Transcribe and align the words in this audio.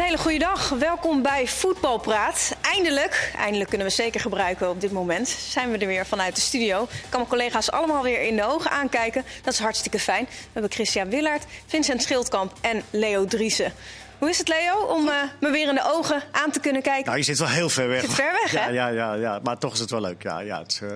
Een 0.00 0.06
hele 0.06 0.18
goede 0.18 0.38
dag. 0.38 0.68
Welkom 0.68 1.22
bij 1.22 1.46
Voetbalpraat. 1.46 2.56
Eindelijk, 2.60 3.32
eindelijk 3.36 3.68
kunnen 3.68 3.86
we 3.86 3.92
zeker 3.92 4.20
gebruiken 4.20 4.70
op 4.70 4.80
dit 4.80 4.92
moment, 4.92 5.28
zijn 5.28 5.70
we 5.70 5.78
er 5.78 5.86
weer 5.86 6.06
vanuit 6.06 6.34
de 6.34 6.40
studio. 6.40 6.82
Ik 6.82 6.88
kan 7.08 7.18
mijn 7.18 7.26
collega's 7.26 7.70
allemaal 7.70 8.02
weer 8.02 8.22
in 8.22 8.36
de 8.36 8.44
ogen 8.44 8.70
aankijken. 8.70 9.24
Dat 9.42 9.52
is 9.52 9.58
hartstikke 9.58 9.98
fijn. 9.98 10.24
We 10.24 10.48
hebben 10.52 10.70
Christian 10.70 11.10
Willaert, 11.10 11.44
Vincent 11.66 12.02
Schildkamp 12.02 12.52
en 12.60 12.82
Leo 12.90 13.24
Driessen. 13.24 13.72
Hoe 14.18 14.28
is 14.28 14.38
het, 14.38 14.48
Leo, 14.48 14.84
om 14.84 15.06
uh, 15.06 15.14
me 15.40 15.50
weer 15.50 15.68
in 15.68 15.74
de 15.74 15.84
ogen 15.84 16.22
aan 16.30 16.50
te 16.50 16.60
kunnen 16.60 16.82
kijken? 16.82 17.04
Nou, 17.04 17.16
je 17.16 17.24
zit 17.24 17.38
wel 17.38 17.48
heel 17.48 17.68
ver 17.68 17.88
weg. 17.88 18.00
Je 18.00 18.06
zit 18.06 18.16
ver 18.16 18.32
weg, 18.42 18.52
ja, 18.52 18.60
hè? 18.60 18.70
Ja, 18.70 18.88
ja, 18.88 19.14
ja, 19.14 19.40
maar 19.42 19.58
toch 19.58 19.72
is 19.72 19.80
het 19.80 19.90
wel 19.90 20.00
leuk. 20.00 20.22
Ja, 20.22 20.40
ja, 20.40 20.58
het 20.58 20.80
uh, 20.82 20.90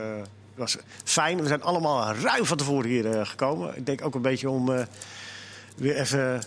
was 0.54 0.76
fijn. 1.04 1.40
We 1.42 1.48
zijn 1.48 1.62
allemaal 1.62 2.14
ruim 2.14 2.44
van 2.44 2.56
tevoren 2.56 2.88
hier 2.88 3.04
uh, 3.04 3.26
gekomen. 3.26 3.76
Ik 3.76 3.86
denk 3.86 4.04
ook 4.04 4.14
een 4.14 4.22
beetje 4.22 4.50
om 4.50 4.86
weer 5.76 5.96
even 5.96 6.42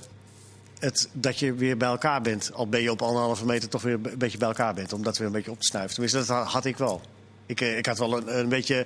dat 1.13 1.39
je 1.39 1.53
weer 1.53 1.77
bij 1.77 1.87
elkaar 1.87 2.21
bent. 2.21 2.53
Al 2.53 2.67
ben 2.67 2.81
je 2.81 2.91
op 2.91 3.01
anderhalve 3.01 3.45
meter 3.45 3.69
toch 3.69 3.81
weer 3.81 3.93
een 3.93 4.17
beetje 4.17 4.37
bij 4.37 4.47
elkaar 4.47 4.73
bent. 4.73 4.93
Om 4.93 5.03
dat 5.03 5.17
weer 5.17 5.27
een 5.27 5.33
beetje 5.33 5.51
op 5.51 5.59
te 5.59 5.65
snuiven. 5.65 5.93
Tenminste, 5.93 6.33
dat 6.33 6.47
had 6.47 6.65
ik 6.65 6.77
wel. 6.77 7.01
Ik, 7.45 7.61
ik 7.61 7.85
had 7.85 7.97
wel 7.97 8.17
een, 8.17 8.39
een 8.39 8.49
beetje 8.49 8.85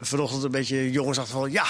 vanochtend 0.00 0.42
een 0.42 0.50
beetje 0.50 0.90
jongens 0.90 1.18
achter 1.18 1.34
van 1.34 1.50
ja. 1.50 1.66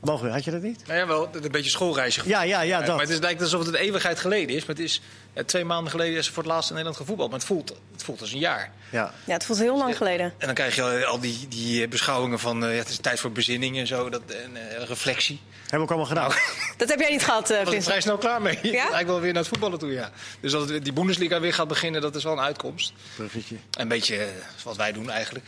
Mogen 0.00 0.26
we, 0.26 0.32
had 0.32 0.44
je 0.44 0.50
dat 0.50 0.62
niet? 0.62 0.86
Nou 0.86 0.98
ja, 0.98 1.06
wel 1.06 1.28
een 1.32 1.50
beetje 1.50 1.70
schoolreisje. 1.70 2.20
Ja, 2.24 2.42
ja, 2.42 2.60
ja. 2.60 2.78
Dat. 2.78 2.88
Maar 2.88 3.00
het 3.00 3.08
is 3.08 3.18
lijkt 3.18 3.40
alsof 3.40 3.64
het 3.64 3.68
een 3.68 3.80
eeuwigheid 3.80 4.18
geleden 4.18 4.56
is. 4.56 4.64
Maar 4.64 4.76
het 4.76 4.84
is 4.84 5.00
ja, 5.32 5.44
twee 5.44 5.64
maanden 5.64 5.90
geleden 5.90 6.18
is 6.18 6.26
ze 6.26 6.32
voor 6.32 6.42
het 6.42 6.52
laatst 6.52 6.68
in 6.68 6.74
Nederland 6.74 7.00
gevoetbald. 7.00 7.30
Maar 7.30 7.38
het 7.38 7.48
voelt, 7.48 7.68
het 7.92 8.02
voelt 8.02 8.20
als 8.20 8.32
een 8.32 8.38
jaar. 8.38 8.72
Ja. 8.90 9.12
ja, 9.24 9.32
het 9.32 9.44
voelt 9.44 9.58
heel 9.58 9.78
lang 9.78 9.96
geleden. 9.96 10.32
En 10.38 10.46
dan 10.46 10.54
krijg 10.54 10.74
je 10.74 11.06
al 11.06 11.20
die, 11.20 11.48
die 11.48 11.88
beschouwingen 11.88 12.38
van 12.38 12.64
uh, 12.64 12.72
ja, 12.72 12.78
het 12.78 12.88
is 12.88 12.96
tijd 12.96 13.20
voor 13.20 13.32
bezinning 13.32 13.78
en 13.78 13.86
zo. 13.86 14.08
Dat, 14.08 14.22
en 14.26 14.50
uh, 14.56 14.84
reflectie. 14.86 15.40
Hebben 15.60 15.78
we 15.78 15.84
ook 15.84 15.88
allemaal 15.88 16.06
gedaan. 16.06 16.28
Nou, 16.28 16.40
dat 16.76 16.88
heb 16.88 17.00
jij 17.00 17.10
niet 17.10 17.24
gehad, 17.24 17.50
uh, 17.50 17.56
Vincent. 17.56 17.68
Vincent. 17.68 17.84
vrij 17.84 18.00
snel 18.00 18.18
klaar 18.18 18.42
mee. 18.42 18.58
Ja? 18.62 18.72
Eigenlijk 18.72 19.06
wel 19.06 19.20
weer 19.20 19.32
naar 19.32 19.42
het 19.42 19.50
voetballen 19.50 19.78
toe, 19.78 19.92
ja. 19.92 20.10
Dus 20.40 20.52
dat 20.52 20.68
die 20.68 20.92
Bundesliga 20.92 21.40
weer 21.40 21.54
gaat 21.54 21.68
beginnen, 21.68 22.00
dat 22.00 22.14
is 22.14 22.24
wel 22.24 22.32
een 22.32 22.40
uitkomst. 22.40 22.92
Bruggetje. 23.16 23.56
Een 23.70 23.88
beetje 23.88 24.28
wat 24.64 24.76
wij 24.76 24.92
doen 24.92 25.10
eigenlijk. 25.10 25.46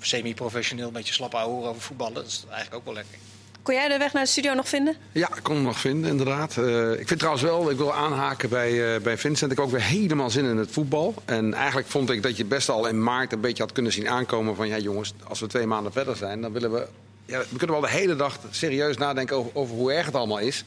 Semi-professioneel, 0.00 0.86
een 0.86 0.92
beetje 0.92 1.12
slap 1.12 1.32
houden 1.32 1.68
over 1.68 1.82
voetballen. 1.82 2.14
Dat 2.14 2.26
is 2.26 2.44
eigenlijk 2.48 2.74
ook 2.74 2.84
wel 2.84 2.94
lekker. 2.94 3.18
Kon 3.62 3.74
jij 3.74 3.88
de 3.88 3.98
weg 3.98 4.12
naar 4.12 4.22
de 4.22 4.28
studio 4.28 4.54
nog 4.54 4.68
vinden? 4.68 4.96
Ja, 5.12 5.28
ik 5.36 5.42
kon 5.42 5.54
hem 5.54 5.64
nog 5.64 5.78
vinden, 5.78 6.10
inderdaad. 6.10 6.56
Uh, 6.56 6.90
ik 6.92 7.06
vind 7.06 7.18
trouwens 7.18 7.44
wel, 7.44 7.70
ik 7.70 7.76
wil 7.76 7.94
aanhaken 7.94 8.48
bij, 8.48 8.94
uh, 8.94 9.00
bij 9.00 9.18
Vincent. 9.18 9.50
Ik 9.50 9.56
heb 9.56 9.66
ook 9.66 9.72
weer 9.72 9.82
helemaal 9.82 10.30
zin 10.30 10.44
in 10.44 10.56
het 10.56 10.70
voetbal. 10.70 11.14
En 11.24 11.54
eigenlijk 11.54 11.88
vond 11.88 12.10
ik 12.10 12.22
dat 12.22 12.36
je 12.36 12.44
best 12.44 12.68
al 12.68 12.86
in 12.86 13.02
maart 13.02 13.32
een 13.32 13.40
beetje 13.40 13.62
had 13.62 13.72
kunnen 13.72 13.92
zien 13.92 14.08
aankomen 14.08 14.56
van... 14.56 14.68
ja 14.68 14.78
jongens, 14.78 15.14
als 15.28 15.40
we 15.40 15.46
twee 15.46 15.66
maanden 15.66 15.92
verder 15.92 16.16
zijn, 16.16 16.40
dan 16.40 16.52
willen 16.52 16.72
we... 16.72 16.86
Ja, 17.24 17.38
we 17.38 17.56
kunnen 17.56 17.80
wel 17.80 17.90
de 17.90 17.96
hele 17.96 18.16
dag 18.16 18.38
serieus 18.50 18.96
nadenken 18.96 19.54
over 19.56 19.74
hoe 19.74 19.92
erg 19.92 20.06
het 20.06 20.14
allemaal 20.14 20.38
is. 20.38 20.64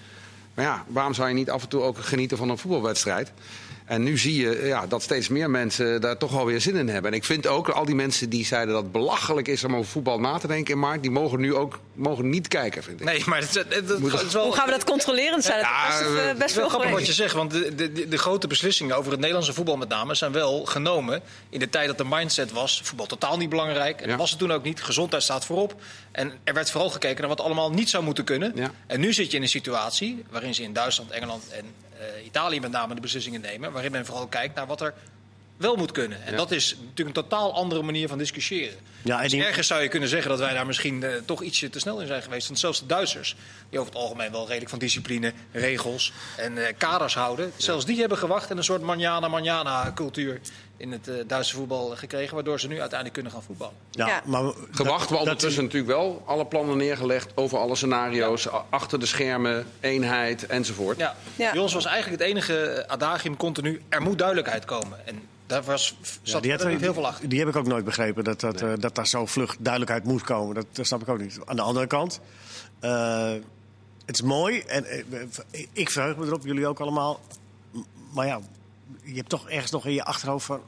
Maar 0.54 0.66
ja, 0.66 0.86
waarom 0.88 1.14
zou 1.14 1.28
je 1.28 1.34
niet 1.34 1.50
af 1.50 1.62
en 1.62 1.70
toe 1.70 1.82
ook 1.82 1.98
genieten 1.98 2.38
van 2.38 2.50
een 2.50 2.58
voetbalwedstrijd? 2.58 3.32
En 3.86 4.04
nu 4.04 4.18
zie 4.18 4.42
je 4.42 4.66
ja, 4.66 4.88
dat 4.88 5.02
steeds 5.02 5.28
meer 5.28 5.50
mensen 5.50 6.02
daar 6.02 6.18
toch 6.18 6.32
wel 6.32 6.46
weer 6.46 6.62
zin 6.62 6.76
in 6.76 6.88
hebben. 6.90 7.12
En 7.12 7.18
ik 7.18 7.24
vind 7.24 7.48
ook, 7.48 7.70
al 7.70 7.86
die 7.86 7.96
mensen 7.96 8.30
die 8.30 8.46
zeiden 8.46 8.74
dat 8.74 8.84
het 8.84 8.92
belachelijk 8.92 9.48
is 9.48 9.64
om 9.64 9.76
over 9.76 9.92
voetbal 9.92 10.20
na 10.20 10.38
te 10.38 10.48
denken 10.48 10.74
in 10.74 10.80
maart, 10.80 11.02
die 11.02 11.12
mogen 11.12 11.40
nu 11.40 11.56
ook 11.56 11.80
mogen 11.94 12.30
niet 12.30 12.48
kijken, 12.48 12.84
vind 12.84 13.00
ik. 13.00 13.06
Nee, 13.06 13.24
maar 13.26 13.40
het, 13.40 13.54
het, 13.54 13.74
het, 13.76 13.90
het 13.90 14.22
is 14.22 14.34
wel... 14.34 14.44
Hoe 14.44 14.56
gaan 14.56 14.66
we 14.66 14.72
dat 14.72 14.84
controleren? 14.84 15.32
Dat 15.32 15.44
zijn 15.44 15.60
ja, 15.60 15.88
het 15.88 16.14
best, 16.14 16.26
uh, 16.26 16.34
best 16.40 16.56
wel 16.56 16.70
veel 16.70 16.80
grappig 16.80 17.00
wat 17.00 17.08
je 17.08 17.14
zegt, 17.14 17.34
want 17.34 17.52
de, 17.52 17.76
de, 17.76 18.08
de, 18.08 18.18
grote 18.18 18.48
beslissingen 18.48 18.96
over 18.96 19.10
het 19.12 19.20
Nederlandse 19.20 19.54
voetbal 19.54 19.78
met 19.78 19.90
name 19.90 20.16
zijn 20.16 20.32
wel 20.32 20.66
genomen 20.66 21.22
in 21.50 21.60
de 21.60 21.70
tijd 21.70 21.88
dat 21.88 21.98
de 21.98 22.06
mindset 22.10 22.52
was, 22.52 22.82
voetbal 22.84 23.06
totaal 23.06 23.38
niet 23.38 23.50
belangrijk. 23.50 23.98
En 23.98 24.04
Ja. 24.04 24.10
dat 24.10 24.20
was 24.20 24.30
het 24.30 24.40
toen 24.40 24.52
ook 24.52 24.64
niet, 24.64 24.84
gezondheid 24.84 25.24
staat 25.24 25.46
voorop. 25.46 25.76
En 26.12 26.34
er 26.44 26.54
werd 26.54 26.72
vooral 26.72 26.90
gekeken 26.90 27.20
naar 27.20 27.30
wat 27.30 27.42
allemaal 27.42 27.72
niet 27.72 27.90
zou 27.90 28.04
moeten 28.04 28.24
kunnen. 28.24 28.52
Ja. 28.56 28.72
En 28.88 29.00
nu 29.00 29.14
zit 29.14 29.32
je 29.32 29.38
in 29.38 29.44
een 29.44 29.50
situatie 29.50 30.24
waarin 30.30 30.54
ze 30.54 30.64
in 30.64 30.74
Duitsland, 30.74 31.12
Engeland 31.12 31.44
en 31.50 31.66
uh, 32.18 32.26
Italië 32.26 32.60
met 32.60 32.72
name 32.72 32.96
de 32.96 33.02
beslissingen 33.02 33.42
nemen, 33.42 33.72
waarin 33.72 33.92
men 33.92 34.06
vooral 34.06 34.28
kijkt 34.28 34.56
naar 34.56 34.68
wat 34.68 34.82
er 34.82 34.94
wel 35.58 35.76
moet 35.76 35.92
kunnen. 35.92 36.24
En 36.26 36.32
Ja. 36.32 36.38
dat 36.38 36.52
is 36.52 36.76
natuurlijk 36.80 37.18
een 37.18 37.24
totaal 37.24 37.54
andere 37.54 37.82
manier 37.82 38.08
van 38.08 38.18
discussiëren. 38.18 38.78
Ja, 39.02 39.22
en 39.22 39.30
dus 39.30 39.40
ergens 39.40 39.68
zou 39.68 39.82
je 39.82 39.88
kunnen 39.88 40.10
zeggen 40.10 40.30
dat 40.30 40.40
wij 40.40 40.54
daar 40.54 40.66
misschien 40.66 41.04
eh, 41.04 41.10
toch 41.26 41.42
ietsje 41.42 41.70
te 41.70 41.80
snel 41.80 42.02
in 42.02 42.08
zijn 42.08 42.22
geweest. 42.22 42.48
Want 42.48 42.60
zelfs 42.60 42.80
de 42.80 42.86
Duitsers, 42.86 43.36
die 43.70 43.80
over 43.80 43.94
het 43.94 44.02
algemeen 44.02 44.32
wel 44.32 44.46
redelijk 44.48 44.70
van 44.70 44.80
discipline, 44.80 45.34
regels 45.52 46.12
en 46.38 46.66
eh, 46.68 46.74
kaders 46.78 47.14
houden. 47.14 47.52
Zelfs 47.58 47.86
die 47.86 48.00
hebben 48.00 48.18
gewacht 48.18 48.50
en 48.50 48.58
een 48.58 48.64
soort 48.64 48.82
manjana-manjana 48.82 49.92
cultuur 49.96 50.40
in 50.84 50.92
het 50.92 51.08
eh, 51.08 51.16
Duitse 51.28 51.56
voetbal 51.56 51.90
gekregen. 51.96 52.36
Waardoor 52.36 52.60
ze 52.60 52.68
nu 52.68 52.74
uiteindelijk 52.80 53.14
kunnen 53.14 53.32
gaan 53.32 53.44
voetballen. 53.44 53.74
Ja, 53.92 54.08
Ja. 54.08 54.22
Maar 54.26 54.42
Gewacht, 54.72 55.00
dat- 55.00 55.08
we 55.10 55.14
dat- 55.16 55.20
ondertussen 55.20 55.64
natuurlijk 55.64 55.92
wel 55.92 56.24
alle 56.26 56.46
plannen 56.46 56.78
neergelegd 56.78 57.32
over 57.38 57.58
alle 57.58 57.76
scenario's, 57.76 58.48
achter 58.70 59.00
de 59.00 59.06
schermen, 59.06 59.66
eenheid 59.80 60.46
enzovoort. 60.46 60.98
Ja. 60.98 61.16
Ja. 61.36 61.52
Bij 61.52 61.62
ons 61.62 61.74
was 61.74 61.86
eigenlijk 61.86 62.22
het 62.22 62.30
enige 62.32 62.84
adagium 62.88 63.38
continu, 63.38 63.82
er 63.90 64.02
moet 64.02 64.18
duidelijkheid 64.18 64.66
komen. 64.66 65.08
En 65.08 65.22
daar 65.48 65.64
was, 65.64 65.96
Ja, 66.02 66.08
zat 66.24 66.42
die, 66.44 66.52
er 66.52 66.60
had- 66.62 66.68
niet 66.68 66.80
heel 66.82 66.94
veel 66.94 67.08
achter. 67.08 67.30
die 67.30 67.40
heb 67.40 67.48
ik 67.48 67.56
ook 67.56 67.68
nooit 67.68 67.86
begrepen, 67.86 68.24
dat, 68.24 68.40
dat, 68.40 68.62
eh, 68.62 68.72
dat 68.80 68.96
daar 68.96 69.08
zo 69.08 69.26
vlug 69.26 69.56
duidelijkheid 69.60 70.04
moet 70.04 70.24
komen. 70.24 70.56
Dat, 70.56 70.66
dat 70.72 70.86
snap 70.86 71.02
ik 71.02 71.10
ook 71.10 71.20
niet. 71.20 71.40
Aan 71.46 71.56
de 71.56 71.62
andere 71.62 71.88
kant, 71.88 72.20
eh, 72.80 73.32
het 74.06 74.16
is 74.16 74.22
mooi 74.22 74.60
en 74.60 74.86
ik 75.74 75.90
verheug 75.90 76.16
me 76.18 76.26
erop, 76.26 76.46
jullie 76.46 76.68
ook 76.68 76.80
allemaal. 76.80 77.20
Maar 78.14 78.28
ja, 78.28 78.40
je 79.04 79.16
hebt 79.16 79.30
toch 79.30 79.50
ergens 79.50 79.72
nog 79.72 79.86
in 79.86 79.94
je 79.94 80.04
achterhoofd 80.04 80.46
van... 80.46 80.62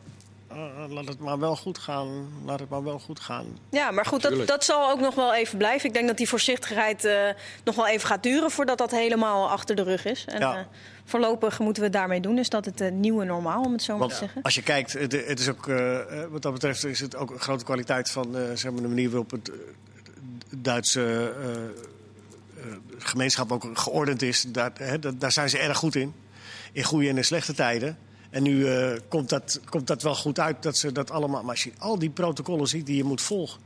eh, 0.48 0.58
laat 0.90 1.08
het 1.08 1.20
maar 1.20 1.40
wel 1.40 1.56
goed 1.56 1.78
gaan, 1.78 2.28
laat 2.46 2.60
het 2.60 2.70
maar 2.70 2.84
wel 2.84 3.00
goed 3.00 3.20
gaan. 3.20 3.46
Ja, 3.70 3.92
maar 3.92 4.06
goed, 4.06 4.22
dat, 4.22 4.48
dat 4.48 4.64
zal 4.64 4.90
ook 4.92 5.00
nog 5.00 5.16
wel 5.16 5.34
even 5.34 5.58
blijven. 5.58 5.88
Ik 5.88 5.94
denk 5.94 6.08
dat 6.08 6.18
die 6.18 6.30
voorzichtigheid 6.30 7.06
eh, 7.06 7.30
nog 7.64 7.76
wel 7.76 7.88
even 7.88 8.08
gaat 8.08 8.24
duren 8.24 8.52
voordat 8.52 8.78
dat 8.78 8.92
helemaal 8.92 9.50
achter 9.50 9.76
de 9.76 9.84
rug 9.84 10.06
is. 10.06 10.26
En 10.26 10.40
Ja. 10.40 10.56
eh, 10.58 10.62
voorlopig 11.06 11.60
moeten 11.60 11.82
we 11.84 11.88
het 11.90 11.98
daarmee 11.98 12.22
doen. 12.22 12.38
Is 12.38 12.50
dat 12.50 12.66
het 12.66 12.94
nieuwe 12.94 13.26
normaal, 13.26 13.64
om 13.64 13.72
het 13.72 13.82
zo 13.84 13.92
maar 13.92 14.00
Want 14.02 14.12
te 14.12 14.18
zeggen? 14.18 14.42
als 14.42 14.56
je 14.56 14.62
kijkt, 14.64 14.94
het, 14.94 15.12
het 15.12 15.40
is 15.40 15.50
ook, 15.50 15.66
wat 16.30 16.42
dat 16.42 16.54
betreft 16.54 16.86
is 16.86 17.00
het 17.00 17.16
ook 17.16 17.32
een 17.32 17.40
grote 17.40 17.64
kwaliteit 17.64 18.10
van 18.12 18.38
eh, 18.38 18.42
zeg 18.54 18.72
maar 18.72 18.82
de 18.82 18.88
manier 18.88 19.10
waarop 19.10 19.32
het 19.32 19.52
Duitse 20.58 21.34
eh, 21.42 21.54
eh, 21.56 22.72
gemeenschap 22.98 23.52
ook 23.52 23.68
geordend 23.74 24.22
is. 24.22 24.46
Daar, 24.48 24.72
hè, 24.74 25.18
daar 25.18 25.32
zijn 25.32 25.50
ze 25.50 25.58
erg 25.58 25.78
goed 25.78 25.96
in. 25.96 26.14
In 26.72 26.84
goede 26.84 27.10
en 27.10 27.18
in 27.18 27.24
slechte 27.26 27.54
tijden. 27.54 27.98
En 28.36 28.44
nu 28.44 28.68
eh, 28.68 28.92
komt, 29.10 29.30
dat, 29.30 29.60
komt 29.70 29.88
dat 29.88 30.02
wel 30.02 30.16
goed 30.16 30.40
uit 30.40 30.64
dat 30.64 30.78
ze 30.78 30.92
dat 30.92 31.12
allemaal. 31.12 31.42
Maar 31.42 31.52
als 31.52 31.64
je 31.64 31.72
al 31.78 32.00
die 32.00 32.10
protocollen 32.10 32.68
ziet 32.68 32.86
die 32.86 32.96
je 32.96 33.04
moet 33.04 33.22
volgen 33.22 33.60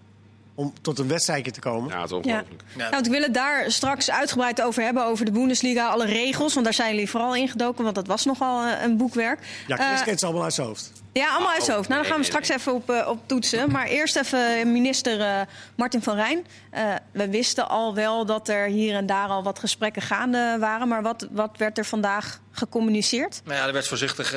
om 0.56 0.74
tot 0.81 1.00
een 1.00 1.07
wedstrijdje 1.07 1.52
te 1.52 1.59
komen. 1.59 1.90
Ja, 1.90 2.02
het 2.02 2.06
is 2.06 2.09
Ja. 2.12 2.18
ongelooflijk. 2.18 2.62
Ja. 2.72 2.78
Nou, 2.78 2.91
want 2.91 3.06
ik 3.06 3.12
wil 3.12 3.22
het 3.22 3.34
daar 3.34 3.72
straks 3.72 4.12
uitgebreid 4.12 4.62
over 4.62 4.84
hebben, 4.84 5.06
over 5.06 5.25
de 5.25 5.31
Bundesliga, 5.31 5.88
alle 5.88 6.06
regels. 6.06 6.53
Want 6.53 6.66
daar 6.66 6.74
zijn 6.74 6.91
jullie 6.94 7.09
vooral 7.09 7.35
ingedoken, 7.35 7.84
want 7.84 7.96
dat 7.96 8.07
was 8.07 8.25
nogal 8.25 8.63
eh, 8.66 8.81
een 8.84 8.97
boekwerk. 8.97 9.40
Ja, 9.68 9.75
Chris 9.75 10.00
Eh, 10.00 10.06
kent 10.06 10.19
ze 10.19 10.25
allemaal 10.25 10.44
uit 10.44 10.53
zijn 10.53 10.68
hoofd. 10.68 10.91
Ja, 11.13 11.29
allemaal 11.29 11.51
uit 11.51 11.63
zijn 11.63 11.75
hoofd. 11.75 11.89
Nou, 11.89 12.01
daar 12.01 12.11
gaan 12.11 12.19
we 12.19 12.25
straks 12.25 12.49
even 12.49 12.73
op, 12.73 12.89
eh, 12.89 13.07
op 13.07 13.19
toetsen. 13.25 13.71
Maar 13.71 13.87
eerst 13.87 14.15
even 14.15 14.71
minister 14.71 15.21
eh, 15.21 15.41
Martin 15.75 16.01
van 16.01 16.15
Rijn. 16.15 16.47
Eh, 16.71 16.95
we 17.11 17.29
wisten 17.29 17.69
al 17.69 17.95
wel 17.95 18.25
dat 18.25 18.47
er 18.47 18.67
hier 18.67 18.95
en 18.95 19.05
daar 19.05 19.27
al 19.27 19.43
wat 19.43 19.59
gesprekken 19.59 20.01
gaande 20.01 20.57
waren. 20.59 20.87
Maar 20.87 21.01
wat, 21.01 21.27
wat 21.31 21.57
werd 21.57 21.77
er 21.77 21.85
vandaag 21.85 22.39
gecommuniceerd? 22.51 23.41
Nou 23.43 23.57
ja, 23.57 23.67
er 23.67 23.73
werd 23.73 23.87
voorzichtig 23.87 24.31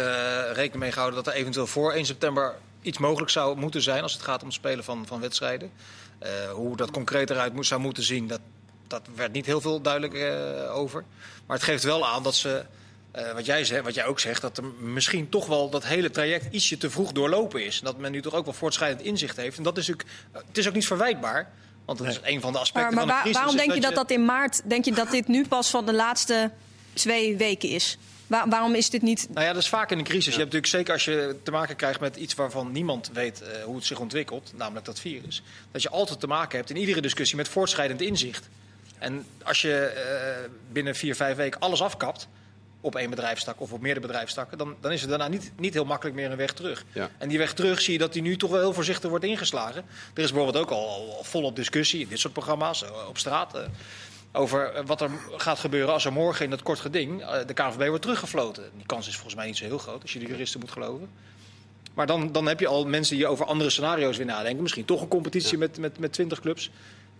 rekening 0.52 0.74
mee 0.74 0.92
gehouden 0.92 1.24
dat 1.24 1.34
er 1.34 1.40
eventueel 1.40 1.66
voor 1.66 1.92
1 1.92 2.06
september 2.06 2.54
iets 2.82 2.98
mogelijk 2.98 3.30
zou 3.30 3.56
moeten 3.58 3.82
zijn 3.82 4.02
als 4.02 4.12
het 4.12 4.22
gaat 4.22 4.40
om 4.40 4.46
het 4.46 4.56
spelen 4.56 4.84
van, 4.84 5.06
van 5.06 5.20
wedstrijden. 5.20 5.70
Hoe 6.52 6.76
dat 6.76 6.90
concreet 6.90 7.30
eruit 7.30 7.52
moet, 7.52 7.66
zou 7.66 7.80
moeten 7.80 8.02
zien, 8.02 8.26
dat, 8.26 8.40
dat 8.86 9.02
werd 9.14 9.32
niet 9.32 9.46
heel 9.46 9.60
veel 9.60 9.80
duidelijk 9.80 10.14
over. 10.70 11.04
Maar 11.46 11.56
het 11.56 11.66
geeft 11.66 11.82
wel 11.82 12.06
aan 12.06 12.22
dat 12.22 12.34
ze, 12.34 12.64
eh, 13.12 13.32
wat, 13.32 13.46
jij 13.46 13.64
zegt, 13.64 13.84
wat 13.84 13.94
jij 13.94 14.04
ook 14.06 14.20
zegt, 14.20 14.40
dat 14.40 14.58
er 14.58 14.64
misschien 14.80 15.28
toch 15.28 15.46
wel 15.46 15.70
dat 15.70 15.84
hele 15.84 16.10
traject 16.10 16.54
ietsje 16.54 16.76
te 16.76 16.90
vroeg 16.90 17.12
doorlopen 17.12 17.64
is. 17.64 17.78
En 17.78 17.84
dat 17.84 17.98
men 17.98 18.12
nu 18.12 18.22
toch 18.22 18.34
ook 18.34 18.44
wel 18.44 18.54
voortschrijdend 18.54 19.02
inzicht 19.02 19.36
heeft. 19.36 19.56
En 19.56 19.62
dat 19.62 19.78
is 19.78 19.86
natuurlijk, 19.88 20.16
eh, 20.32 20.40
het 20.46 20.58
is 20.58 20.68
ook 20.68 20.74
niet 20.74 20.86
verwijtbaar. 20.86 21.50
Want 21.84 21.98
dat 21.98 22.08
is 22.08 22.20
een 22.22 22.40
van 22.40 22.52
de 22.52 22.58
aspecten 22.58 22.94
Maar, 22.94 23.06
maar 23.06 23.06
van 23.06 23.06
de 23.06 23.12
waar- 23.12 23.22
crisis. 23.22 23.36
waarom 23.38 23.54
is 23.56 23.60
denk 23.62 23.74
je 23.74 23.80
dat 23.88 23.94
dat 23.94 24.10
in 24.10 24.24
maart, 24.24 24.62
denk 24.68 24.84
je 24.84 24.92
dat 24.92 25.10
dit 25.10 25.28
nu 25.28 25.46
pas 25.46 25.70
van 25.70 25.86
de 25.86 25.92
laatste 25.92 26.50
twee 26.92 27.36
weken 27.36 27.68
is? 27.68 27.98
Waar- 28.26 28.48
waarom 28.48 28.74
is 28.74 28.90
dit 28.90 29.02
niet... 29.02 29.28
Nou 29.30 29.46
ja, 29.46 29.52
dat 29.52 29.62
is 29.62 29.68
vaak 29.68 29.90
in 29.90 29.98
een 29.98 30.04
crisis. 30.04 30.34
Je 30.34 30.40
hebt 30.40 30.52
natuurlijk 30.52 30.72
zeker 30.72 30.92
als 30.92 31.04
je 31.04 31.36
te 31.42 31.50
maken 31.50 31.76
krijgt 31.76 32.00
met 32.00 32.16
iets 32.16 32.34
waarvan 32.34 32.72
niemand 32.72 33.10
weet 33.12 33.42
eh, 33.42 33.62
hoe 33.62 33.76
het 33.76 33.84
zich 33.84 33.98
ontwikkelt, 34.00 34.52
namelijk 34.56 34.86
dat 34.86 35.00
virus, 35.00 35.42
dat 35.70 35.82
je 35.82 35.88
altijd 35.90 36.20
te 36.20 36.26
maken 36.26 36.58
hebt 36.58 36.70
in 36.70 36.76
iedere 36.76 37.00
discussie 37.00 37.36
met 37.36 37.48
voortschrijdend 37.48 38.00
inzicht. 38.00 38.48
En 38.98 39.26
als 39.42 39.62
je 39.62 39.74
eh, 39.84 40.50
binnen 40.72 40.94
vier, 40.94 41.16
vijf 41.16 41.36
weken 41.36 41.60
alles 41.60 41.82
afkapt 41.82 42.28
op 42.82 42.96
één 42.96 43.10
bedrijfstak 43.10 43.60
of 43.60 43.72
op 43.72 43.80
meerdere 43.80 44.06
bedrijfstakken, 44.06 44.58
dan, 44.58 44.76
dan 44.80 44.92
is 44.92 45.02
er 45.02 45.08
daarna 45.08 45.28
niet, 45.28 45.52
niet 45.56 45.74
heel 45.74 45.84
makkelijk 45.84 46.16
meer 46.16 46.30
een 46.30 46.36
weg 46.36 46.52
terug. 46.52 46.84
Ja. 46.92 47.10
En 47.18 47.28
die 47.28 47.38
weg 47.38 47.52
terug 47.54 47.80
zie 47.80 47.92
je 47.92 47.98
dat 47.98 48.12
die 48.12 48.22
nu 48.22 48.36
toch 48.36 48.50
wel 48.50 48.60
heel 48.60 48.72
voorzichtig 48.72 49.10
wordt 49.10 49.24
ingeslagen. 49.24 49.84
Er 50.14 50.22
is 50.22 50.32
bijvoorbeeld 50.32 50.64
ook 50.64 50.70
al, 50.70 50.88
al 50.88 51.24
volop 51.24 51.56
discussie 51.56 52.00
in 52.00 52.08
dit 52.08 52.18
soort 52.18 52.32
programma's 52.32 52.84
eh, 52.84 52.90
op 53.08 53.18
straat. 53.18 53.54
eh, 53.54 53.62
over 54.32 54.72
eh, 54.72 54.82
wat 54.86 55.00
er 55.00 55.10
gaat 55.36 55.58
gebeuren 55.58 55.92
als 55.92 56.04
er 56.04 56.12
morgen 56.12 56.44
in 56.44 56.50
dat 56.50 56.62
kort 56.62 56.80
geding 56.80 57.24
de 57.46 57.54
KNVB 57.54 57.86
wordt 57.86 58.02
teruggefloten. 58.02 58.70
Die 58.76 58.86
kans 58.86 59.08
is 59.08 59.14
volgens 59.14 59.34
mij 59.34 59.46
niet 59.46 59.56
zo 59.56 59.64
heel 59.64 59.78
groot, 59.78 60.02
als 60.02 60.12
je 60.12 60.18
de 60.18 60.26
juristen 60.26 60.60
moet 60.60 60.70
geloven. 60.70 61.08
Maar 61.94 62.06
dan, 62.06 62.32
dan 62.32 62.46
heb 62.46 62.60
je 62.60 62.66
al 62.66 62.86
mensen 62.86 63.16
die 63.16 63.26
over 63.26 63.46
andere 63.46 63.70
scenario's 63.70 64.16
weer 64.16 64.26
nadenken. 64.26 64.62
Misschien 64.62 64.84
toch 64.84 65.00
een 65.00 65.08
competitie 65.08 65.58
met, 65.58 65.78
met, 65.78 65.98
met 65.98 66.12
20 66.12 66.40
clubs. 66.40 66.70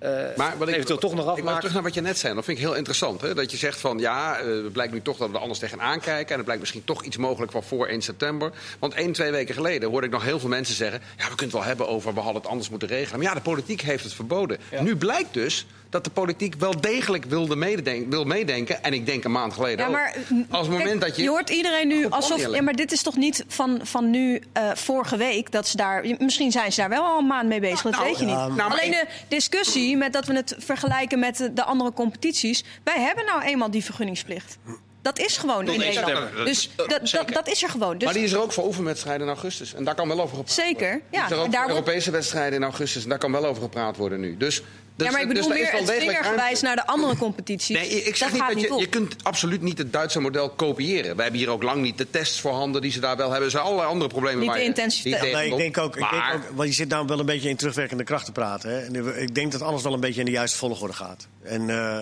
Eh, 0.03 0.69
eventueel 0.69 0.99
toch 0.99 1.15
nog 1.15 1.25
Ik 1.25 1.31
afmaken. 1.31 1.59
terug 1.59 1.75
naar 1.75 1.83
wat 1.83 1.95
je 1.95 2.01
net 2.01 2.19
zei. 2.19 2.35
Dat 2.35 2.45
vind 2.45 2.59
ik 2.59 2.65
heel 2.65 2.75
interessant. 2.75 3.21
Hè? 3.21 3.35
Dat 3.35 3.51
je 3.51 3.57
zegt 3.57 3.81
van 3.81 3.99
ja, 3.99 4.39
eh, 4.39 4.47
het 4.47 4.73
blijkt 4.73 4.93
nu 4.93 5.03
toch 5.03 5.17
dat 5.17 5.29
we 5.29 5.35
er 5.35 5.41
anders 5.41 5.59
tegenaan 5.59 6.01
kijken. 6.01 6.29
En 6.29 6.35
het 6.35 6.45
blijkt 6.45 6.61
misschien 6.61 6.85
toch 6.85 7.03
iets 7.05 7.17
mogelijk 7.17 7.53
van 7.53 7.63
voor 7.63 7.87
1 7.87 8.03
september. 8.03 8.53
Want 8.79 8.95
één, 8.95 9.13
twee 9.13 9.31
weken 9.31 9.55
geleden 9.55 9.91
hoorde 9.91 10.07
ik 10.07 10.13
nog 10.13 10.23
heel 10.23 10.41
veel 10.41 10.49
mensen 10.49 10.75
zeggen... 10.75 11.01
ja, 11.01 11.29
we 11.29 11.35
kunnen 11.35 11.45
het 11.45 11.53
wel 11.53 11.65
hebben 11.65 11.89
over 11.89 12.15
we 12.15 12.21
hadden 12.21 12.43
het 12.43 12.51
anders 12.51 12.71
moeten 12.71 12.89
regelen. 12.89 13.19
Maar 13.19 13.29
ja, 13.29 13.35
de 13.35 13.41
politiek 13.41 13.81
heeft 13.81 14.05
het 14.05 14.15
verboden. 14.15 14.59
Ja. 14.71 14.83
Nu 14.83 14.97
blijkt 14.97 15.35
dus 15.35 15.67
dat 15.93 16.05
de 16.05 16.11
politiek 16.11 16.55
wel 16.55 16.81
degelijk 16.81 17.25
wilde 17.25 17.57
meedenken, 17.57 18.11
wil 18.11 18.25
meedenken. 18.25 18.83
En 18.83 18.93
ik 18.93 19.07
denk 19.07 19.25
een 19.25 19.31
maand 19.33 19.53
geleden 19.53 19.79
Ja, 19.79 19.87
ook. 19.87 19.93
maar 19.93 20.15
Als 20.51 20.67
het 20.67 20.77
moment 20.77 20.99
kijk, 20.99 21.01
dat 21.01 21.17
je... 21.17 21.29
hoort 21.29 21.51
iedereen 21.51 21.89
nu 21.89 22.07
alsof. 22.09 22.51
Ja, 22.55 22.63
maar 22.63 22.75
dit 22.77 22.93
is 22.93 23.03
toch 23.03 23.17
niet 23.17 23.45
van, 23.49 23.81
van 23.83 24.11
nu 24.11 24.43
eh, 24.53 24.71
vorige 24.75 25.17
week 25.17 25.51
dat 25.53 25.69
ze 25.69 25.77
daar. 25.77 26.05
Misschien 26.19 26.51
zijn 26.53 26.73
ze 26.73 26.81
daar 26.81 26.89
wel 26.89 27.05
al 27.05 27.19
een 27.19 27.27
maand 27.27 27.49
mee 27.49 27.61
bezig. 27.61 27.83
Dat 27.83 27.93
Nou, 27.93 28.05
weet 28.05 28.19
je 28.19 28.25
niet. 28.25 28.35
ja, 28.35 28.49
nou, 28.49 28.71
Alleen 28.71 28.93
ik- 28.93 29.01
de 29.01 29.07
discussie 29.29 29.97
met 29.97 30.13
dat 30.13 30.27
we 30.27 30.35
het 30.35 30.55
vergelijken 30.59 31.19
met 31.19 31.37
de, 31.37 31.53
de 31.53 31.65
andere 31.65 31.93
competities. 31.93 32.65
Wij 32.85 33.01
hebben 33.01 33.25
nou 33.25 33.43
eenmaal 33.43 33.71
die 33.71 33.85
vergunningsplicht. 33.85 34.59
Dat 35.03 35.19
is 35.19 35.37
gewoon 35.37 35.69
in 35.69 35.81
1 35.83 35.95
Nederland. 35.95 36.37
Dus 36.45 36.71
Dat- 36.77 36.89
dat, 36.89 36.99
dat, 37.01 37.09
zeker. 37.09 37.33
dat 37.33 37.49
is 37.49 37.63
er 37.63 37.69
gewoon. 37.69 37.95
Dus 37.99 38.05
Maar 38.05 38.15
die 38.15 38.23
is 38.25 38.33
er 38.33 38.41
ook 38.43 38.53
voor 38.53 38.65
oefenwedstrijden 38.67 39.23
in 39.27 39.33
augustus. 39.33 39.75
En 39.75 39.85
daar 39.85 39.95
kan 39.95 40.09
wel 40.09 40.21
over 40.21 40.37
gepraat 40.37 40.53
Zeker, 40.55 40.89
worden. 40.91 41.03
ja. 41.11 41.31
Er 41.31 41.37
ook 41.37 41.45
En 41.45 41.51
daar 41.51 41.63
voor 41.63 41.71
wordt- 41.73 41.87
Europese 41.89 42.11
wedstrijden 42.11 42.59
in 42.59 42.65
augustus. 42.65 43.03
En 43.03 43.09
daar 43.09 43.19
kan 43.19 43.33
wel 43.33 43.47
over 43.47 43.63
gepraat 43.63 43.97
worden 43.97 44.21
nu. 44.21 44.37
Dus, 44.37 44.63
dus, 45.05 45.13
ja, 45.13 45.19
maar 45.19 45.29
ik 45.29 45.35
dus 45.35 45.47
bedoel 45.47 45.53
is 45.53 45.63
meer 45.63 45.73
wel 45.73 45.81
het 45.81 45.91
degelijk 45.91 46.17
vingergewijs 46.19 46.61
naar 46.61 46.77
de 46.77 46.87
andere 46.87 47.17
competities. 47.17 47.77
Nee, 47.77 48.03
ik 48.03 48.17
zeg 48.17 48.31
dat 48.31 48.39
niet 48.39 48.47
dat 48.47 48.57
niet 48.57 48.65
je, 48.65 48.75
op. 48.75 48.81
je 48.81 48.89
kunt 48.89 49.15
absoluut 49.23 49.63
niet 49.63 49.79
het 49.79 49.93
Duitse 49.93 50.21
model 50.21 50.51
kopiëren. 50.51 51.17
We 51.17 51.23
hebben 51.23 51.41
hier 51.41 51.51
ook 51.51 51.63
lang 51.63 51.83
niet 51.83 51.99
de 51.99 52.11
tests 52.11 52.41
voorhanden 52.41 52.81
die 52.83 52.91
ze 52.91 53.01
daar 53.01 53.17
wel 53.17 53.27
hebben. 53.29 53.45
Er 53.45 53.51
zijn 53.51 53.65
allerlei 53.65 53.89
andere 53.89 54.11
problemen. 54.11 54.39
Niet 54.39 54.49
waar 54.49 54.59
de 54.59 54.65
intensiteit. 54.65 55.23
niet 55.23 55.33
Nee, 55.33 55.51
ik 55.51 55.57
denk 55.57 55.79
ook, 55.79 55.95
ik 55.95 56.01
Maar- 56.01 56.11
denk 56.11 56.45
ook, 56.45 56.57
want 56.57 56.69
je 56.69 56.75
zit 56.75 56.89
nou 56.89 57.07
wel 57.07 57.19
een 57.19 57.27
beetje 57.27 57.49
in 57.49 57.57
terugwerkende 57.57 58.05
kracht 58.05 58.25
te 58.25 58.33
praten. 58.33 58.71
Hè? 58.71 58.79
En 58.79 59.21
ik 59.23 59.35
denk 59.35 59.53
dat 59.53 59.63
alles 59.63 59.83
wel 59.83 59.93
een 59.93 60.01
beetje 60.01 60.21
in 60.21 60.27
de 60.27 60.33
juiste 60.33 60.59
volgorde 60.59 60.95
gaat. 60.95 61.27
En 61.43 61.71
eh, 61.71 61.99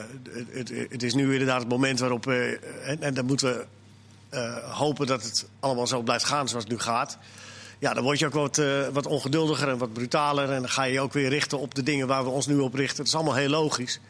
het, 0.53 0.69
het, 0.69 0.91
het 0.91 1.03
is 1.03 1.15
nu 1.15 1.33
inderdaad 1.33 1.61
het 1.61 1.69
moment 1.69 1.99
waarop, 1.99 2.27
eh, 2.27 2.51
en, 2.89 2.97
en 3.01 3.15
dan 3.15 3.25
moeten 3.25 3.47
we 3.47 3.65
eh, 4.29 4.79
hopen 4.79 5.07
dat 5.07 5.23
het 5.23 5.47
allemaal 5.61 5.87
zo 5.87 6.03
blijft 6.03 6.25
gaan 6.25 6.49
zoals 6.49 6.65
het 6.65 6.73
nu 6.73 6.79
gaat. 6.79 7.19
Ja, 7.81 7.95
dan 7.95 8.03
word 8.03 8.19
je 8.19 8.27
ook 8.27 8.33
wat, 8.33 8.59
eh, 8.59 8.89
wat 8.93 9.07
ongeduldiger 9.07 9.69
en 9.69 9.79
wat 9.79 9.93
brutaler. 9.93 10.51
En 10.51 10.61
dan 10.61 10.69
ga 10.71 10.83
je 10.83 10.93
je 10.93 11.01
ook 11.01 11.13
weer 11.13 11.29
richten 11.29 11.59
op 11.59 11.75
de 11.75 11.83
dingen 11.83 12.07
waar 12.07 12.25
we 12.25 12.31
ons 12.31 12.47
nu 12.47 12.59
op 12.59 12.75
richten. 12.75 12.97
Dat 12.97 13.07
is 13.07 13.15
allemaal 13.15 13.35
heel 13.35 13.49
logisch. 13.49 14.01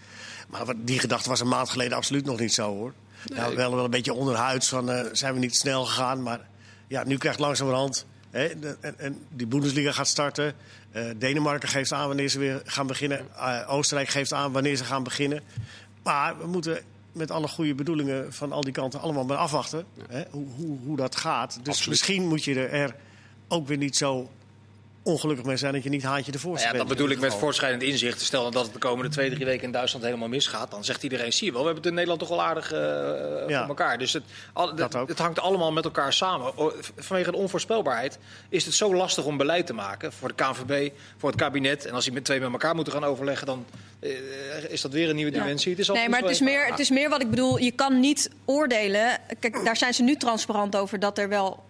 Maar 0.48 0.64
die 0.76 0.98
gedachte 0.98 1.28
was 1.28 1.40
een 1.40 1.48
maand 1.48 1.70
geleden 1.70 1.96
absoluut 1.96 2.24
nog 2.24 2.38
niet 2.38 2.54
zo 2.54 2.68
hoor. 2.74 2.92
Nou, 3.34 3.56
wel, 3.56 3.74
wel 3.74 3.84
een 3.84 3.90
beetje 3.90 4.12
onderhuids 4.14 4.68
van 4.68 4.90
eh, 4.90 5.06
zijn 5.12 5.34
we 5.34 5.38
niet 5.40 5.56
snel 5.56 5.84
gegaan. 5.84 6.22
Maar 6.22 6.40
ja, 6.88 7.04
nu 7.04 7.16
krijgt 7.16 7.38
langzamerhand. 7.38 8.06
Hè, 8.30 8.58
de- 8.58 8.76
en, 8.80 8.98
en 8.98 9.18
die 9.28 9.46
Bundesliga 9.46 9.92
gaat 9.92 10.08
starten. 10.08 10.54
Eh, 10.92 11.04
Denemarken 11.16 11.68
geeft 11.68 11.92
aan 11.92 12.06
wanneer 12.06 12.28
ze 12.28 12.38
weer 12.38 12.62
gaan 12.64 12.86
beginnen. 12.86 13.26
Oostenrijk 13.68 14.08
geeft 14.08 14.32
aan 14.32 14.52
wanneer 14.52 14.76
ze 14.76 14.84
gaan 14.84 15.02
beginnen. 15.02 15.42
Maar 16.02 16.38
we 16.38 16.46
moeten 16.46 16.78
met 17.12 17.30
alle 17.30 17.48
goede 17.48 17.74
bedoelingen 17.74 18.32
van 18.32 18.52
al 18.52 18.60
die 18.60 18.72
kanten 18.72 19.00
allemaal 19.00 19.24
maar 19.24 19.36
afwachten. 19.36 19.84
Hè, 20.08 20.22
hoe, 20.30 20.46
hoe, 20.56 20.78
hoe 20.84 20.96
dat 20.96 21.16
gaat. 21.16 21.50
Dus 21.62 21.66
Absoluut. 21.66 21.88
misschien 21.88 22.28
moet 22.28 22.44
je 22.44 22.54
er 22.68 22.94
ook 23.52 23.66
weer 23.66 23.76
niet 23.76 23.96
zo 23.96 24.28
ongelukkig 25.02 25.44
mee 25.46 25.56
zijn 25.56 25.72
dat 25.72 25.82
je 25.82 25.88
niet 25.88 26.02
haantje 26.02 26.32
de 26.32 26.38
voorste 26.38 26.66
Nou 26.66 26.76
ja, 26.78 26.84
bent. 26.84 26.88
dat 26.88 26.98
bedoel 27.06 27.16
ik 27.16 27.30
met 27.30 27.34
voortschrijdend 27.40 27.82
inzicht. 27.82 28.20
Stel 28.20 28.50
dat 28.50 28.64
het 28.64 28.72
de 28.72 28.78
komende 28.78 29.10
twee, 29.10 29.30
drie 29.30 29.44
weken 29.44 29.64
in 29.64 29.72
Duitsland 29.72 30.04
helemaal 30.04 30.28
misgaat. 30.28 30.70
Dan 30.70 30.84
zegt 30.84 31.02
iedereen, 31.02 31.32
zie 31.32 31.46
je 31.46 31.52
wel, 31.52 31.60
we 31.60 31.66
hebben 31.66 31.82
het 31.82 31.90
in 31.92 31.98
Nederland 31.98 32.20
toch 32.20 32.38
wel 32.38 32.46
aardig 32.46 32.72
eh 32.72 32.78
Ja. 33.48 33.58
voor 33.58 33.68
elkaar. 33.68 33.98
Dus 33.98 34.12
het, 34.12 34.22
al- 34.52 34.74
Dat 34.74 34.96
ook. 34.96 35.08
het 35.08 35.18
hangt 35.18 35.40
allemaal 35.40 35.72
met 35.72 35.84
elkaar 35.84 36.12
samen. 36.12 36.52
Vanwege 36.96 37.30
de 37.30 37.36
onvoorspelbaarheid 37.36 38.18
is 38.48 38.64
het 38.64 38.74
zo 38.74 38.94
lastig 38.94 39.24
om 39.24 39.36
beleid 39.36 39.66
te 39.66 39.72
maken. 39.72 40.12
Voor 40.12 40.28
de 40.28 40.34
KNVB, 40.34 40.92
voor 41.16 41.28
het 41.30 41.38
kabinet. 41.38 41.86
En 41.86 41.94
als 41.94 42.04
die 42.04 42.12
met 42.12 42.24
twee 42.24 42.40
met 42.40 42.52
elkaar 42.52 42.74
moeten 42.74 42.92
gaan 42.92 43.04
overleggen, 43.04 43.46
dan 43.46 43.64
eh, 44.00 44.10
is 44.68 44.80
dat 44.80 44.92
weer 44.92 45.08
een 45.08 45.16
nieuwe 45.16 45.32
Ja. 45.32 45.38
dimensie. 45.38 45.70
Het 45.70 45.80
is 45.80 45.88
Nee, 45.88 46.08
maar 46.08 46.20
het 46.20 46.30
is, 46.30 46.40
meer, 46.40 46.66
het 46.66 46.78
is 46.78 46.90
meer 46.90 47.08
wat 47.08 47.20
ik 47.22 47.30
bedoel. 47.30 47.58
Je 47.58 47.70
kan 47.72 48.00
niet 48.00 48.30
oordelen. 48.44 49.18
Kijk, 49.38 49.64
daar 49.64 49.76
zijn 49.76 49.94
ze 49.94 50.02
nu 50.02 50.16
transparant 50.16 50.76
over 50.76 50.98
dat 50.98 51.18
er 51.18 51.28
wel 51.28 51.62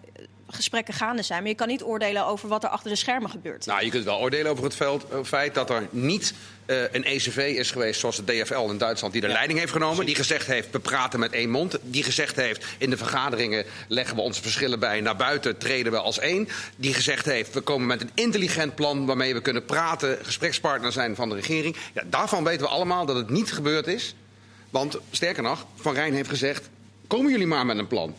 gesprekken 0.53 0.93
gaande 0.93 1.21
zijn. 1.21 1.39
Maar 1.39 1.49
je 1.49 1.55
kan 1.55 1.67
niet 1.67 1.83
oordelen 1.83 2.25
over 2.25 2.49
wat 2.49 2.63
er 2.63 2.69
achter 2.69 2.89
de 2.89 2.95
schermen 2.95 3.29
gebeurt. 3.29 3.65
Nou, 3.65 3.83
je 3.83 3.89
kunt 3.89 4.03
wel 4.03 4.19
oordelen 4.19 4.51
over 4.51 4.63
het 4.63 4.75
veld, 4.75 5.09
eh, 5.09 5.19
feit 5.23 5.53
dat 5.53 5.69
er 5.69 5.87
niet 5.89 6.33
eh, 6.65 6.81
een 6.91 7.05
ECV 7.05 7.37
is 7.57 7.71
geweest 7.71 7.99
zoals 7.99 8.15
de 8.15 8.23
DFL 8.23 8.69
in 8.69 8.77
Duitsland 8.77 9.13
die 9.13 9.21
de 9.21 9.27
leiding 9.27 9.59
heeft 9.59 9.71
genomen. 9.71 10.05
Die 10.05 10.15
gezegd 10.15 10.47
heeft, 10.47 10.71
we 10.71 10.79
praten 10.79 11.19
met 11.19 11.31
één 11.31 11.49
mond. 11.49 11.77
Die 11.81 12.03
gezegd 12.03 12.35
heeft, 12.35 12.65
in 12.77 12.89
de 12.89 12.97
vergaderingen 12.97 13.65
leggen 13.87 14.15
we 14.15 14.21
onze 14.21 14.41
verschillen 14.41 14.79
bij. 14.79 15.01
Naar 15.01 15.15
buiten 15.15 15.57
treden 15.57 15.91
we 15.91 15.97
als 15.97 16.19
één. 16.19 16.47
Die 16.75 16.93
gezegd 16.93 17.25
heeft, 17.25 17.53
we 17.53 17.61
komen 17.61 17.87
met 17.87 18.01
een 18.01 18.09
intelligent 18.13 18.75
plan 18.75 19.05
waarmee 19.05 19.33
we 19.33 19.41
kunnen 19.41 19.65
praten. 19.65 20.17
Gesprekspartner 20.21 20.91
zijn 20.91 21.15
van 21.15 21.29
de 21.29 21.35
regering. 21.35 21.75
Ja, 21.93 22.03
daarvan 22.05 22.43
weten 22.43 22.61
we 22.61 22.71
allemaal 22.71 23.05
dat 23.05 23.15
het 23.15 23.29
niet 23.29 23.51
gebeurd 23.51 23.87
is. 23.87 24.15
Want, 24.69 24.97
sterker 25.11 25.43
nog, 25.43 25.65
Van 25.75 25.93
Rijn 25.93 26.13
heeft 26.13 26.29
gezegd, 26.29 26.69
komen 27.07 27.31
jullie 27.31 27.47
maar 27.47 27.65
met 27.65 27.77
een 27.77 27.87
plan. 27.87 28.15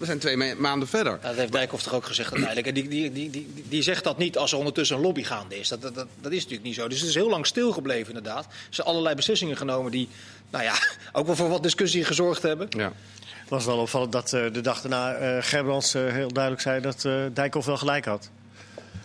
We 0.00 0.06
zijn 0.06 0.18
twee 0.18 0.36
ma- 0.36 0.54
maanden 0.58 0.88
verder. 0.88 1.18
Dat 1.22 1.34
heeft 1.34 1.52
Dijkhoff 1.52 1.82
toch 1.82 1.94
ook 1.94 2.06
gezegd 2.06 2.28
uiteindelijk. 2.32 2.66
En 2.68 2.74
die, 2.74 2.88
die, 2.88 3.12
die, 3.12 3.30
die, 3.30 3.64
die 3.68 3.82
zegt 3.82 4.04
dat 4.04 4.18
niet 4.18 4.38
als 4.38 4.52
er 4.52 4.58
ondertussen 4.58 4.96
een 4.96 5.02
lobby 5.02 5.22
gaande 5.22 5.58
is. 5.58 5.68
Dat, 5.68 5.82
dat, 5.82 5.94
dat, 5.94 6.06
dat 6.20 6.32
is 6.32 6.36
natuurlijk 6.38 6.62
niet 6.64 6.74
zo. 6.74 6.88
Dus 6.88 7.00
het 7.00 7.08
is 7.08 7.14
heel 7.14 7.28
lang 7.28 7.46
stilgebleven 7.46 8.06
inderdaad. 8.14 8.44
Er 8.44 8.50
zijn 8.70 8.86
allerlei 8.86 9.14
beslissingen 9.14 9.56
genomen 9.56 9.90
die 9.90 10.08
nou 10.50 10.64
ja, 10.64 10.74
ook 11.12 11.26
wel 11.26 11.36
voor 11.36 11.48
wat 11.48 11.62
discussie 11.62 12.04
gezorgd 12.04 12.42
hebben. 12.42 12.66
Ja. 12.70 12.92
Het 13.30 13.48
was 13.48 13.64
wel 13.64 13.78
opvallend 13.78 14.12
dat 14.12 14.32
eh, 14.32 14.52
de 14.52 14.60
dag 14.60 14.80
daarna 14.80 15.14
eh 15.14 15.36
Gerbrands 15.42 15.94
eh, 15.94 16.06
heel 16.12 16.32
duidelijk 16.32 16.62
zei 16.62 16.80
dat 16.80 17.04
eh 17.04 17.22
Dijkhoff 17.34 17.66
wel 17.66 17.76
gelijk 17.76 18.04
had. 18.04 18.30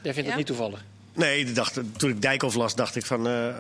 Jij 0.01 0.13
vindt 0.13 0.17
Ja? 0.17 0.25
het 0.25 0.35
niet 0.35 0.45
toevallig. 0.45 0.83
Nee, 1.13 1.45
de 1.45 1.51
dag, 1.51 1.71
toen 1.97 2.09
ik 2.09 2.21
Dijkhoff 2.21 2.55
las, 2.55 2.75
dacht 2.75 2.95
ik 2.95 3.05
van... 3.05 3.27
eh, 3.27 3.55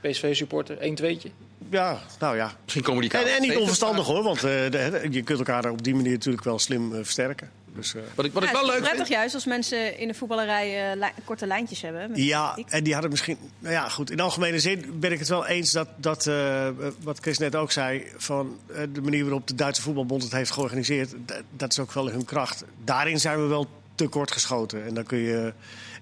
PSV-supporter, 0.00 0.78
1 0.78 0.94
tweetje. 0.94 1.30
Ja, 1.70 1.98
nou 2.18 2.36
ja. 2.36 2.52
Misschien 2.64 2.84
komen 2.84 3.00
die 3.02 3.10
En, 3.20 3.34
en 3.34 3.40
niet 3.42 3.56
onverstandig 3.56 4.06
hoor, 4.06 4.22
want 4.22 4.36
eh, 4.36 4.42
de- 4.42 5.06
je 5.10 5.22
kunt 5.22 5.38
elkaar 5.38 5.70
op 5.70 5.82
die 5.84 5.94
manier 5.94 6.12
natuurlijk 6.12 6.44
wel 6.44 6.58
slim 6.58 6.90
eh, 6.94 6.98
versterken. 7.02 7.50
Dus, 7.74 7.94
eh, 7.94 8.02
Wat 8.14 8.24
ik, 8.24 8.32
wat 8.32 8.42
ik 8.42 8.50
wel 8.50 8.58
het 8.60 8.68
is 8.68 8.74
leuk 8.74 8.82
prettig 8.82 9.06
vind... 9.06 9.18
juist 9.18 9.34
als 9.34 9.44
mensen 9.44 9.98
in 9.98 10.08
de 10.08 10.14
voetballerij 10.14 10.90
eh, 10.92 10.96
li- 10.98 11.22
korte 11.24 11.46
lijntjes 11.46 11.82
hebben. 11.82 12.10
met 12.10 12.18
ja, 12.22 12.58
en 12.66 12.84
die 12.84 12.92
hadden 12.92 13.10
misschien... 13.10 13.38
Nou 13.58 13.74
ja, 13.74 13.88
goed, 13.88 14.10
in 14.10 14.20
algemene 14.20 14.58
zin 14.60 14.84
ben 15.00 15.12
ik 15.12 15.18
het 15.18 15.28
wel 15.28 15.46
eens 15.46 15.70
dat, 15.72 15.88
dat 15.96 16.26
eh, 16.26 16.68
wat 17.02 17.18
Chris 17.20 17.38
net 17.38 17.56
ook 17.56 17.72
zei... 17.72 18.04
van 18.16 18.58
eh, 18.74 18.82
de 18.92 19.00
manier 19.02 19.22
waarop 19.22 19.46
de 19.46 19.54
Duitse 19.54 19.82
voetbalbond 19.82 20.22
het 20.22 20.32
heeft 20.32 20.50
georganiseerd... 20.50 21.14
dat 21.56 21.70
is 21.72 21.78
ook 21.78 21.92
wel 21.92 22.10
hun 22.10 22.24
kracht. 22.24 22.64
Daarin 22.84 23.20
zijn 23.20 23.40
we 23.42 23.46
wel 23.46 23.68
te 23.94 24.08
kort 24.08 24.30
geschoten. 24.32 24.86
En 24.86 24.94
dan 24.94 25.04
kun 25.04 25.18
je... 25.18 25.52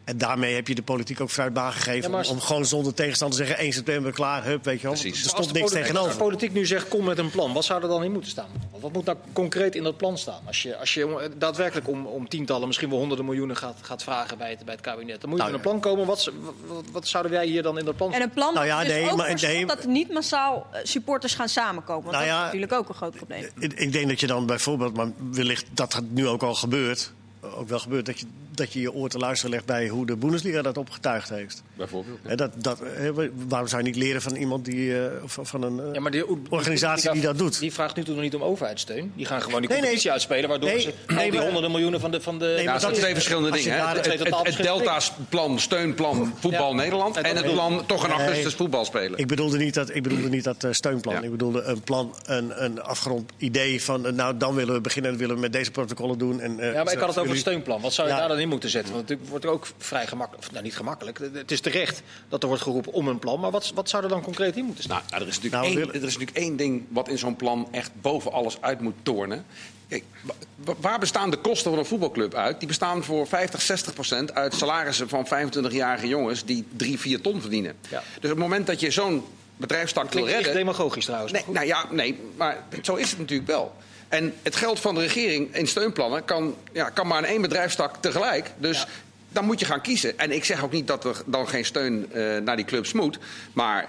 En 0.09 0.19
daarmee 0.19 0.55
heb 0.55 0.69
je 0.69 0.75
de 0.75 0.83
politiek 0.83 1.21
ook 1.21 1.31
vrij 1.31 1.53
baan 1.53 1.73
gegeven. 1.73 2.03
Ja, 2.03 2.09
maar 2.09 2.19
als- 2.19 2.29
om, 2.29 2.35
om 2.35 2.41
gewoon 2.43 2.67
zonder 2.67 2.95
tegenstander 2.95 3.39
te 3.39 3.45
zeggen: 3.45 3.65
1 3.65 3.73
september 3.73 4.13
klaar, 4.13 4.45
hup, 4.45 4.65
weet 4.65 4.81
je 4.81 4.87
wel. 4.87 4.93
Precies. 4.97 5.23
Er 5.25 5.29
stond 5.29 5.53
niks 5.53 5.71
tegenover. 5.71 6.09
Als 6.09 6.13
de 6.19 6.23
politiek 6.25 6.53
nu 6.53 6.67
zegt, 6.67 6.89
kom 6.89 7.05
met 7.05 7.19
een 7.19 7.31
plan. 7.31 7.53
Wat 7.53 7.65
zou 7.65 7.83
er 7.83 7.89
dan 7.89 8.05
in 8.05 8.13
moeten 8.13 8.31
staan? 8.31 8.49
Wat 8.81 8.93
moet 8.93 9.05
nou 9.05 9.19
concreet 9.33 9.75
in 9.75 9.83
dat 9.83 9.97
plan 9.97 10.19
staan? 10.19 10.41
Als 10.47 10.63
je, 10.63 10.77
als 10.77 10.95
je 10.95 11.31
daadwerkelijk 11.39 11.89
om, 11.89 12.07
om 12.07 12.29
tientallen, 12.29 12.67
misschien 12.67 12.89
wel 12.89 12.99
honderden 12.99 13.25
miljoenen 13.27 13.57
gaat, 13.57 13.77
gaat 13.83 14.03
vragen 14.03 14.39
bij 14.39 14.51
het, 14.51 14.65
bij 14.65 14.75
het 14.75 14.83
kabinet. 14.83 15.21
Dan 15.21 15.31
moet 15.31 15.39
je 15.39 15.45
Nou, 15.45 15.57
met 15.57 15.65
een 15.67 15.71
plan 15.71 15.81
komen. 15.93 16.07
Wat, 16.07 16.31
wat, 16.67 16.85
wat 16.93 17.09
zouden 17.09 17.33
wij 17.33 17.47
hier 17.47 17.63
dan 17.63 17.79
in 17.79 17.85
dat 17.85 17.97
plan 17.97 18.13
En 18.13 18.23
een 18.23 18.31
plan 18.31 18.55
Nou 18.55 18.67
ja, 18.67 18.77
dat 18.79 18.87
dus 18.87 18.95
nee, 18.97 19.11
ook 19.11 19.17
maar- 19.17 19.35
nee. 19.41 19.67
dat 19.67 19.83
er 19.83 19.89
niet 19.89 20.13
massaal 20.13 20.67
eh, 20.73 20.81
supporters 20.83 21.35
gaan 21.35 21.49
samenkomen. 21.49 22.03
Want 22.05 22.17
Nou 22.17 22.27
dat 22.27 22.35
ja, 22.35 22.39
is 22.39 22.45
natuurlijk 22.45 22.73
ook 22.73 22.89
een 22.89 22.95
groot 22.95 23.15
probleem. 23.17 23.45
Ik, 23.59 23.73
ik 23.73 23.93
denk 23.93 24.09
dat 24.09 24.21
je 24.21 24.27
dan 24.27 24.47
bijvoorbeeld, 24.47 24.97
maar 24.97 25.11
wellicht 25.31 25.67
dat 25.75 25.93
het 25.93 26.13
nu 26.13 26.27
ook 26.27 26.43
al 26.43 26.55
gebeurt, 26.55 27.13
ook 27.59 27.69
wel 27.69 27.79
gebeurt, 27.79 28.07
dat 28.07 28.21
je 28.21 28.27
dat 28.51 28.73
je, 28.73 28.81
je 28.81 28.93
oor 28.93 29.09
te 29.09 29.19
luisteren 29.19 29.51
legt 29.51 29.65
bij 29.65 29.89
hoe 29.89 30.07
de 30.07 30.17
Bundesliga 30.17 30.63
dat 30.63 30.79
opgetuigd 30.79 31.29
heeft. 31.29 31.63
Bijvoorbeeld. 31.75 32.19
Hè, 32.23 32.35
dat, 32.35 32.51
dat, 32.57 32.81
hè, 32.85 33.13
waarom 33.49 33.69
zou 33.69 33.83
je 33.83 33.89
niet 33.89 33.97
leren 33.97 34.23
van 34.23 34.35
iemand 34.37 34.65
die, 34.65 35.03
eh, 35.03 35.11
van 35.27 35.63
een 35.63 35.81
eh, 35.81 35.93
Ja, 35.93 36.01
maar 36.01 36.11
die, 36.11 36.25
organisatie 36.51 37.11
die 37.13 37.21
dat 37.23 37.39
doet? 37.39 37.59
Die 37.61 37.73
vraagt 37.73 37.97
nu 37.97 38.05
toch 38.05 38.15
nog 38.15 38.25
niet 38.25 38.35
om 38.35 38.43
overheidssteun. 38.43 39.13
Die 39.17 39.27
gaan 39.27 39.43
gewoon 39.43 39.61
die 39.61 39.69
Nee, 39.71 39.79
nee. 39.79 39.79
competitie 39.87 40.11
uitspelen, 40.11 40.49
waardoor 40.49 40.69
Nee, 40.69 40.81
ze 40.81 40.93
nee, 41.07 41.17
al 41.17 41.23
die 41.23 41.33
maar- 41.33 41.43
honderden 41.43 41.71
miljoenen 41.71 42.01
van 42.01 42.11
de... 42.11 42.21
Van 42.21 42.39
de 42.39 42.45
Nee, 42.45 42.57
Ja, 42.57 42.63
maar 42.65 42.73
dat 42.73 42.83
dat 42.83 42.91
zijn 42.91 43.03
twee 43.03 43.15
verschillende 43.15 43.51
dingen. 43.51 43.89
Het, 43.89 44.07
het, 44.47 44.63
Delta's-plan, 44.63 45.59
steunplan 45.59 46.33
voetbal 46.41 46.71
Ja. 46.71 46.77
Nederland. 46.77 47.17
En 47.17 47.37
het 47.37 47.53
plan 47.53 47.87
toch 47.87 48.03
een 48.03 48.09
Nee. 48.11 48.19
augustus 48.19 48.55
voetbal 48.55 48.85
spelen. 48.85 49.19
Ik 49.19 49.27
bedoelde 49.27 49.59
niet 49.59 49.75
dat, 49.75 49.95
ik 49.95 50.03
bedoelde 50.03 50.29
niet 50.29 50.45
dat 50.45 50.65
eh, 50.65 50.73
steunplan. 50.73 51.15
Ja. 51.15 51.21
Ik 51.23 51.31
bedoelde 51.31 51.63
een 51.63 51.81
plan, 51.81 52.15
een, 52.25 52.65
een 52.65 52.83
afgerond 52.83 53.33
idee 53.37 53.83
van... 53.83 54.15
nou, 54.15 54.37
dan 54.37 54.55
willen 54.55 54.75
we 54.75 54.81
beginnen 54.81 55.11
en 55.13 55.19
willen 55.19 55.35
we 55.35 55.41
met 55.41 55.53
deze 55.53 55.71
protocollen 55.71 56.19
doen. 56.19 56.41
En, 56.41 56.61
eh, 56.61 56.73
Ja, 56.73 56.83
maar 56.85 56.93
ik 56.93 56.99
had 56.99 57.09
het 57.09 57.19
over 57.19 57.37
steunplan. 57.49 57.81
Wat 57.81 57.93
zou 57.93 58.09
je 58.09 58.15
Ja. 58.15 58.21
daar 58.21 58.29
dan 58.29 58.39
in 58.39 58.49
moeten 58.49 58.71
zetten? 58.71 58.95
Want 58.95 59.09
het 59.09 59.29
wordt 59.29 59.47
ook 59.47 59.67
vrij 59.79 60.07
gemakkelijk. 60.07 60.51
Nou, 60.51 60.65
niet 60.65 60.77
gemakkelijk. 60.77 61.19
Het 61.33 61.51
is 61.51 61.61
terecht 61.61 62.03
dat 62.29 62.43
er 62.43 62.49
wordt 62.49 62.63
geroepen 62.63 62.93
om 62.93 63.09
een 63.09 63.19
plan. 63.19 63.41
Maar 63.41 63.51
wat, 63.51 63.73
wat 63.75 63.89
zou 63.89 64.03
er 64.03 64.09
dan 64.09 64.23
concreet 64.23 64.57
in 64.57 64.65
moeten 64.65 64.85
staan? 64.85 64.97
Nou, 64.97 65.11
nou, 65.11 65.23
er, 65.23 65.29
is 65.29 65.35
natuurlijk 65.41 65.63
Nou, 65.63 65.77
één, 65.77 65.89
er 65.89 65.95
is 66.09 66.13
natuurlijk 66.19 66.37
één 66.37 66.57
ding 66.57 66.85
wat 66.89 67.09
in 67.09 67.19
zo'n 67.19 67.37
plan 67.37 67.69
echt 67.71 67.91
boven 68.01 68.33
alles 68.33 68.57
uit 68.61 68.81
moet 68.81 68.95
tornen. 69.03 69.45
Kijk, 69.89 70.05
wa- 70.23 70.35
wa- 70.65 70.75
waar 70.81 70.99
bestaan 70.99 71.31
de 71.31 71.37
kosten 71.37 71.71
van 71.71 71.79
een 71.79 71.87
voetbalclub 71.87 72.35
uit? 72.35 72.59
Die 72.59 72.69
bestaan 72.69 73.05
voor 73.05 73.27
50, 73.27 73.63
60 73.63 73.95
procent 73.95 74.35
uit 74.35 74.55
salarissen 74.55 75.09
van 75.09 75.27
25-jarige 75.27 76.09
jongens 76.09 76.45
die 76.45 76.65
3, 76.77 76.99
4 76.99 77.21
ton 77.21 77.41
verdienen. 77.41 77.75
Ja. 77.89 78.03
Dus 78.21 78.31
op 78.31 78.37
het 78.37 78.47
moment 78.47 78.67
dat 78.67 78.81
je 78.81 78.91
zo'n 78.91 79.25
bedrijfstak 79.57 80.03
wil 80.03 80.11
Klinkt 80.13 80.31
echt 80.31 80.39
redden... 80.47 80.57
demagogisch 80.65 81.05
trouwens. 81.05 81.33
Nee, 81.33 81.43
nou 81.47 81.67
ja, 81.67 81.87
nee, 81.91 82.21
maar 82.37 82.65
zo 82.83 82.95
is 82.95 83.11
het 83.11 83.19
natuurlijk 83.19 83.49
wel. 83.49 83.75
En 84.09 84.35
het 84.43 84.57
geld 84.57 84.81
van 84.81 84.95
de 84.95 85.01
regering 85.01 85.55
in 85.55 85.67
steunplannen 85.67 86.25
kan, 86.25 86.55
ja, 86.73 86.91
kan 86.91 87.07
maar 87.07 87.19
in 87.19 87.29
één 87.29 87.43
bedrijfstak 87.43 87.97
tegelijk. 88.01 88.51
Dus 88.57 88.87
dan 89.29 89.45
moet 89.45 89.61
je 89.61 89.67
gaan 89.67 89.81
kiezen. 89.81 90.19
En 90.19 90.33
ik 90.33 90.45
zeg 90.45 90.65
ook 90.65 90.73
niet 90.73 90.87
dat 90.87 91.05
er 91.05 91.23
dan 91.27 91.49
geen 91.49 91.65
steun 91.65 92.13
eh, 92.13 92.37
naar 92.37 92.57
die 92.57 92.65
clubs 92.65 92.93
moet. 92.93 93.19
Maar 93.53 93.89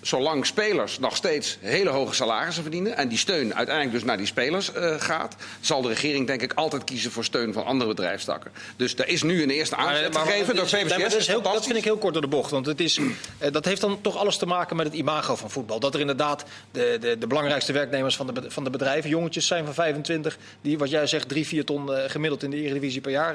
zolang 0.00 0.46
spelers 0.46 0.98
nog 0.98 1.16
steeds 1.16 1.58
hele 1.60 1.90
hoge 1.90 2.14
salarissen 2.14 2.62
verdienen... 2.62 2.96
en 2.96 3.08
die 3.08 3.18
steun 3.18 3.54
uiteindelijk 3.54 3.94
dus 3.94 4.04
naar 4.04 4.16
die 4.16 4.26
spelers 4.26 4.70
uh, 4.74 4.94
gaat... 4.98 5.36
zal 5.60 5.82
de 5.82 5.88
regering 5.88 6.26
denk 6.26 6.42
ik 6.42 6.52
altijd 6.52 6.84
kiezen 6.84 7.10
voor 7.10 7.24
steun 7.24 7.52
van 7.52 7.64
andere 7.64 7.90
bedrijfstakken. 7.90 8.50
Dus 8.76 8.94
er 8.94 9.08
is 9.08 9.22
nu 9.22 9.42
een 9.42 9.50
eerste 9.50 9.76
aanzet 9.76 10.16
gegeven 10.16 10.56
door 10.56 10.68
VVCS. 10.68 11.02
Dat, 11.02 11.14
is 11.14 11.26
heel, 11.26 11.42
dat 11.42 11.64
vind 11.64 11.78
ik 11.78 11.84
heel 11.84 11.96
kort 11.96 12.12
door 12.12 12.22
de 12.22 12.28
bocht. 12.28 12.50
Want 12.50 12.66
het 12.66 12.80
is, 12.80 12.98
uh, 12.98 13.08
dat 13.52 13.64
heeft 13.64 13.80
dan 13.80 14.00
toch 14.00 14.16
alles 14.16 14.36
te 14.36 14.46
maken 14.46 14.76
met 14.76 14.86
het 14.86 14.94
imago 14.94 15.36
van 15.36 15.50
voetbal. 15.50 15.80
Dat 15.80 15.94
er 15.94 16.00
inderdaad 16.00 16.44
de, 16.70 16.96
de, 17.00 17.18
de 17.18 17.26
belangrijkste 17.26 17.72
werknemers 17.72 18.16
van 18.16 18.26
de, 18.26 18.50
van 18.50 18.64
de 18.64 18.70
bedrijven... 18.70 19.10
jongetjes 19.10 19.46
zijn 19.46 19.64
van 19.64 19.74
25... 19.74 20.38
die, 20.60 20.78
wat 20.78 20.90
jij 20.90 21.06
zegt, 21.06 21.28
3, 21.28 21.46
4 21.46 21.64
ton 21.64 21.90
uh, 21.90 21.98
gemiddeld 22.06 22.42
in 22.42 22.50
de 22.50 22.56
Eredivisie 22.56 23.00
per 23.00 23.10
jaar 23.10 23.34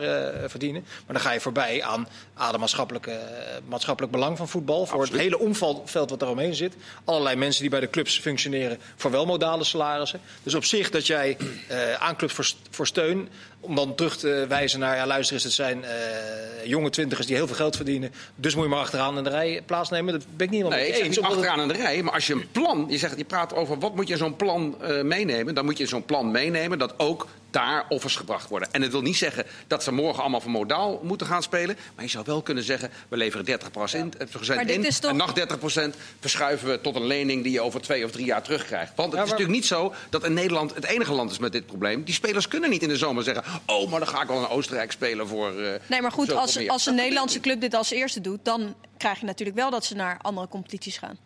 verdienen. 0.50 0.82
Maar 0.82 1.16
dan 1.16 1.22
ga 1.22 1.32
je 1.32 1.40
voorbij 1.40 1.84
aan, 1.84 2.08
aan 2.34 2.52
de 2.52 2.58
maatschappelijke, 2.58 3.20
maatschappelijk 3.68 4.14
belang 4.14 4.38
van 4.38 4.48
voetbal... 4.48 4.86
voor 4.86 5.00
Absoluut. 5.00 5.22
het 5.22 5.32
hele 5.32 5.40
omveld 5.40 6.10
wat 6.10 6.20
daaromheen 6.20 6.53
zit. 6.56 6.74
Allerlei 7.06 7.36
mensen 7.36 7.62
die 7.62 7.70
bij 7.70 7.80
de 7.80 7.90
clubs 7.90 8.20
functioneren 8.20 8.78
voor 8.96 9.12
wel 9.12 9.26
modale 9.26 9.64
salarissen. 9.64 10.22
Dus 10.44 10.54
op 10.54 10.66
zich 10.66 10.90
dat 10.90 11.08
jij 11.08 11.38
uh, 11.72 11.94
aanklopt 11.94 12.34
voor, 12.34 12.52
voor 12.70 12.88
steun. 12.88 13.30
Om 13.66 13.76
dan 13.76 13.96
terug 13.96 14.18
te 14.18 14.46
wijzen 14.50 14.80
naar, 14.80 14.96
ja 14.96 15.08
luister 15.08 15.36
eens, 15.36 15.44
het 15.44 15.54
zijn 15.54 15.78
uh, 15.78 16.66
jonge 16.66 16.90
twintigers 16.90 17.28
die 17.28 17.36
heel 17.36 17.48
veel 17.48 17.56
geld 17.56 17.76
verdienen. 17.76 18.14
Dus 18.36 18.56
moet 18.56 18.64
je 18.64 18.70
maar 18.70 18.80
achteraan 18.80 19.18
in 19.18 19.24
de 19.24 19.30
rij 19.30 19.62
plaatsnemen. 19.66 20.14
Dat 20.14 20.24
ben 20.36 20.46
ik 20.46 20.52
niet 20.52 20.62
helemaal 20.62 20.80
nee, 20.80 20.92
mee 20.92 21.04
eens. 21.04 21.16
Niet 21.16 21.26
achteraan 21.26 21.62
in 21.62 21.68
de 21.68 21.74
rij, 21.74 22.04
maar 22.04 22.14
als 22.14 22.28
je 22.28 22.34
een 22.34 22.52
plan, 22.52 22.86
je, 22.90 22.98
zegt, 22.98 23.18
je 23.18 23.26
praat 23.26 23.54
over 23.54 23.80
wat 23.80 23.96
moet 23.96 24.08
je 24.08 24.14
in 24.14 24.20
zo'n 24.20 24.36
plan 24.36 24.78
uh, 24.82 25.02
meenemen. 25.02 25.56
Dan 25.56 25.66
moet 25.66 25.78
je 25.78 25.84
in 25.84 25.90
zo'n 25.90 26.06
plan 26.06 26.32
meenemen 26.32 26.80
dat 26.80 27.00
ook 27.00 27.28
daar 27.54 27.86
offers 27.90 28.16
gebracht 28.16 28.50
worden. 28.50 28.72
En 28.72 28.82
dat 28.82 28.92
wil 28.92 29.02
niet 29.02 29.18
zeggen 29.18 29.46
dat 29.68 29.84
ze 29.84 29.92
morgen 29.92 30.22
allemaal 30.22 30.42
van 30.42 30.52
modaal 30.52 31.00
moeten 31.04 31.28
gaan 31.28 31.44
spelen. 31.44 31.78
Maar 31.96 32.06
je 32.06 32.12
zou 32.12 32.24
wel 32.28 32.42
kunnen 32.42 32.64
zeggen, 32.64 32.90
we 33.08 33.18
leveren 33.18 33.46
30 33.46 33.72
procent 33.72 34.16
ja. 34.18 34.60
in. 34.60 34.84
Toch... 34.84 35.10
En 35.10 35.16
nog 35.16 35.34
30 35.34 35.60
procent 35.60 35.96
verschuiven 36.20 36.70
we 36.70 36.82
tot 36.82 36.96
een 36.96 37.06
lening 37.06 37.44
die 37.44 37.52
je 37.52 37.62
over 37.62 37.82
twee 37.82 38.06
of 38.06 38.12
drie 38.12 38.26
jaar 38.26 38.42
terugkrijgt. 38.42 38.92
Want 38.96 39.12
het 39.12 39.12
ja, 39.12 39.16
maar... 39.18 39.26
is 39.26 39.32
natuurlijk 39.32 39.58
niet 39.58 39.66
zo 39.66 39.94
dat 40.10 40.24
in 40.24 40.34
Nederland 40.34 40.76
het 40.76 40.86
enige 40.86 41.14
land 41.14 41.32
is 41.32 41.40
met 41.40 41.52
dit 41.52 41.66
probleem. 41.66 42.04
Die 42.04 42.14
spelers 42.14 42.48
kunnen 42.48 42.70
niet 42.70 42.82
in 42.82 42.90
de 42.90 42.98
zomer 42.98 43.24
zeggen, 43.24 43.44
oh, 43.66 43.90
maar 43.90 44.00
dan 44.00 44.10
ga 44.10 44.22
ik 44.22 44.28
wel 44.28 44.40
naar 44.40 44.50
Oostenrijk 44.50 44.92
spelen 44.92 45.28
voor... 45.28 45.62
Uh, 45.62 45.74
nee, 45.90 46.02
maar 46.02 46.12
goed, 46.12 46.32
als, 46.32 46.68
als 46.68 46.86
een 46.86 46.96
Nederlandse 46.96 47.40
club 47.40 47.62
dit 47.62 47.74
als 47.74 47.92
eerste 47.92 48.22
doet... 48.22 48.46
dan 48.46 48.76
krijg 48.98 49.20
je 49.20 49.26
natuurlijk 49.26 49.58
wel 49.58 49.70
dat 49.70 49.86
ze 49.86 49.96
naar 49.96 50.18
andere 50.22 50.48
competities 50.48 50.98
gaan. 50.98 51.18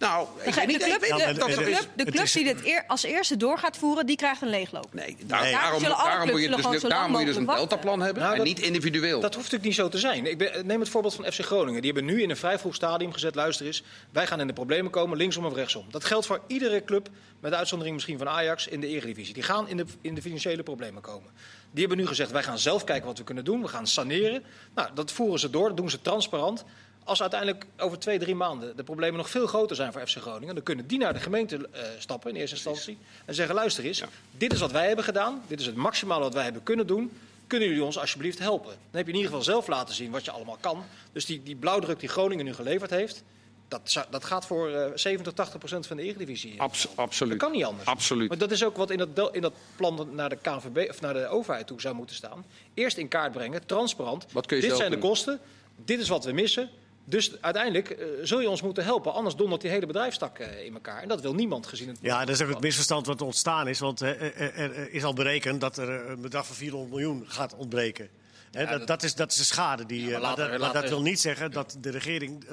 Nou, 0.00 0.28
ik 0.42 0.54
de, 0.54 0.60
niet, 0.66 0.82
club, 0.82 1.00
de, 1.00 1.06
de, 1.06 1.32
de, 1.32 1.62
club, 1.62 1.88
de 1.94 2.04
club 2.04 2.32
die 2.32 2.44
dit 2.44 2.64
eer, 2.64 2.84
als 2.86 3.02
eerste 3.02 3.36
door 3.36 3.58
gaat 3.58 3.76
voeren, 3.76 4.06
die 4.06 4.16
krijgt 4.16 4.42
een 4.42 4.48
leegloop. 4.48 4.94
Nee, 4.94 5.16
daar, 5.26 5.42
nee. 5.42 5.52
daarom, 5.52 5.82
daarom, 5.82 6.30
moet 6.30 6.40
je 6.40 6.48
dus, 6.48 6.82
daarom 6.82 7.10
moet 7.10 7.20
je 7.20 7.26
dus 7.26 7.36
een 7.36 7.46
deltaplan 7.46 8.00
hebben 8.00 8.22
nou, 8.22 8.36
en 8.36 8.42
niet 8.42 8.60
individueel. 8.60 9.20
Dat 9.20 9.34
hoeft 9.34 9.52
natuurlijk 9.52 9.64
niet 9.64 9.74
zo 9.74 9.88
te 9.88 9.98
zijn. 9.98 10.26
Ik 10.26 10.38
ben, 10.38 10.66
neem 10.66 10.80
het 10.80 10.88
voorbeeld 10.88 11.14
van 11.14 11.24
FC 11.24 11.40
Groningen. 11.40 11.82
Die 11.82 11.92
hebben 11.92 12.12
nu 12.14 12.22
in 12.22 12.30
een 12.30 12.36
vrij 12.36 12.58
vroeg 12.58 12.74
stadium 12.74 13.12
gezet, 13.12 13.34
luister 13.34 13.66
eens, 13.66 13.82
wij 14.12 14.26
gaan 14.26 14.40
in 14.40 14.46
de 14.46 14.52
problemen 14.52 14.90
komen, 14.90 15.16
linksom 15.16 15.44
of 15.44 15.54
rechtsom. 15.54 15.84
Dat 15.90 16.04
geldt 16.04 16.26
voor 16.26 16.40
iedere 16.46 16.84
club, 16.84 17.08
met 17.40 17.54
uitzondering 17.54 17.94
misschien 17.94 18.18
van 18.18 18.28
Ajax, 18.28 18.66
in 18.66 18.80
de 18.80 18.86
Eredivisie. 18.86 19.34
Die 19.34 19.42
gaan 19.42 19.68
in 19.68 19.76
de, 19.76 19.84
in 20.00 20.14
de 20.14 20.22
financiële 20.22 20.62
problemen 20.62 21.02
komen. 21.02 21.30
Die 21.70 21.80
hebben 21.80 21.98
nu 21.98 22.06
gezegd, 22.06 22.30
wij 22.30 22.42
gaan 22.42 22.58
zelf 22.58 22.84
kijken 22.84 23.06
wat 23.06 23.18
we 23.18 23.24
kunnen 23.24 23.44
doen. 23.44 23.62
We 23.62 23.68
gaan 23.68 23.86
saneren. 23.86 24.42
Nou, 24.74 24.88
dat 24.94 25.12
voeren 25.12 25.38
ze 25.38 25.50
door, 25.50 25.68
dat 25.68 25.76
doen 25.76 25.90
ze 25.90 26.00
transparant. 26.00 26.64
Als 27.04 27.20
uiteindelijk 27.20 27.66
over 27.78 27.98
twee, 27.98 28.18
drie 28.18 28.34
maanden 28.34 28.76
de 28.76 28.82
problemen 28.82 29.16
nog 29.16 29.30
veel 29.30 29.46
groter 29.46 29.76
zijn 29.76 29.92
voor 29.92 30.06
FC 30.06 30.16
Groningen, 30.16 30.54
dan 30.54 30.64
kunnen 30.64 30.86
die 30.86 30.98
naar 30.98 31.12
de 31.12 31.20
gemeente 31.20 31.56
uh, 31.56 31.80
stappen 31.98 32.30
in 32.30 32.36
eerste 32.36 32.54
instantie 32.54 32.98
en 33.24 33.34
zeggen: 33.34 33.54
luister 33.54 33.84
eens, 33.84 33.98
ja. 33.98 34.08
dit 34.30 34.52
is 34.52 34.60
wat 34.60 34.72
wij 34.72 34.86
hebben 34.86 35.04
gedaan, 35.04 35.42
dit 35.46 35.60
is 35.60 35.66
het 35.66 35.74
maximale 35.74 36.22
wat 36.22 36.34
wij 36.34 36.44
hebben 36.44 36.62
kunnen 36.62 36.86
doen. 36.86 37.12
Kunnen 37.46 37.68
jullie 37.68 37.84
ons 37.84 37.98
alsjeblieft 37.98 38.38
helpen? 38.38 38.70
Dan 38.70 38.76
heb 38.90 39.06
je 39.06 39.12
in 39.12 39.18
ieder 39.18 39.30
geval 39.30 39.44
zelf 39.44 39.66
laten 39.66 39.94
zien 39.94 40.10
wat 40.10 40.24
je 40.24 40.30
allemaal 40.30 40.58
kan. 40.60 40.84
Dus 41.12 41.24
die, 41.24 41.42
die 41.42 41.56
blauwdruk 41.56 42.00
die 42.00 42.08
Groningen 42.08 42.44
nu 42.44 42.54
geleverd 42.54 42.90
heeft, 42.90 43.22
dat, 43.70 44.06
dat, 44.10 44.24
gaat 44.24 44.46
voor 44.46 44.70
uh, 44.70 44.84
70, 44.94 45.32
80 45.32 45.58
procent 45.58 45.86
van 45.86 45.96
de 45.96 46.02
Eredivisie. 46.02 46.60
Abs 46.60 46.88
absoluut. 46.94 47.38
Dat 47.38 47.48
kan 47.48 47.56
niet 47.56 47.66
anders. 47.66 47.88
Absoluut. 47.88 48.28
Maar 48.28 48.38
dat 48.38 48.50
is 48.50 48.64
ook 48.64 48.76
wat 48.76 48.90
in 48.90 48.98
dat, 49.14 49.34
in 49.34 49.40
dat 49.40 49.52
plan 49.76 50.08
naar 50.12 50.28
de 50.28 50.36
KNVB 50.36 50.90
of 50.90 51.00
naar 51.00 51.14
de 51.14 51.26
overheid 51.26 51.66
toe 51.66 51.80
zou 51.80 51.94
moeten 51.94 52.16
staan. 52.16 52.44
Eerst 52.74 52.96
in 52.96 53.08
kaart 53.08 53.32
brengen, 53.32 53.66
transparant. 53.66 54.26
dit 54.46 54.76
zijn 54.76 54.90
de 54.90 54.98
kosten, 54.98 55.40
dit 55.76 56.00
is 56.00 56.08
wat 56.08 56.24
we 56.24 56.32
missen. 56.32 56.70
Dus 57.10 57.40
uiteindelijk 57.40 57.90
uh, 57.90 58.06
zul 58.22 58.40
je 58.40 58.50
ons 58.50 58.62
moeten 58.62 58.84
helpen, 58.84 59.12
anders 59.12 59.36
dondert 59.36 59.60
die 59.60 59.70
hele 59.70 59.86
bedrijfstak 59.86 60.38
uh, 60.38 60.64
in 60.64 60.74
elkaar. 60.74 61.02
En 61.02 61.08
dat 61.08 61.20
wil 61.20 61.34
niemand 61.34 61.66
gezien 61.66 61.88
het. 61.88 61.98
Ja, 62.00 62.24
dat 62.24 62.34
is 62.34 62.42
ook 62.42 62.48
het 62.48 62.60
misverstand 62.60 63.06
wat 63.06 63.22
ontstaan 63.22 63.68
is. 63.68 63.78
Want 63.78 64.02
uh, 64.02 64.08
er, 64.22 64.54
er, 64.54 64.92
is 64.92 65.04
al 65.04 65.12
berekend 65.12 65.60
dat 65.60 65.76
er 65.76 66.10
een 66.10 66.20
bedrag 66.20 66.46
van 66.46 66.56
400 66.56 66.90
miljoen 66.90 67.24
gaat 67.26 67.54
ontbreken. 67.54 68.08
He, 68.50 68.60
ja, 68.60 68.78
dat, 68.78 68.86
dat, 68.86 69.02
is, 69.02 69.14
dat 69.14 69.30
is 69.30 69.36
de 69.36 69.44
schade. 69.44 69.86
Die, 69.86 70.04
ja, 70.04 70.10
maar, 70.10 70.20
later, 70.20 70.42
maar, 70.42 70.50
dat, 70.50 70.60
later... 70.60 70.74
maar, 70.74 70.82
dat, 70.82 70.90
wil 70.90 71.02
niet 71.02 71.20
zeggen 71.20 71.50
dat 71.50 71.76
de 71.80 71.90
regering, 71.90 72.44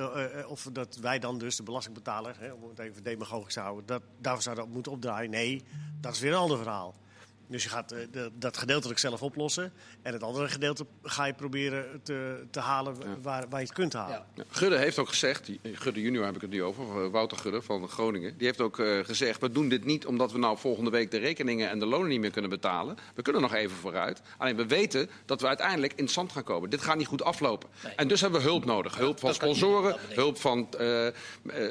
of 0.48 0.68
dat 0.72 0.98
wij 1.02 1.20
dan 1.20 1.38
dus, 1.38 1.56
de 1.56 1.64
belastingbetaler, 1.64 2.36
hè, 2.40 2.52
om 2.52 2.70
het 2.70 2.80
even 2.80 3.04
demagogisch 3.04 3.54
te 3.54 3.60
houden, 3.60 3.86
dat, 3.86 4.02
daarvoor 4.22 4.44
zouden 4.44 4.70
moeten 4.70 4.92
opdraaien. 4.92 5.30
Nee, 5.30 5.64
dat 6.02 6.14
is 6.14 6.20
weer 6.20 6.32
een 6.32 6.38
ander 6.38 6.58
verhaal. 6.58 6.96
Dus 7.48 7.63
je 7.63 7.70
gaat 7.70 7.94
uh, 7.94 8.00
de, 8.12 8.32
dat 8.34 8.58
gedeeltelijk 8.58 9.00
zelf 9.00 9.22
oplossen. 9.22 9.74
En 10.01 10.13
het 10.13 10.24
andere 10.24 10.48
gedeelte 10.48 10.86
ga 11.04 11.25
je 11.25 11.34
proberen 11.34 12.01
te, 12.04 12.46
te 12.51 12.60
halen 12.60 12.96
ja. 13.00 13.06
waar, 13.22 13.50
waar 13.50 13.60
je 13.60 13.66
het 13.66 13.75
kunt 13.75 13.94
halen. 13.94 14.16
Ja. 14.16 14.25
Ja. 14.34 14.44
Gudde 14.50 14.77
heeft 14.77 15.00
ook 15.00 15.10
gezegd, 15.10 15.50
Gudde 15.63 16.01
junior 16.01 16.25
heb 16.25 16.36
ik 16.36 16.42
het 16.42 16.50
nu 16.50 16.63
over, 16.63 17.10
Wouter 17.12 17.38
Gudde 17.38 17.62
van 17.62 17.89
Groningen. 17.89 18.38
Die 18.38 18.48
heeft 18.48 18.62
ook 18.62 18.77
uh, 18.77 19.04
gezegd, 19.04 19.42
we 19.42 19.51
doen 19.51 19.70
dit 19.70 19.86
niet 19.86 20.06
omdat 20.06 20.32
we 20.32 20.38
nou 20.38 20.58
volgende 20.58 20.89
week 20.89 21.12
de 21.12 21.18
rekeningen 21.18 21.70
en 21.70 21.80
de 21.80 21.86
lonen 21.86 22.08
niet 22.08 22.20
meer 22.20 22.32
kunnen 22.32 22.50
betalen. 22.50 22.98
We 23.16 23.22
kunnen 23.22 23.42
nog 23.42 23.54
even 23.54 23.77
vooruit. 23.77 24.22
Alleen 24.38 24.56
we 24.56 24.66
weten 24.66 25.10
dat 25.25 25.42
we 25.42 25.48
uiteindelijk 25.48 25.94
in 25.96 26.04
het 26.04 26.13
zand 26.13 26.32
gaan 26.32 26.44
komen. 26.44 26.70
Dit 26.70 26.82
gaat 26.82 26.98
niet 26.98 27.08
goed 27.08 27.24
aflopen. 27.24 27.70
Nee. 27.84 27.94
En 27.96 28.08
dus 28.08 28.22
hebben 28.22 28.42
we 28.42 28.48
hulp 28.48 28.66
nodig. 28.66 28.98
Hulp 28.98 29.20
van 29.20 29.34
sponsoren, 29.34 29.98
hulp 30.08 30.39
van 30.39 30.68
uh, 30.80 31.08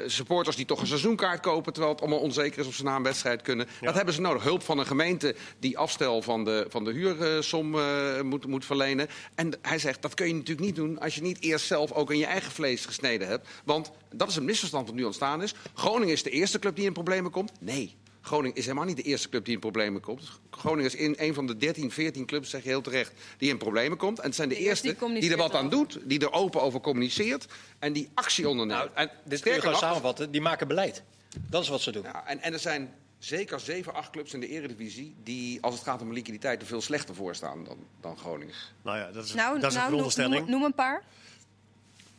supporters 0.07 0.55
die 0.55 0.65
toch 0.65 0.81
een 0.81 0.87
seizoenkaart 0.87 1.39
kopen... 1.39 1.73
terwijl 1.73 1.93
het 1.93 2.03
allemaal 2.03 2.21
onzeker 2.21 2.59
is 2.59 2.67
of 2.67 2.73
ze 2.73 2.83
na 2.83 2.95
een 2.95 3.03
wedstrijd 3.03 3.41
kunnen. 3.41 3.67
Dat 3.81 3.95
hebben 3.95 4.13
ze 4.13 4.21
nodig. 4.21 4.43
Hulp 4.43 4.63
van 4.63 4.79
een 4.79 4.85
gemeente 4.85 5.35
die 5.59 5.66
afstel 5.75 6.21
van 6.21 6.43
de, 6.43 6.65
van 6.69 6.83
de 6.83 6.91
huursom 6.91 7.75
uh, 7.75 8.21
moet, 8.21 8.45
moet 8.45 8.65
verlenen. 8.65 9.07
En 9.35 9.53
hij 9.61 9.79
zegt, 9.79 10.01
dat 10.01 10.13
kun 10.13 10.27
je 10.27 10.33
natuurlijk 10.33 10.65
niet 10.65 10.75
doen 10.75 10.99
als 10.99 11.15
je 11.15 11.21
niet 11.21 11.41
eerst 11.41 11.65
zelf 11.65 11.91
ook 11.91 12.11
in 12.11 12.17
je 12.17 12.25
eigen 12.25 12.51
vlees 12.51 12.85
gesneden 12.85 13.27
hebt. 13.27 13.47
Want 13.63 13.91
dat 14.13 14.29
is 14.29 14.35
een 14.35 14.45
misverstand 14.45 14.87
wat 14.87 14.95
nu 14.95 15.03
ontstaan 15.03 15.41
is. 15.41 15.53
Groningen 15.73 16.13
is 16.13 16.23
de 16.23 16.29
eerste 16.29 16.59
club 16.59 16.75
die 16.75 16.85
in 16.85 16.93
problemen 16.93 17.31
komt. 17.31 17.51
Nee, 17.59 17.95
Groningen 18.27 18.55
is 18.55 18.63
helemaal 18.63 18.85
niet 18.85 18.95
de 18.95 19.03
eerste 19.03 19.29
club 19.29 19.45
die 19.45 19.53
in 19.53 19.59
problemen 19.59 20.01
komt. 20.01 20.21
Groningen 20.51 20.85
is 20.85 20.95
in 20.95 21.15
een 21.17 21.33
van 21.33 21.47
de 21.47 21.57
13, 21.57 21.91
14 21.91 22.25
clubs, 22.25 22.49
zeg 22.49 22.63
je 22.63 22.69
heel 22.69 22.81
terecht, 22.81 23.11
die 23.37 23.49
in 23.49 23.57
problemen 23.57 23.97
komt. 23.97 24.19
En 24.19 24.25
het 24.25 24.35
zijn 24.35 24.49
de 24.49 24.55
eerste 24.57 24.95
die, 24.99 25.19
die 25.19 25.31
er 25.31 25.37
wat 25.37 25.53
aan 25.53 25.69
doet, 25.69 25.99
die 26.03 26.19
er 26.19 26.31
open 26.31 26.61
over 26.61 26.79
communiceert 26.79 27.45
en 27.79 27.93
die 27.93 28.09
actie 28.13 28.49
onderneemt. 28.49 28.79
Nou, 28.79 28.91
en 28.93 29.11
dit 29.25 29.41
kun 29.41 29.53
je 29.53 29.59
gewoon 29.59 29.77
samenvatten, 29.77 30.31
die 30.31 30.41
maken 30.41 30.67
beleid. 30.67 31.03
Dat 31.49 31.63
is 31.63 31.69
wat 31.69 31.81
ze 31.81 31.91
doen. 31.91 32.03
Ja, 32.03 32.27
en, 32.27 32.41
en 32.41 32.53
er 32.53 32.59
zijn 32.59 32.93
zeker 33.19 33.59
7, 33.59 33.93
8 33.93 34.09
clubs 34.09 34.33
in 34.33 34.39
de 34.39 34.47
eredivisie 34.47 35.15
die, 35.23 35.61
als 35.61 35.73
het 35.73 35.83
gaat 35.83 36.01
om 36.01 36.13
liquiditeit, 36.13 36.61
er 36.61 36.67
veel 36.67 36.81
slechter 36.81 37.15
voor 37.15 37.35
staan 37.35 37.63
dan, 37.63 37.77
dan 38.01 38.17
Groningen. 38.17 38.55
Nou 38.81 38.97
ja, 38.97 39.11
dat 39.11 39.25
is, 39.25 39.33
nou, 39.33 39.59
dat 39.59 39.69
is 39.69 39.73
nou, 39.73 39.85
een 39.85 39.91
veronderstelling. 39.91 40.41
Noem, 40.41 40.49
noem, 40.49 40.63
een 40.63 40.73
paar. 40.73 41.03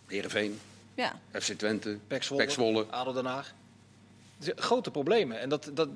Heerenveen, 0.06 0.58
ja. 0.94 1.20
FC 1.32 1.52
Twente, 1.52 1.98
Pek 2.06 2.22
Zwolle, 2.22 2.42
Pek 2.42 2.52
Zwolle. 2.52 2.86
ADO 2.86 3.12
Den 3.12 3.24
Haag. 3.24 3.54
Grote 4.40 4.90
problemen. 4.90 5.40
En 5.40 5.48
dat, 5.48 5.70
dat, 5.74 5.88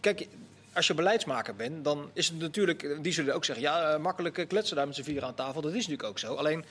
kijk, 0.00 0.28
als 0.72 0.86
je 0.86 0.94
beleidsmaker 0.94 1.56
bent, 1.56 1.84
dan 1.84 2.10
is 2.12 2.28
het 2.28 2.38
natuurlijk... 2.38 2.98
Die 3.02 3.12
zullen 3.12 3.34
ook 3.34 3.44
zeggen, 3.44 3.64
ja, 3.64 3.98
makkelijk 3.98 4.44
kletsen 4.48 4.76
daar 4.76 4.86
met 4.86 4.96
z'n 4.96 5.02
vier 5.02 5.24
aan 5.24 5.34
tafel. 5.34 5.60
Dat 5.60 5.70
is 5.70 5.76
natuurlijk 5.76 6.08
ook 6.08 6.18
zo. 6.18 6.34
Alleen 6.34 6.64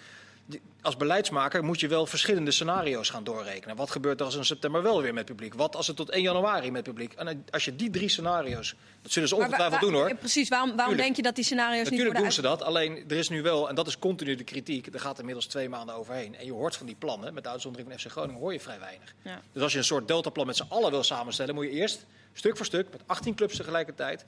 als 0.81 0.97
beleidsmaker 0.97 1.63
moet 1.63 1.79
je 1.79 1.87
wel 1.87 2.05
verschillende 2.05 2.51
scenario's 2.51 3.09
gaan 3.09 3.23
doorrekenen. 3.23 3.75
Wat 3.75 3.91
gebeurt 3.91 4.19
er 4.19 4.25
als 4.25 4.35
in 4.35 4.45
september 4.45 4.81
wel 4.81 5.01
weer 5.01 5.13
met 5.13 5.25
publiek? 5.25 5.53
Wat 5.53 5.75
als 5.75 5.87
het 5.87 5.95
tot 5.95 6.09
1 6.09 6.21
januari 6.21 6.71
met 6.71 6.83
publiek? 6.83 7.13
En 7.13 7.45
als 7.51 7.65
je 7.65 7.75
die 7.75 7.89
drie 7.89 8.09
scenario's, 8.09 8.75
dat 9.01 9.11
zullen 9.11 9.29
ze 9.29 9.35
ongetwijfeld 9.35 9.81
doen 9.81 9.93
hoor. 9.93 10.15
Precies, 10.15 10.49
waarom, 10.49 10.75
waarom 10.75 10.95
denk 10.95 11.15
je 11.15 11.21
dat 11.21 11.35
die 11.35 11.43
scenario's 11.43 11.89
Natuurlijk 11.89 11.99
niet 11.99 12.03
worden 12.03 12.21
doen 12.21 12.31
ze 12.31 12.41
dat, 12.41 12.63
alleen 12.63 13.09
er 13.09 13.17
is 13.17 13.29
nu 13.29 13.41
wel, 13.41 13.69
en 13.69 13.75
dat 13.75 13.87
is 13.87 13.99
continu 13.99 14.35
de 14.35 14.43
kritiek, 14.43 14.93
er 14.93 14.99
gaat 14.99 15.19
inmiddels 15.19 15.45
twee 15.45 15.69
maanden 15.69 15.95
overheen. 15.95 16.35
En 16.35 16.45
je 16.45 16.51
hoort 16.51 16.75
van 16.75 16.85
die 16.85 16.95
plannen, 16.95 17.33
met 17.33 17.43
de 17.43 17.49
uitzondering 17.49 17.89
van 17.89 17.99
FC 17.99 18.07
Groningen, 18.07 18.41
hoor 18.41 18.53
je 18.53 18.59
vrij 18.59 18.79
weinig. 18.79 19.13
Ja. 19.21 19.41
Dus 19.51 19.63
als 19.63 19.71
je 19.71 19.77
een 19.77 19.83
soort 19.83 20.07
deltaplan 20.07 20.45
met 20.45 20.55
z'n 20.55 20.65
allen 20.69 20.91
wil 20.91 21.03
samenstellen, 21.03 21.55
moet 21.55 21.65
je 21.65 21.71
eerst 21.71 22.05
stuk 22.33 22.57
voor 22.57 22.65
stuk, 22.65 22.87
met 22.91 23.01
18 23.05 23.35
clubs 23.35 23.57
tegelijkertijd, 23.57 24.25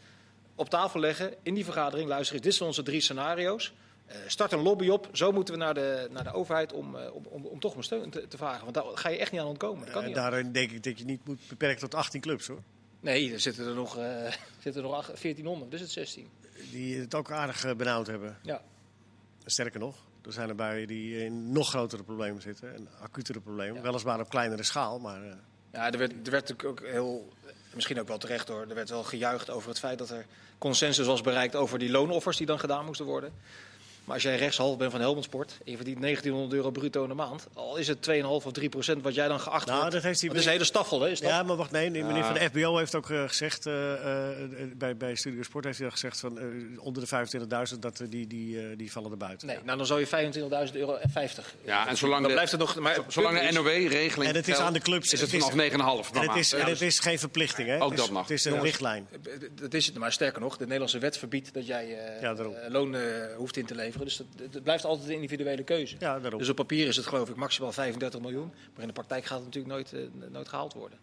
op 0.56 0.70
tafel 0.70 1.00
leggen 1.00 1.34
in 1.44 1.54
die 1.54 1.64
vergadering. 1.64 2.10
Luister 2.10 2.36
eens, 2.36 2.44
dit 2.44 2.56
zijn 2.56 2.68
onze 2.70 2.84
drie 2.84 3.02
scenario's. 3.02 3.74
Uh, 4.10 4.16
start 4.28 4.52
een 4.52 4.62
lobby 4.62 4.90
op. 4.90 5.10
Zo 5.12 5.32
moeten 5.32 5.54
we 5.54 5.60
naar 5.60 5.74
de, 5.74 6.08
naar 6.12 6.24
de 6.24 6.34
overheid 6.34 6.74
om, 6.74 6.96
uh, 6.96 7.16
om, 7.16 7.26
om, 7.26 7.46
om, 7.46 7.60
toch 7.60 7.76
om 7.76 7.82
steun 7.82 8.10
te, 8.10 8.28
te, 8.28 8.38
vragen. 8.38 8.64
Want 8.64 8.74
daar 8.74 8.84
ga 8.94 9.10
je 9.10 9.18
echt 9.18 9.32
niet 9.32 9.42
aan 9.42 9.48
ontkomen. 9.48 9.84
Dat 9.84 9.94
kan 9.94 10.02
uh, 10.02 10.08
niet 10.08 10.16
daarin 10.16 10.52
denk 10.52 10.72
ik 10.72 10.84
dat 10.84 11.00
je 11.00 11.06
niet 11.06 11.26
moet 11.26 11.40
beperken 11.48 11.80
tot 11.80 11.96
18 11.96 12.22
clubs 12.22 12.48
hoor. 12.48 12.62
Nee, 13.00 13.34
er 13.34 13.40
zitten 13.40 13.68
er 13.68 13.74
nog, 13.74 13.94
zitten 14.64 14.84
er 14.84 14.90
nog 14.90 15.06
1400, 15.06 15.72
dus 15.72 15.80
het 15.80 15.92
16. 15.92 16.30
Die 16.72 17.00
het 17.00 17.16
ook 17.16 17.32
aardig 17.32 17.76
benauwd 17.76 18.08
hebben. 18.08 18.38
Ja. 18.42 18.62
Sterker 19.46 19.80
nog, 19.80 19.96
er 20.26 20.34
zijn 20.34 20.50
er 20.50 20.56
bij 20.56 20.86
die 20.86 21.24
in 21.26 21.52
nog 21.52 21.70
grotere 21.70 22.04
problemen 22.04 22.42
zitten. 22.42 22.76
En 22.76 22.88
acutere 23.00 23.40
problemen. 23.40 23.76
Ja. 23.76 23.82
Weliswaar 23.82 24.20
op 24.20 24.30
kleinere 24.30 24.64
schaal, 24.64 25.00
maar... 25.00 25.22
Ja, 25.72 25.92
er 25.92 25.98
werd, 25.98 26.12
er 26.12 26.32
werd 26.32 26.50
natuurlijk 26.50 26.70
ook 26.70 26.90
heel 26.90 27.34
misschien 27.76 28.00
ook 28.00 28.08
wel 28.08 28.18
terecht 28.18 28.48
hoor. 28.48 28.66
Er 28.70 28.76
werd 28.76 28.90
wel 28.90 29.04
gejuicht 29.04 29.50
over 29.50 29.70
het 29.70 29.80
feit 29.80 29.98
dat 29.98 30.10
er 30.10 30.26
consensus 30.58 31.06
was 31.06 31.22
bereikt 31.22 31.56
over 31.56 31.80
die 31.80 31.92
loonoffers 31.92 32.38
die 32.38 32.46
dan 32.46 32.60
gedaan 32.60 32.86
moesten 32.86 33.06
worden. 33.06 33.34
Maar 34.06 34.14
als 34.14 34.24
jij 34.24 34.36
rechtshalf 34.38 34.78
bent 34.78 34.92
van 34.92 35.00
Helmond 35.02 35.24
Sport 35.26 35.52
en 35.66 35.72
je 35.72 35.76
verdient 35.76 36.02
1900 36.02 36.54
euro 36.58 36.72
bruto 36.72 37.04
in 37.04 37.10
de 37.10 37.16
maand, 37.16 37.48
al 37.54 37.76
is 37.78 37.88
het 37.88 38.10
2,5 38.10 38.26
of 38.26 38.52
3 38.52 38.70
procent 38.70 39.04
wat 39.04 39.16
jij 39.16 39.28
dan 39.28 39.40
geacht 39.40 39.66
Nou, 39.66 39.78
wordt. 39.80 39.94
dat 39.94 40.04
heeft 40.04 40.20
hij 40.20 40.30
dat 40.30 40.38
is 40.40 40.46
een 40.46 40.52
hele 40.52 40.64
staffel, 40.64 41.02
hè? 41.02 41.12
Ja, 41.20 41.44
maar 41.44 41.56
wacht, 41.56 41.72
nee, 41.72 41.90
nee, 41.90 42.04
meneer 42.04 42.24
van 42.24 42.34
de 42.34 42.40
FBO 42.50 42.78
heeft 42.78 42.96
ook 42.96 43.10
eh, 43.10 43.24
gezegd, 43.28 43.66
eh, 43.66 44.32
eh, 44.32 44.38
bij, 44.76 44.98
bij 44.98 45.16
Studio 45.16 45.44
Sport 45.44 45.66
heeft 45.66 45.78
hij 45.78 45.86
al 45.88 45.92
gezegd 45.94 46.20
van 46.20 46.40
eh, 46.40 46.46
onder 46.80 47.02
de 47.02 47.08
25.000, 47.74 47.80
dat 47.80 48.02
die, 48.10 48.28
die, 48.28 48.60
eh, 48.60 48.78
die 48.78 48.92
vallen 48.92 49.12
er 49.12 49.18
buiten. 49.18 49.48
Nee, 49.48 49.58
nou 49.64 49.78
dan 49.78 49.86
zou 49.86 50.00
je 50.00 50.08
25.000 50.68 50.76
euro 50.76 50.96
en 50.96 51.10
50. 51.10 51.56
Ja, 51.66 51.88
en 51.88 51.98
zolang 51.98 52.20
dan 52.20 52.28
de- 52.28 52.34
blijft 52.34 52.52
het 52.52 52.60
nog. 52.62 52.76
Maar 52.76 52.98
Zolang 53.08 53.40
de 53.40 53.52
NOW-regeling 53.54 54.30
En 54.30 54.36
het 54.36 54.48
is 54.48 54.58
aan 54.58 54.74
de 54.74 54.80
clubs. 54.80 55.06
is 55.14 55.22
het 55.22 55.32
Het 55.32 55.40
is- 55.40 55.46
vanaf 55.46 55.56
9,5 55.56 56.12
En 56.12 56.22
het 56.28 56.36
is, 56.36 56.54
en 56.54 56.66
het 56.66 56.82
is 56.82 57.00
geen 57.00 57.20
verplichting, 57.20 57.68
hè? 57.68 57.76
Ook 57.82 57.90
het 57.90 58.00
is, 58.00 58.06
dat 58.06 58.10
mag. 58.14 58.22
Het 58.22 58.32
is 58.32 58.46
een 58.46 58.52
Jongens, 58.52 58.70
richtlijn. 58.70 59.08
Dat 59.62 59.74
is 59.74 59.86
het, 59.86 59.96
maar 59.98 60.12
sterker 60.12 60.42
nog, 60.42 60.58
de 60.58 60.64
Nederlandse 60.64 61.00
wet 61.00 61.18
verbiedt 61.18 61.54
dat 61.54 61.68
jij 61.68 61.98
loon 62.70 62.96
eh, 62.96 63.02
hoeft 63.38 63.58
in 63.58 63.66
te 63.66 63.76
leveren. 63.76 63.94
Dus 64.04 64.18
dat, 64.18 64.28
het 64.52 64.64
blijft 64.64 64.86
altijd 64.86 65.08
een 65.08 65.16
individuele 65.16 65.64
keuze. 65.64 65.96
Ja, 66.00 66.20
daarom. 66.20 66.40
Dus 66.40 66.50
op 66.50 66.56
papier 66.56 66.88
is 66.88 66.96
het 66.96 67.06
geloof 67.06 67.30
ik 67.30 67.36
maximaal 67.36 67.72
35 67.72 68.20
miljoen. 68.20 68.52
Maar 68.74 68.82
in 68.82 68.88
de 68.88 68.94
praktijk 68.94 69.26
gaat 69.26 69.38
het 69.38 69.46
natuurlijk 69.46 69.74
nooit, 69.74 69.94
eh, 69.94 70.30
nooit 70.32 70.48
gehaald 70.48 70.74
worden. 70.74 70.98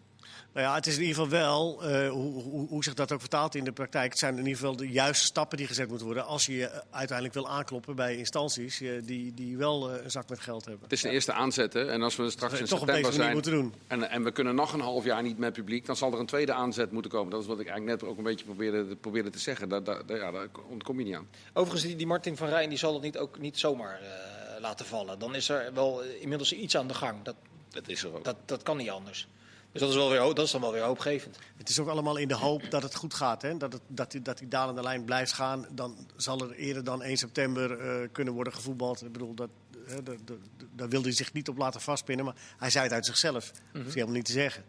Nou 0.53 0.65
ja, 0.67 0.75
het 0.75 0.87
is 0.87 0.95
in 0.95 1.01
ieder 1.03 1.15
geval 1.23 1.39
wel, 1.39 1.83
eh, 1.83 2.09
hoe, 2.09 2.41
hoe, 2.43 2.67
hoe 2.67 2.83
zich 2.83 2.93
dat 2.93 3.11
ook 3.11 3.19
vertaalt 3.19 3.55
in 3.55 3.63
de 3.63 3.71
praktijk. 3.71 4.09
Het 4.09 4.19
zijn 4.19 4.33
in 4.33 4.39
ieder 4.45 4.55
geval 4.59 4.75
de 4.75 4.89
juiste 4.89 5.25
stappen 5.25 5.57
die 5.57 5.67
gezet 5.67 5.87
moeten 5.87 6.05
worden. 6.05 6.25
als 6.25 6.45
je 6.45 6.55
je 6.55 6.83
uiteindelijk 6.91 7.33
wil 7.37 7.49
aankloppen 7.49 7.95
bij 7.95 8.15
instanties 8.17 8.81
eh, 8.81 8.89
die, 9.03 9.33
die 9.33 9.57
wel 9.57 9.91
eh, 9.91 10.03
een 10.03 10.11
zak 10.11 10.29
met 10.29 10.39
geld 10.39 10.65
hebben. 10.65 10.83
Het 10.83 10.91
is 10.91 11.03
een 11.03 11.11
eerste 11.11 11.33
aanzet, 11.33 11.73
hè. 11.73 11.91
En 11.91 12.01
als 12.01 12.15
we 12.15 12.29
straks 12.29 12.59
in 12.59 12.65
Toch 12.65 12.81
op 12.81 12.87
september 12.87 13.11
deze 13.11 13.19
manier 13.21 13.43
zijn... 13.43 13.53
moeten 13.63 13.79
doen. 13.91 13.99
En, 14.01 14.09
en 14.09 14.23
we 14.23 14.31
kunnen 14.31 14.55
nog 14.55 14.73
een 14.73 14.79
half 14.79 15.03
jaar 15.03 15.21
niet 15.23 15.37
met 15.37 15.53
publiek... 15.53 15.85
dan 15.85 15.95
zal 15.95 16.13
er 16.13 16.19
een 16.19 16.25
tweede 16.25 16.53
aanzet 16.53 16.91
moeten 16.91 17.11
komen. 17.11 17.31
Dat 17.31 17.41
is 17.41 17.47
wat 17.47 17.59
ik 17.59 17.67
eigenlijk 17.67 18.01
net 18.01 18.09
ook 18.09 18.17
een 18.17 18.23
beetje 18.23 18.45
probeerde, 18.45 18.95
probeerde 18.95 19.29
te 19.29 19.39
zeggen. 19.39 19.69
Daar, 19.69 19.83
daar, 19.83 20.05
daar- 20.05 20.17
ja, 20.17 20.31
daar 20.31 20.47
ontkom 20.69 20.99
je 20.99 21.05
niet 21.05 21.15
aan. 21.15 21.27
Overigens, 21.53 21.83
die, 21.87 21.95
die 21.95 22.07
Martin 22.07 22.37
van 22.37 22.47
Rijn 22.47 22.69
die 22.69 22.77
zal 22.77 22.93
het 22.93 23.01
niet, 23.03 23.17
ook 23.17 23.39
niet 23.39 23.59
zomaar 23.59 23.99
eh, 24.01 24.61
laten 24.61 24.85
vallen. 24.85 25.19
Dan 25.19 25.35
is 25.35 25.49
er 25.49 25.73
wel 25.73 26.03
eh, 26.03 26.21
inmiddels 26.21 26.53
iets 26.53 26.77
aan 26.77 26.87
de 26.87 26.93
gang. 26.93 27.23
Dat, 27.23 27.35
Dat 27.69 27.87
is 27.87 28.03
er 28.03 28.15
ook. 28.15 28.23
dat, 28.23 28.35
dat 28.45 28.63
kan 28.63 28.77
niet 28.77 28.89
anders. 28.89 29.27
Dus 29.73 29.81
dat 29.81 29.91
is, 29.91 29.95
wel 29.95 30.09
weer, 30.09 30.19
dat 30.19 30.39
is 30.45 30.51
dan 30.51 30.61
wel 30.61 30.71
weer 30.71 30.81
hoopgevend. 30.83 31.37
Het 31.57 31.69
is 31.69 31.79
ook 31.79 31.87
allemaal 31.87 32.17
in 32.17 32.27
de 32.27 32.33
hoop 32.35 32.69
dat 32.71 32.83
het 32.83 32.95
goed 32.95 33.13
gaat. 33.13 33.41
Hè? 33.41 33.57
Dat, 33.57 33.73
het, 33.73 33.81
dat, 33.87 34.11
die, 34.11 34.21
dat 34.21 34.37
die 34.37 34.47
dalende 34.47 34.81
lijn 34.81 35.03
blijft 35.05 35.31
gaan. 35.33 35.65
Dan 35.71 36.07
zal 36.15 36.41
er 36.41 36.51
eerder 36.55 36.83
dan 36.83 37.01
1 37.01 37.17
september 37.17 37.79
eh, 37.79 38.07
kunnen 38.11 38.33
worden 38.33 38.53
gevoetbald. 38.53 39.01
Ik 39.03 39.11
bedoel, 39.11 39.33
dat, 39.33 39.49
hè, 39.85 40.03
dat, 40.03 40.17
dat- 40.25 40.37
daar 40.75 40.89
wilde 40.89 41.07
hij 41.07 41.15
zich 41.15 41.33
niet 41.33 41.49
op 41.49 41.57
laten 41.57 41.81
vastpinnen. 41.81 42.25
Maar 42.25 42.35
hij 42.57 42.69
zei 42.69 42.83
het 42.83 42.93
uit 42.93 43.05
zichzelf. 43.05 43.51
Dat 43.73 43.85
is 43.85 43.93
helemaal 43.93 44.15
niet 44.15 44.25
te 44.25 44.31
zeggen. 44.31 44.63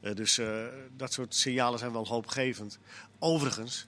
Eh, 0.00 0.14
dus 0.14 0.38
eh, 0.38 0.64
dat 0.96 1.12
soort 1.12 1.34
signalen 1.34 1.78
zijn 1.78 1.92
wel 1.92 2.06
hoopgevend. 2.06 2.78
Overigens, 3.18 3.86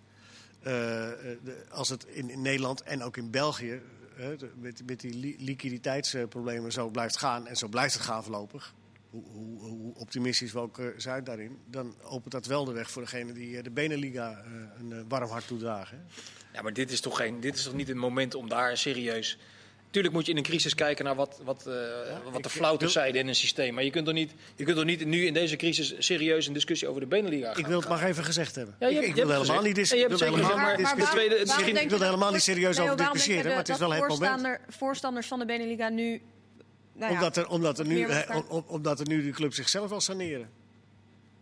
de- 0.62 1.64
als 1.70 1.88
het 1.88 2.04
in, 2.04 2.30
in 2.30 2.42
Nederland 2.42 2.82
en 2.82 3.02
ook 3.02 3.16
in 3.16 3.30
België... 3.30 3.80
de- 4.16 4.50
met, 4.60 4.82
met 4.86 5.00
die 5.00 5.14
li- 5.14 5.36
liquiditeitsproblemen 5.38 6.72
zo 6.72 6.88
blijft 6.88 7.16
gaan... 7.16 7.46
en 7.46 7.56
zo 7.56 7.68
blijft 7.68 7.94
het 7.94 8.02
gaan 8.02 8.22
voorlopig... 8.22 8.74
Hoe, 9.10 9.22
hoe, 9.32 9.60
hoe 9.60 9.94
optimistisch 9.94 10.52
we 10.52 10.58
ook 10.58 10.78
eh, 10.78 10.86
zijn 10.96 11.24
daarin... 11.24 11.58
dan 11.66 11.94
opent 12.02 12.32
dat 12.32 12.46
wel 12.46 12.64
de 12.64 12.72
weg 12.72 12.90
voor 12.90 13.02
degene 13.02 13.32
die 13.32 13.56
eh, 13.56 13.62
de 13.62 13.70
Beneliga 13.70 14.30
eh, 14.44 14.50
een 14.78 15.08
warm 15.08 15.30
hart 15.30 15.46
toedragen. 15.46 16.06
Ja, 16.52 16.62
maar 16.62 16.72
dit 16.72 16.90
is 16.90 17.00
toch, 17.00 17.16
geen, 17.16 17.40
dit 17.40 17.54
is 17.56 17.62
toch 17.62 17.74
niet 17.74 17.88
het 17.88 17.96
moment 17.96 18.34
om 18.34 18.48
daar 18.48 18.76
serieus... 18.76 19.38
Tuurlijk 19.90 20.14
moet 20.14 20.26
je 20.26 20.30
in 20.32 20.36
een 20.38 20.42
crisis 20.44 20.74
kijken 20.74 21.04
naar 21.04 21.14
wat, 21.14 21.40
wat, 21.44 21.66
eh, 21.66 21.74
wat 22.32 22.42
de 22.42 22.50
flauwte 22.50 22.88
zijn 22.88 23.14
in 23.14 23.28
een 23.28 23.34
systeem. 23.34 23.74
Maar 23.74 23.84
je 23.84 23.90
kunt 23.90 24.04
toch 24.04 24.14
niet, 24.14 24.32
je 24.56 24.64
kunt 24.64 24.76
toch 24.76 24.84
niet 24.84 25.06
nu 25.06 25.26
in 25.26 25.34
deze 25.34 25.56
crisis 25.56 25.94
serieus 25.98 26.46
een 26.46 26.52
discussie 26.52 26.88
over 26.88 27.00
de 27.00 27.06
Beneliga 27.06 27.48
gaan 27.48 27.58
Ik 27.58 27.66
wil 27.66 27.80
het 27.80 27.88
maar 27.88 28.04
even 28.04 28.24
gezegd 28.24 28.54
hebben. 28.54 28.76
Ja, 28.78 28.86
je 28.86 28.92
ik 28.94 29.00
hebt- 29.00 29.08
ik 29.08 29.16
je 29.16 29.26
wil 29.26 29.40
helemaal 29.40 29.62
niet 29.62 29.88
je 29.88 30.06
wil 30.08 30.18
helemaal 30.18 30.76
discussiëren. 30.76 31.82
ik 31.82 31.90
wil 31.90 31.98
er 31.98 32.04
helemaal 32.04 32.32
niet 32.32 32.42
serieus 32.42 32.78
over 32.78 32.96
discussiëren, 32.96 33.46
maar 33.46 33.56
het 33.56 33.68
is 33.68 33.78
wel 33.78 33.90
het 33.92 34.00
moment. 34.00 34.18
voorstander, 34.18 34.60
voorstanders 34.68 35.26
van 35.26 35.38
de 35.38 35.44
Beneliga 35.44 35.88
nu... 35.88 36.22
Nou 37.00 37.12
ja, 37.12 37.18
Omdat 37.18 37.36
er, 37.36 37.48
omdat, 37.48 37.78
er 37.78 37.86
nu, 37.86 38.06
omdat 38.66 39.00
er 39.00 39.08
nu 39.08 39.22
de 39.24 39.30
club 39.30 39.54
zichzelf 39.54 39.88
wil 39.88 40.00
saneren. 40.00 40.50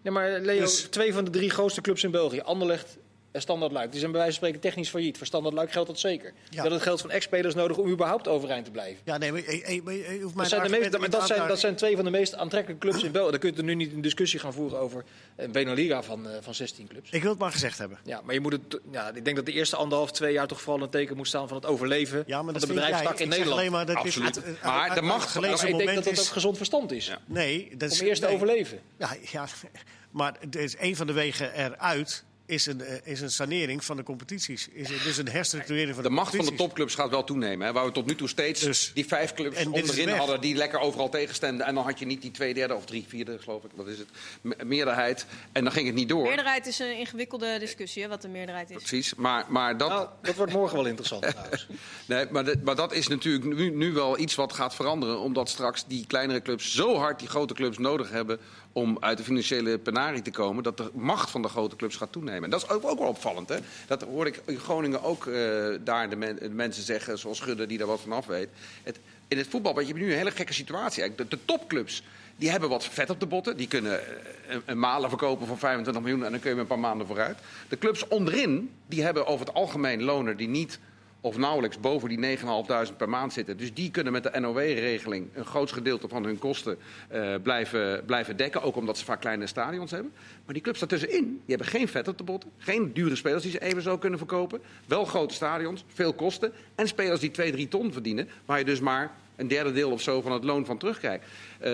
Ja, 0.02 0.10
maar 0.10 0.40
Leo, 0.40 0.60
Dus- 0.60 0.80
twee 0.80 1.12
van 1.12 1.24
de 1.24 1.30
drie 1.30 1.50
grootste 1.50 1.80
clubs 1.80 2.04
in 2.04 2.10
België, 2.10 2.40
Anderlecht 2.40 2.98
en 3.38 3.44
Standard 3.44 3.72
Luik, 3.72 3.90
die 3.90 4.01
zijn 4.01 4.12
bij 4.12 4.20
wijze 4.20 4.38
van 4.38 4.46
spreken 4.48 4.68
technisch 4.68 4.88
failliet. 4.90 5.16
Voor 5.16 5.27
Standard 5.27 5.55
Luik 5.55 5.72
geldt 5.72 5.88
dat 5.88 5.98
zeker. 5.98 6.33
Ja. 6.51 6.62
Dat 6.62 6.72
het 6.72 6.83
geld 6.83 7.01
van 7.01 7.11
ex-spelers 7.11 7.55
nodig 7.55 7.77
om 7.77 7.88
überhaupt 7.88 8.29
overeind 8.29 8.64
te 8.64 8.70
blijven. 8.70 9.03
Ja, 9.05 9.18
nee, 9.18 9.33
maar, 9.33 9.42
eh, 9.42 9.77
eh, 9.77 9.83
maar, 9.85 9.94
eh, 9.94 10.01
Dat 10.35 10.48
zijn, 10.48 10.62
de 10.62 10.68
meest, 10.68 10.98
maar 10.98 11.11
dat, 11.11 11.27
zijn, 11.27 11.48
dat 11.48 11.59
zijn 11.59 11.74
twee 11.77 11.96
van 11.96 12.05
de 12.05 12.11
meest 12.11 12.35
aantrekkelijke 12.35 12.87
clubs 12.88 13.05
in 13.05 13.12
België. 13.12 13.31
Dan 13.31 13.40
kun 13.40 13.51
je 13.51 13.57
er 13.57 13.64
nu 13.64 13.74
niet 13.74 13.92
een 13.92 14.01
discussie 14.01 14.40
gaan 14.40 14.53
voeren 14.53 14.79
over 14.79 15.05
een 15.37 15.53
Beneliga 15.53 16.03
van, 16.03 16.29
eh, 16.29 16.37
van 16.40 16.55
16 16.55 16.87
clubs. 16.88 17.11
Ik 17.11 17.22
wil 17.22 17.31
het 17.31 17.40
maar 17.40 17.53
gezegd 17.53 17.79
hebben. 17.79 17.98
Ja, 18.05 18.20
maar 18.24 18.35
je 18.35 18.40
moet 18.40 18.53
het, 18.53 18.81
ja, 18.90 19.09
ik 19.14 19.24
denk 19.24 19.37
dat 19.37 19.46
de 19.46 19.53
eerste 19.53 19.77
anderhalf, 19.77 20.11
twee 20.12 20.33
jaar 20.33 20.46
toch 20.46 20.61
vooral 20.61 20.83
een 20.83 20.90
teken 20.90 21.16
moet 21.16 21.27
staan 21.29 21.48
van 21.48 21.57
het 21.57 21.66
overleven 21.66 22.24
Ja, 22.27 22.42
maar 22.42 22.44
van 22.44 22.53
dat 22.53 22.61
de 22.62 22.66
vind 22.68 22.79
jij. 22.79 22.88
bedrijfstak 22.88 23.20
in 23.20 23.29
Nederland. 23.29 23.59
alleen 23.59 23.72
maar 23.72 23.87
dat 23.87 23.96
Absoluut. 23.96 24.37
uit- 24.44 24.62
Maar 24.62 24.94
de 24.94 25.07
het 25.12 25.22
gelezen 25.22 25.70
maar 25.70 25.81
ik 25.81 25.87
denk 25.87 25.94
dat 25.94 26.05
dat 26.05 26.12
is... 26.12 26.20
ook 26.20 26.27
gezond 26.33 26.57
verstand 26.57 26.92
is. 26.92 27.07
Ja. 27.07 27.18
Nee, 27.27 27.70
dat 27.77 27.90
is... 27.90 28.01
Om 28.01 28.07
eerst 28.07 28.22
te 28.22 28.29
overleven. 28.29 28.81
Ja, 28.98 29.16
ja, 29.31 29.46
maar 30.11 30.37
het 30.40 30.57
is 30.57 30.77
een 30.79 30.96
van 30.96 31.07
de 31.07 31.12
wegen 31.12 31.53
eruit 31.53 32.24
is 32.48 32.66
een, 32.66 32.80
eh, 32.80 32.96
is 33.12 33.20
een 33.20 33.30
sanering 33.30 33.84
van 33.84 33.96
de 33.96 34.02
competities. 34.02 34.68
Is 34.72 34.88
dus 35.02 35.16
een 35.16 35.28
herstructurering 35.28 35.94
van 35.94 36.02
De 36.02 36.08
de, 36.08 36.14
macht 36.14 36.37
van 36.37 36.44
de 36.44 36.54
topclubs 36.54 36.94
gaat 36.94 37.11
wel 37.11 37.24
toenemen. 37.24 37.66
Hè, 37.66 37.72
waar 37.72 37.84
we 37.84 37.92
tot 37.92 38.06
nu 38.06 38.14
toe 38.14 38.28
steeds 38.28 38.61
Dus- 38.61 38.90
die 38.94 39.06
vijf 39.06 39.32
clubs 39.34 39.66
onderin 39.66 40.08
hadden... 40.08 40.40
die 40.40 40.54
lekker 40.54 40.78
overal 40.80 41.08
tegenstemden. 41.08 41.66
En 41.66 41.74
dan 41.74 41.84
had 41.84 41.98
je 41.98 42.06
niet 42.06 42.22
die 42.22 42.30
twee 42.30 42.54
derde 42.54 42.74
of 42.74 42.84
drie 42.87 43.04
vierde, 43.08 43.38
geloof 43.38 43.64
ik. 43.64 43.70
Wat 43.74 43.87
is 43.87 43.98
het? 43.98 44.08
Me- 44.40 44.56
meerderheid. 44.64 45.26
En 45.52 45.64
dan 45.64 45.72
ging 45.72 45.87
het 45.87 45.94
niet 45.94 46.08
door. 46.08 46.22
meerderheid 46.22 46.66
is 46.66 46.78
een 46.78 46.98
ingewikkelde 46.98 47.58
discussie, 47.58 48.02
hè, 48.02 48.08
wat 48.08 48.22
de 48.22 48.28
meerderheid 48.28 48.70
is. 48.70 48.76
Precies. 48.76 49.14
Maar, 49.14 49.44
maar 49.48 49.76
dat... 49.76 49.88
Nou, 49.88 50.08
dat 50.22 50.34
wordt 50.34 50.52
morgen 50.52 50.76
wel 50.76 50.87
interessant 50.87 51.22
trouwens. 51.30 51.66
Nee, 52.06 52.26
maar, 52.30 52.44
dat- 52.44 52.62
maar 52.62 52.76
dat 52.76 52.92
is 52.92 53.08
natuurlijk 53.08 53.44
nu, 53.44 53.70
nu 53.70 53.92
wel 53.92 54.18
iets 54.18 54.34
wat 54.34 54.52
gaat 54.52 54.74
veranderen. 54.74 55.18
Omdat 55.20 55.48
straks 55.48 55.84
die 55.87 56.06
kleinere 56.06 56.42
clubs 56.42 56.74
zo 56.74 56.96
hard 56.96 57.18
die 57.18 57.28
grote 57.28 57.54
clubs 57.54 57.78
nodig 57.78 58.11
hebben. 58.11 58.40
Om 58.72 58.96
uit 59.00 59.18
de 59.18 59.24
financiële 59.24 59.78
penarie 59.78 60.22
te 60.22 60.31
komen. 60.31 60.62
dat 60.62 60.76
de 60.76 60.90
macht 60.94 61.31
van 61.31 61.42
de 61.42 61.48
grote 61.48 61.76
clubs 61.76 61.96
gaat 61.96 62.12
toenemen. 62.12 62.44
En 62.44 62.50
dat 62.50 62.62
is 62.62 62.68
ook, 62.68 62.85
ook 62.85 62.98
wel 62.98 63.09
opvallend. 63.09 63.48
Hè? 63.48 63.57
Dat 63.87 64.02
hoorde 64.02 64.31
ik 64.31 64.42
in 64.44 64.59
Groningen 64.59 65.02
ook 65.02 65.26
eh, 65.26 65.68
daar 65.85 66.11
de, 66.11 66.16
men- 66.16 66.37
de 66.37 66.48
mensen 66.50 66.83
zeggen. 66.83 67.18
zoals 67.18 67.38
Schudde, 67.38 67.66
die 67.66 67.78
daar 67.78 67.87
wat 67.87 68.00
van 68.00 68.12
af 68.12 68.26
weet. 68.26 68.48
Het, 68.83 68.98
in 69.28 69.38
het 69.38 69.46
voetbal 69.46 69.74
weet 69.74 69.87
je 69.87 69.94
nu 69.94 70.11
een 70.11 70.18
hele 70.18 70.31
gekke 70.31 70.52
situatie. 70.52 71.14
De, 71.14 71.38
topclubs. 71.44 72.02
Die 72.37 72.50
hebben 72.50 72.68
wat 72.68 72.85
vet 72.85 73.11
op 73.11 73.20
de 73.20 73.26
botten. 73.26 73.57
Die 73.57 73.68
kunnen 73.68 74.00
eh, 74.00 74.14
een, 74.48 74.62
een 74.64 74.78
malen 74.78 75.09
verkopen 75.09 75.46
voor 75.46 75.59
25 75.59 76.02
miljoen 76.02 76.24
en 76.24 76.31
dan 76.31 76.40
kun 76.40 76.54
je 76.54 76.61
een 76.61 76.66
paar 76.66 76.78
maanden 76.78 77.07
vooruit. 77.07 77.38
De 77.68 77.78
clubs 77.78 78.09
onderin, 78.09 78.70
die 78.87 79.02
hebben 79.02 79.26
over 79.26 79.46
het 79.46 79.54
algemeen 79.54 80.02
lonen 80.02 80.37
die 80.37 80.48
niet 80.48 80.78
of 81.20 81.37
nauwelijks 81.37 81.81
boven 81.81 82.09
die 82.09 82.38
9.500 82.38 82.96
per 82.96 83.09
maand 83.09 83.33
zitten. 83.33 83.57
Dus 83.57 83.74
die 83.74 83.90
kunnen 83.90 84.12
met 84.12 84.22
de 84.22 84.40
NOW-regeling 84.40 85.28
een 85.35 85.44
groot 85.44 85.72
gedeelte 85.72 86.09
van 86.09 86.24
hun 86.24 86.38
kosten 86.38 86.78
eh, 87.09 87.35
blijven, 87.42 88.04
blijven 88.07 88.37
dekken. 88.37 88.62
Ook 88.62 88.76
omdat 88.76 88.98
ze 88.98 89.04
vaak 89.04 89.20
kleine 89.20 89.46
stadions 89.46 89.90
hebben. 89.90 90.12
Maar 90.44 90.54
die 90.54 90.62
clubs 90.62 90.78
daartussenin, 90.78 91.24
die 91.24 91.57
hebben 91.57 91.66
geen 91.66 91.88
vet 91.88 92.09
op 92.09 92.18
de 92.18 92.24
botten. 92.24 92.50
Geen 92.59 92.92
dure 92.92 93.16
spelers 93.16 93.42
die 93.42 93.52
ze 93.52 93.61
even 93.61 93.83
zo 93.83 93.98
kunnen 93.98 94.18
verkopen. 94.18 94.61
Wel 94.87 95.04
grote 95.04 95.35
stadions, 95.35 95.85
veel 95.94 96.12
kosten. 96.12 96.52
En 96.74 96.88
spelers 96.88 97.20
die 97.20 97.31
2, 97.31 97.52
3 97.52 97.68
ton 97.68 97.92
verdienen. 97.92 98.28
Waar 98.44 98.59
je 98.59 98.64
dus 98.64 98.81
maar 98.81 99.11
een 99.37 99.48
derde 99.48 99.72
deel 99.72 99.90
of 99.90 100.00
zo 100.00 100.20
van 100.20 100.33
het 100.33 100.44
loon 100.44 100.66
van 100.66 100.78
terugkrijgt. 100.78 101.24
Eh, 101.59 101.72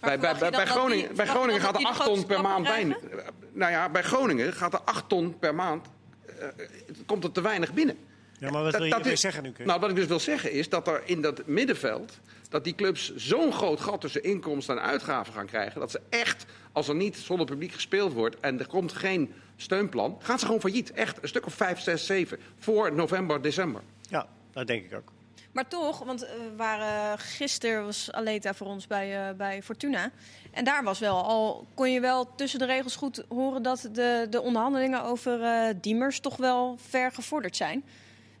bij, 0.00 0.18
bij, 0.18 0.50
bij, 0.50 0.66
Groningen, 0.66 1.06
die- 1.06 1.16
bij 1.16 1.26
Groningen 1.26 1.60
gaat 1.60 1.74
er 1.76 1.82
dat 1.82 1.90
8 1.90 1.98
die 2.04 2.14
de 2.14 2.14
ton 2.20 2.26
per 2.26 2.40
maand 2.42 2.64
bij. 2.64 2.96
Nou 3.52 3.72
ja, 3.72 3.88
bij 3.88 4.02
Groningen 4.02 4.52
gaat 4.52 4.72
er 4.72 4.80
8 4.84 5.08
ton 5.08 5.38
per 5.38 5.54
maand. 5.54 5.86
eh, 6.38 6.46
komt 7.06 7.24
er 7.24 7.32
te 7.32 7.40
weinig 7.40 7.72
binnen. 7.74 7.96
Ja, 8.46 8.52
maar 8.52 8.62
wat 8.62 8.70
Dat- 8.72 8.80
wil 8.80 8.84
je 8.84 8.90
dat 8.90 8.98
ermee 9.00 9.12
is- 9.14 9.20
zeggen 9.20 9.42
nu? 9.42 9.52
Nou, 9.64 9.80
wat 9.80 9.90
ik 9.90 9.96
dus 9.96 10.06
wil 10.06 10.20
zeggen 10.20 10.52
is 10.52 10.68
dat 10.68 10.88
er 10.88 11.02
in 11.04 11.22
dat 11.22 11.46
middenveld... 11.46 12.18
dat 12.48 12.64
die 12.64 12.74
clubs 12.74 13.14
zo'n 13.16 13.52
groot 13.52 13.80
gat 13.80 14.00
tussen 14.00 14.22
inkomsten 14.22 14.76
en 14.76 14.82
uitgaven 14.82 15.32
gaan 15.32 15.46
krijgen... 15.46 15.80
dat 15.80 15.90
ze 15.90 16.00
echt, 16.08 16.44
als 16.72 16.88
er 16.88 16.94
niet 16.94 17.16
zonder 17.16 17.46
publiek 17.46 17.72
gespeeld 17.72 18.12
wordt... 18.12 18.40
en 18.40 18.58
er 18.58 18.66
komt 18.66 18.92
geen 18.92 19.32
steunplan, 19.56 20.18
gaan 20.22 20.38
ze 20.38 20.44
gewoon 20.46 20.60
failliet. 20.60 20.92
Echt, 20.92 21.22
een 21.22 21.28
stuk 21.28 21.46
of 21.46 21.54
5, 21.54 21.80
6, 21.80 22.06
7. 22.06 22.38
Voor 22.58 22.92
november, 22.92 23.42
december. 23.42 23.82
Ja, 24.10 24.26
dat 24.52 24.66
denk 24.66 24.84
ik 24.84 24.94
ook. 24.96 25.12
Maar 25.52 25.68
toch, 25.68 25.98
want 26.04 26.22
eh, 26.24 26.30
we 26.32 26.56
waren 26.56 27.18
gisteren 27.18 27.84
was 27.84 28.12
Aleta 28.12 28.54
voor 28.54 28.66
ons 28.66 28.86
bij, 28.86 29.28
eh, 29.28 29.34
bij 29.36 29.62
Fortuna. 29.62 30.10
En 30.52 30.64
daar 30.64 30.84
was 30.84 30.98
wel 30.98 31.22
al, 31.24 31.66
kon 31.74 31.92
je 31.92 32.00
wel 32.00 32.34
tussen 32.34 32.58
de 32.58 32.64
regels 32.66 32.96
goed 32.96 33.24
horen 33.28 33.62
dat 33.62 33.88
de, 33.92 34.26
de 34.30 34.40
onderhandelingen 34.40 35.02
over 35.04 35.42
eh 35.42 35.74
Diemers 35.80 36.20
toch 36.20 36.36
wel 36.36 36.78
ver 36.88 37.12
gevorderd 37.12 37.56
zijn. 37.56 37.84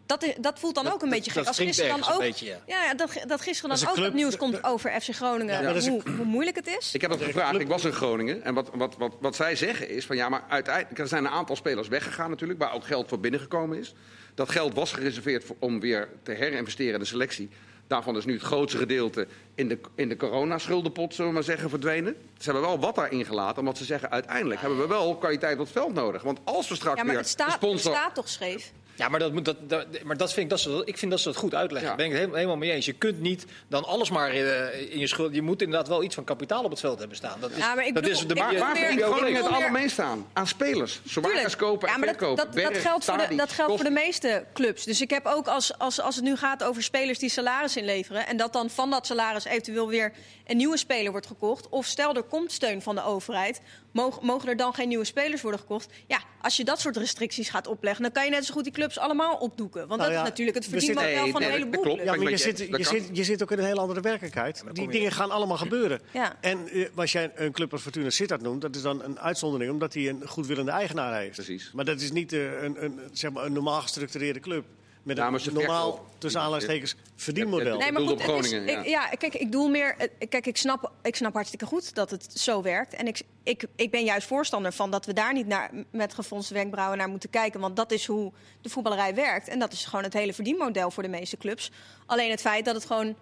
Dat, 0.06 0.26
dat 0.40 0.58
voelt 0.58 0.74
dan 0.74 0.84
Dat- 0.84 0.92
ook 0.92 1.02
een 1.02 1.08
dat- 1.08 1.18
beetje 1.18 1.32
dat 1.32 1.38
gek. 1.38 1.46
Als 1.48 1.56
klinkt 1.56 1.74
gisteren 1.76 2.00
dan 2.00 2.12
ook, 2.12 2.20
beetje, 2.20 2.46
ja. 2.46 2.58
Ja, 2.66 2.94
dat, 2.94 3.10
dat 3.26 3.40
gisteren 3.40 3.70
Dat 3.70 3.78
is 3.78 3.84
dan 3.84 3.96
ook 3.96 4.04
het 4.04 4.14
nieuws 4.14 4.36
komt 4.36 4.64
over 4.64 5.00
FC 5.00 5.14
Groningen. 5.14 5.62
Ja, 5.62 5.72
dat 5.72 5.86
hoe, 5.86 6.02
hoe 6.16 6.24
moeilijk 6.24 6.56
het 6.56 6.66
is. 6.66 6.94
Ik 6.94 7.00
heb 7.00 7.10
dat 7.10 7.22
gevraagd, 7.22 7.58
ik 7.60 7.68
was 7.68 7.84
in 7.84 7.92
Groningen. 7.92 8.42
En 8.44 8.54
wat, 8.54 8.70
wat, 8.74 8.96
wat, 8.98 9.14
wat 9.20 9.36
zij 9.36 9.56
zeggen 9.56 9.88
is 9.88 10.06
van 10.06 10.16
ja, 10.16 10.28
maar 10.28 10.44
uiteindelijk... 10.48 10.98
er 10.98 11.08
zijn 11.08 11.24
een 11.24 11.30
aantal 11.30 11.56
spelers 11.56 11.88
weggegaan 11.88 12.30
natuurlijk... 12.30 12.58
waar 12.58 12.72
ook 12.72 12.84
geld 12.84 13.08
voor 13.08 13.20
binnengekomen 13.20 13.78
is. 13.78 13.94
Dat 14.34 14.50
geld 14.50 14.74
was 14.74 14.92
gereserveerd 14.92 15.44
voor, 15.44 15.56
om 15.58 15.80
weer 15.80 16.08
te 16.22 16.32
herinvesteren 16.32 16.94
in 16.94 17.00
de 17.00 17.06
selectie. 17.06 17.50
Daarvan 17.86 18.16
is 18.16 18.24
nu 18.24 18.32
het 18.32 18.42
grootste 18.42 18.78
gedeelte 18.78 19.26
in 19.54 19.68
de, 19.68 19.78
in 19.94 20.08
de 20.08 20.16
coronaschuldenpot, 20.16 21.14
zullen 21.14 21.30
we 21.30 21.34
maar 21.34 21.44
zeggen, 21.44 21.70
verdwenen. 21.70 22.16
Ze 22.38 22.44
hebben 22.44 22.62
wel 22.62 22.78
wat 22.78 22.94
daarin 22.94 23.24
gelaten, 23.24 23.58
omdat 23.58 23.78
ze 23.78 23.84
zeggen... 23.84 24.10
uiteindelijk 24.10 24.60
hebben 24.60 24.78
we 24.78 24.86
wel 24.86 25.16
kwaliteit 25.16 25.52
op 25.58 25.64
het 25.64 25.70
veld 25.72 25.94
nodig. 25.94 26.22
Want 26.22 26.38
als 26.44 26.68
we 26.68 26.74
straks 26.74 26.96
Ja, 26.96 27.04
maar 27.04 27.14
weer 27.14 27.22
het, 27.24 27.42
het 27.62 27.80
staat 27.80 28.14
toch 28.14 28.28
scheef? 28.28 28.72
Ja, 28.96 29.08
maar, 29.08 29.20
dat, 29.20 29.32
moet, 29.32 29.44
dat, 29.44 29.56
dat- 29.68 29.86
maar 30.04 30.16
dat 30.16 30.32
vind 30.32 30.44
ik, 30.44 30.50
dat 30.50 30.60
ze, 30.60 30.82
ik 30.84 30.98
vind 30.98 31.10
dat 31.10 31.20
ze 31.20 31.28
dat 31.28 31.36
goed 31.36 31.54
uitleggen. 31.54 31.90
Ja. 31.90 31.96
Daar 31.96 31.96
ben 31.96 32.06
ik 32.06 32.10
het 32.12 32.20
helemaal, 32.20 32.36
helemaal 32.38 32.56
mee 32.66 32.72
eens. 32.72 32.86
Je 32.86 32.92
kunt 32.92 33.20
niet 33.20 33.44
dan 33.68 33.84
alles 33.84 34.10
maar 34.10 34.30
eh, 34.30 34.92
in 34.92 34.98
je 34.98 35.06
schuld. 35.06 35.34
Je 35.34 35.42
moet 35.42 35.62
inderdaad 35.62 35.88
wel 35.88 36.02
iets 36.02 36.14
van 36.14 36.24
kapitaal 36.24 36.64
op 36.64 36.70
het 36.70 36.80
veld 36.80 36.98
hebben 36.98 37.16
staan. 37.16 37.40
Dat 37.40 37.50
is, 37.50 37.56
Ja, 37.56 37.74
maar 37.74 37.86
ik 37.86 37.94
dat 37.94 38.02
bedoel- 38.02 38.18
is 38.20 38.26
de 38.26 38.34
maar, 38.34 38.58
Waar 38.58 38.70
ik 38.76 38.82
Groningen 38.82 38.96
het 38.96 39.04
bedoel 39.04 39.42
meer- 39.50 39.52
allermeest 39.54 39.98
aan? 39.98 40.26
Aan 40.32 40.46
spelers. 40.46 41.00
Zwaarders 41.04 41.56
kopen 41.56 41.88
en 41.88 41.94
ja, 41.94 41.98
maar 42.00 42.08
dat, 42.08 42.16
verkopen. 42.18 42.44
dat, 42.62 42.72
dat, 42.72 42.76
geldt 42.82 43.04
voor 43.04 43.18
de, 43.28 43.34
dat 43.34 43.52
geldt 43.52 43.74
voor 43.74 43.84
de 43.84 43.90
meeste 43.90 44.44
clubs. 44.54 44.84
Dus 44.84 45.00
ik 45.00 45.10
heb 45.10 45.26
ook 45.26 45.46
als, 45.48 45.78
als, 45.78 46.00
als 46.00 46.14
het 46.14 46.24
nu 46.24 46.36
gaat 46.36 46.64
over 46.64 46.82
spelers 46.82 47.18
die 47.18 47.30
salaris 47.30 47.76
inleveren... 47.76 48.26
en 48.26 48.36
dat 48.36 48.52
dan 48.52 48.70
van 48.70 48.90
dat 48.90 49.06
salaris 49.06 49.44
eventueel 49.44 49.88
weer 49.88 50.12
een 50.46 50.56
nieuwe 50.56 50.76
speler 50.76 51.10
wordt 51.10 51.26
gekocht... 51.26 51.68
of 51.68 51.86
stel 51.86 52.14
er 52.14 52.22
komt 52.22 52.52
steun 52.52 52.82
van 52.82 52.94
de 52.94 53.04
overheid... 53.04 53.60
Mogen, 53.92 54.26
mogen 54.26 54.48
er 54.48 54.56
dan 54.56 54.74
geen 54.74 54.88
nieuwe 54.88 55.04
spelers 55.04 55.42
worden 55.42 55.60
gekocht? 55.60 55.92
Ja, 56.06 56.18
als 56.40 56.56
je 56.56 56.64
dat 56.64 56.80
soort 56.80 56.96
restricties 56.96 57.48
gaat 57.48 57.66
opleggen... 57.66 58.02
dan 58.02 58.12
kan 58.12 58.24
je 58.24 58.30
net 58.30 58.44
zo 58.44 58.54
goed 58.54 58.64
die 58.64 58.72
clubs 58.72 58.98
allemaal 58.98 59.36
opdoeken. 59.36 59.88
Want 59.88 60.00
Nou 60.00 60.02
dat 60.02 60.18
ja, 60.18 60.24
is 60.24 60.28
natuurlijk 60.28 60.56
het 60.56 60.66
verdienmodel 60.66 61.22
Nee, 61.22 61.32
van 61.32 61.42
een 61.42 61.48
nee, 61.48 61.58
heleboel 61.58 61.72
dat 61.72 61.82
klopt. 61.82 62.00
clubs. 62.02 62.16
Ja, 62.16 62.22
maar 62.22 62.30
je 62.30 62.36
zit, 62.36 62.58
je, 62.58 62.84
zit, 62.84 63.08
je 63.12 63.24
zit 63.24 63.42
ook 63.42 63.50
in 63.50 63.58
een 63.58 63.64
hele 63.64 63.80
andere 63.80 64.00
werkelijkheid. 64.00 64.64
Die 64.72 64.88
dingen 64.88 65.12
gaan 65.12 65.30
allemaal 65.30 65.56
gebeuren. 65.56 66.00
Ja. 66.12 66.36
En 66.40 66.68
eh, 66.68 66.88
als 66.94 67.12
jij 67.12 67.32
een 67.34 67.52
club 67.52 67.72
als 67.72 67.82
Fortuna 67.82 68.10
Sittard 68.10 68.42
noemt, 68.42 68.60
dat 68.60 68.76
is 68.76 68.82
dan 68.82 69.02
een 69.02 69.20
uitzondering, 69.20 69.72
omdat 69.72 69.94
hij 69.94 70.08
een 70.08 70.22
goedwillende 70.26 70.70
eigenaar 70.70 71.18
heeft. 71.18 71.34
Precies. 71.34 71.70
Maar 71.74 71.84
dat 71.84 72.00
is 72.00 72.12
niet 72.12 72.32
eh, 72.32 72.62
een, 72.62 72.84
een, 72.84 73.00
zeg 73.12 73.32
maar 73.32 73.44
een 73.44 73.52
normaal 73.52 73.80
gestructureerde 73.80 74.40
club. 74.40 74.64
Met 75.06 75.16
Ja, 75.16 75.26
een 75.26 75.40
normaal, 75.52 76.04
tussen 76.18 76.40
aanhalingstekens, 76.40 76.94
verdienmodel. 77.16 77.78
Nee, 77.78 77.92
maar 77.92 78.02
goed, 78.02 78.12
op 78.12 78.18
het 78.18 78.28
is, 78.44 78.50
Groningen, 78.50 78.78
ik, 78.78 78.86
ja, 78.86 79.06
kijk, 79.08 79.34
ik 79.34 79.52
doel 79.52 79.68
meer. 79.68 79.94
eh, 79.98 80.28
Kijk, 80.28 80.46
ik 80.46 80.56
snap, 80.56 80.92
ik 81.02 81.16
snap 81.16 81.32
hartstikke 81.34 81.66
goed 81.66 81.94
dat 81.94 82.10
het 82.10 82.38
zo 82.40 82.62
werkt. 82.62 82.94
En 82.94 83.06
ik, 83.06 83.22
ik, 83.42 83.64
ik 83.76 83.90
ben 83.90 84.04
juist 84.04 84.26
voorstander 84.26 84.72
van 84.72 84.90
dat 84.90 85.06
we 85.06 85.12
daar 85.12 85.32
niet 85.32 85.46
naar, 85.46 85.70
met 85.90 86.14
gefronste 86.14 86.54
wenkbrauwen 86.54 86.98
naar 86.98 87.08
moeten 87.08 87.30
kijken. 87.30 87.60
Want 87.60 87.76
dat 87.76 87.92
is 87.92 88.06
hoe 88.06 88.32
de 88.60 88.68
voetballerij 88.68 89.14
werkt. 89.14 89.48
En 89.48 89.58
dat 89.58 89.72
is 89.72 89.84
gewoon 89.84 90.04
het 90.04 90.12
hele 90.12 90.32
verdienmodel 90.34 90.90
voor 90.90 91.02
de 91.02 91.08
meeste 91.08 91.36
clubs. 91.36 91.70
Alleen 92.06 92.30
het 92.30 92.40
feit 92.40 92.64
dat 92.64 92.74
het 92.74 92.86
gewoon 92.86 93.14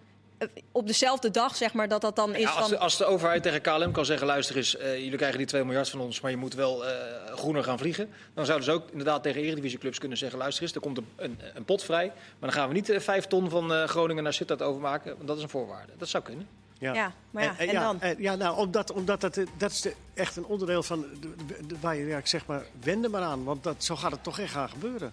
op 0.72 0.86
dezelfde 0.86 1.30
dag, 1.30 1.56
zeg 1.56 1.72
maar, 1.72 1.88
dat 1.88 2.00
dat 2.00 2.16
dan 2.16 2.34
is 2.34 2.40
Ja, 2.42 2.50
als, 2.50 2.68
de, 2.68 2.78
als 2.78 2.96
de 2.96 3.04
overheid 3.04 3.42
tegen 3.42 3.60
KLM 3.60 3.92
kan 3.92 4.04
zeggen: 4.04 4.26
luister 4.26 4.56
eens, 4.56 4.76
eh, 4.76 4.98
jullie 4.98 5.16
krijgen 5.16 5.38
die 5.38 5.46
2 5.46 5.64
miljard 5.64 5.88
van 5.88 6.00
ons, 6.00 6.20
maar 6.20 6.30
je 6.30 6.36
moet 6.36 6.54
wel 6.54 6.86
eh, 6.86 6.92
groener 7.34 7.64
gaan 7.64 7.78
vliegen. 7.78 8.08
Dan 8.34 8.44
zouden 8.46 8.66
ze 8.66 8.72
ook 8.72 8.90
inderdaad 8.90 9.22
tegen 9.22 9.42
eredivisieclubs 9.42 9.98
kunnen 9.98 10.18
zeggen: 10.18 10.38
luister 10.38 10.62
eens, 10.62 10.74
er 10.74 10.80
komt 10.80 10.98
een, 10.98 11.06
een, 11.16 11.38
een 11.54 11.64
pot 11.64 11.82
vrij. 11.84 12.06
Maar 12.06 12.50
dan 12.50 12.52
gaan 12.52 12.68
we 12.68 12.74
niet 12.74 12.88
eh, 12.90 13.00
vijf 13.00 13.26
ton 13.26 13.50
van 13.50 13.72
eh, 13.74 13.84
Groningen 13.84 14.22
naar 14.22 14.32
Sittard 14.32 14.62
overmaken, 14.62 15.14
want 15.16 15.26
dat 15.28 15.36
is 15.36 15.42
een 15.42 15.48
voorwaarde. 15.48 15.92
Dat 15.98 16.08
zou 16.08 16.22
kunnen. 16.24 16.48
Ja, 16.78 17.12
maar 17.30 17.42
ja, 17.44 17.54
en 17.58 17.66
ja, 17.66 17.82
dan? 17.82 18.00
en- 18.00 18.16
ja, 18.18 18.34
nou, 18.34 18.56
omdat, 18.56 18.92
omdat 18.92 19.20
dat, 19.20 19.36
eh, 19.36 19.46
dat 19.56 19.70
is 19.70 19.80
de, 19.80 19.94
echt 20.14 20.36
een 20.36 20.44
onderdeel 20.44 20.82
van 20.82 21.00
de, 21.20 21.34
de- 21.46 21.66
de- 21.66 21.76
waar 21.80 21.96
je, 21.96 22.06
ja, 22.06 22.18
ik 22.18 22.26
zeg 22.26 22.46
maar, 22.46 22.62
wende 22.82 23.08
maar 23.08 23.22
aan. 23.22 23.44
Want 23.44 23.62
dat, 23.62 23.84
zo 23.84 23.96
gaat 23.96 24.10
het 24.10 24.22
toch 24.22 24.38
echt 24.38 24.52
gaan 24.52 24.68
gebeuren. 24.68 25.12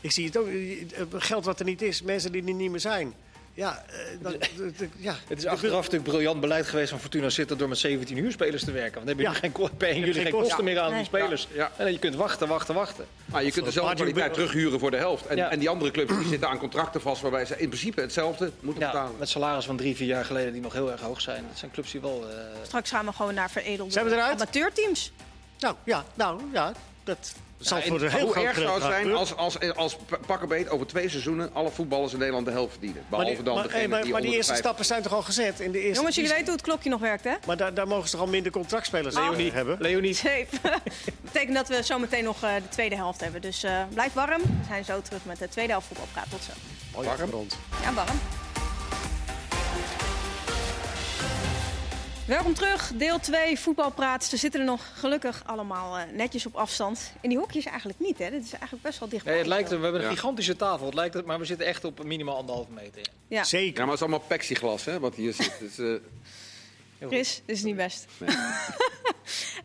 Ik 0.00 0.10
zie 0.12 0.26
het 0.26 0.36
ook, 0.36 0.46
eh, 0.46 0.80
eh, 0.82 1.06
geld 1.10 1.44
wat 1.44 1.58
er 1.58 1.64
niet 1.64 1.82
is, 1.82 2.02
mensen 2.02 2.32
die 2.32 2.44
er 2.46 2.52
niet 2.52 2.70
meer 2.70 2.80
zijn. 2.80 3.14
Ja, 3.54 3.84
eh, 3.88 3.94
dat- 4.20 4.48
ja. 4.96 5.14
Het 5.28 5.38
is 5.38 5.46
achteraf 5.46 5.82
natuurlijk 5.84 6.10
briljant 6.10 6.40
beleid 6.40 6.66
geweest 6.66 6.90
van 6.90 7.00
Fortuna 7.00 7.30
Sittard 7.30 7.58
door 7.58 7.68
met 7.68 7.78
17 7.78 8.16
huurspelers 8.16 8.64
te 8.64 8.70
werken. 8.72 8.94
Want 8.94 9.06
dan 9.06 9.16
heb 9.16 9.26
je 9.26 9.32
Ja. 9.50 9.50
geen, 9.78 9.98
jullie 9.98 10.12
geen 10.14 10.22
geen 10.22 10.32
kosten. 10.32 10.64
meer 10.64 10.78
aan 10.80 10.88
Nee. 10.88 10.96
die 10.98 11.06
spelers. 11.06 11.48
Ja, 11.50 11.56
ja. 11.56 11.64
En 11.76 11.84
dan 11.84 11.92
je 11.92 11.98
kunt 11.98 12.14
wachten, 12.14 12.48
wachten, 12.48 12.74
wachten. 12.74 13.04
Maar 13.24 13.44
je 13.44 13.50
kunt 13.52 13.64
dezelfde 13.64 13.94
kwaliteit 13.94 14.32
terughuren 14.34 14.78
voor 14.80 14.90
de 14.90 14.96
helft. 14.96 15.26
En, 15.26 15.36
Ja. 15.36 15.50
en 15.50 15.58
die 15.58 15.68
andere 15.68 15.90
clubs 15.90 16.16
die 16.18 16.28
zitten 16.28 16.48
aan 16.48 16.58
contracten 16.58 17.00
vast 17.00 17.22
waarbij 17.22 17.44
ze 17.44 17.54
in 17.58 17.68
principe 17.68 18.00
hetzelfde 18.00 18.50
moeten 18.60 18.82
Ja, 18.82 18.90
betalen. 18.90 19.16
met 19.18 19.28
salaris 19.28 19.64
van 19.64 19.76
drie, 19.76 19.96
vier 19.96 20.06
jaar 20.08 20.24
geleden 20.24 20.52
die 20.52 20.62
nog 20.62 20.72
heel 20.72 20.90
erg 20.90 21.00
hoog 21.00 21.20
zijn. 21.20 21.44
Dat 21.48 21.58
zijn 21.58 21.70
clubs 21.70 21.90
die 21.90 22.00
wel... 22.00 22.24
eh, 22.30 22.36
Straks 22.62 22.90
gaan 22.90 23.06
we 23.06 23.12
gewoon 23.12 23.34
naar 23.34 23.50
veredelde 23.50 24.22
amateurteams. 24.22 25.12
Nou, 25.58 25.74
ja, 25.84 26.04
nou, 26.14 26.40
ja, 26.52 26.72
dat 27.04 27.32
zal 27.66 27.80
voor 27.82 27.96
een 27.96 28.02
Maar 28.02 28.10
heel 28.10 28.20
hoe 28.24 28.32
groot 28.32 28.44
erg 28.44 28.56
zou 28.56 28.66
het 28.74 28.82
gedeelte 28.82 29.02
zijn 29.02 29.16
als, 29.16 29.36
als, 29.36 29.74
als 29.76 29.96
pakkenbeet 30.26 30.68
over 30.68 30.86
twee 30.86 31.08
seizoenen 31.08 31.50
alle 31.52 31.70
voetballers 31.70 32.12
in 32.12 32.18
Nederland 32.18 32.46
de 32.46 32.52
helft 32.52 32.70
verdienen? 32.70 33.02
Maar 33.08 33.18
Behalve 33.18 33.34
die, 33.34 33.44
dan 33.44 33.54
maar, 33.54 33.62
degene 33.62 33.78
hey, 33.80 33.88
maar, 33.88 34.02
die 34.02 34.12
maar 34.12 34.20
die 34.20 34.30
eerste 34.30 34.46
vijf- 34.46 34.58
stappen 34.64 34.84
zijn 34.84 35.02
toch 35.02 35.12
al 35.12 35.22
gezet? 35.22 35.60
In 35.60 35.72
de 35.72 35.78
eerste 35.78 35.94
Jongens, 35.96 36.14
jullie 36.16 36.30
weten 36.30 36.46
hoe 36.46 36.54
het 36.54 36.62
klokje 36.64 36.90
nog 36.90 37.00
werkt, 37.00 37.24
hè? 37.24 37.34
Maar 37.46 37.56
daar, 37.56 37.74
daar 37.74 37.86
mogen 37.88 38.08
ze 38.08 38.10
toch 38.16 38.24
al 38.24 38.30
minder 38.30 38.52
contractspelers 38.52 39.14
Leonie, 39.14 39.52
hebben? 39.52 39.76
Leonie. 39.80 40.18
Dat 40.62 40.80
betekent 41.20 41.54
dat 41.54 41.68
we 41.68 41.82
zometeen 41.82 42.24
nog 42.24 42.42
eh, 42.42 42.54
de 42.54 42.68
tweede 42.68 42.96
helft 42.96 43.20
hebben. 43.20 43.40
Dus 43.40 43.62
eh, 43.62 43.82
blijf 43.92 44.12
warm. 44.12 44.40
We 44.40 44.48
zijn 44.68 44.84
zo 44.84 45.02
terug 45.02 45.24
met 45.24 45.38
de 45.38 45.48
tweede 45.48 45.72
helft 45.72 45.86
voetbalpraat. 45.86 46.30
Tot 46.30 46.42
zo. 46.42 46.52
Mooi 46.94 47.08
afgerond. 47.08 47.56
Ja, 47.82 47.92
warm. 47.92 48.18
Welkom 52.26 52.54
terug, 52.54 52.92
deel 52.94 53.18
2 53.20 53.58
voetbalpraat. 53.58 54.24
Ze 54.24 54.36
zitten 54.36 54.60
er 54.60 54.66
nog 54.66 54.90
gelukkig 55.00 55.42
allemaal 55.46 55.98
eh, 55.98 56.04
netjes 56.14 56.46
op 56.46 56.54
afstand. 56.54 57.12
In 57.20 57.28
die 57.28 57.38
hokjes 57.38 57.64
eigenlijk 57.64 57.98
niet, 57.98 58.18
hè? 58.18 58.30
Dit 58.30 58.44
is 58.44 58.52
eigenlijk 58.52 58.82
best 58.82 58.98
wel 58.98 59.08
dichtbij. 59.08 59.32
Nee, 59.32 59.42
het 59.42 59.50
lijkt, 59.50 59.68
we 59.68 59.74
hebben 59.78 59.94
een 60.00 60.06
Ja. 60.06 60.12
gigantische 60.14 60.56
tafel, 60.56 60.86
het 60.86 60.94
lijkt 60.94 61.14
het, 61.14 61.26
maar 61.26 61.38
we 61.38 61.44
zitten 61.44 61.66
echt 61.66 61.84
op 61.84 62.04
minimaal 62.04 62.36
anderhalve 62.36 62.72
meter. 62.72 63.02
Ja, 63.28 63.44
Zeker. 63.44 63.66
Ja, 63.72 63.78
maar 63.78 63.86
het 63.86 63.94
is 63.94 64.00
allemaal 64.00 64.24
plexiglas, 64.26 64.84
hè, 64.84 64.98
wat 65.00 65.14
hier 65.14 65.34
zit. 65.34 65.52
Dus, 65.60 65.78
eh, 65.78 67.08
Chris, 67.08 67.42
dit 67.46 67.56
is 67.56 67.62
niet 67.62 67.76
best. 67.76 68.06
Nee. 68.18 68.36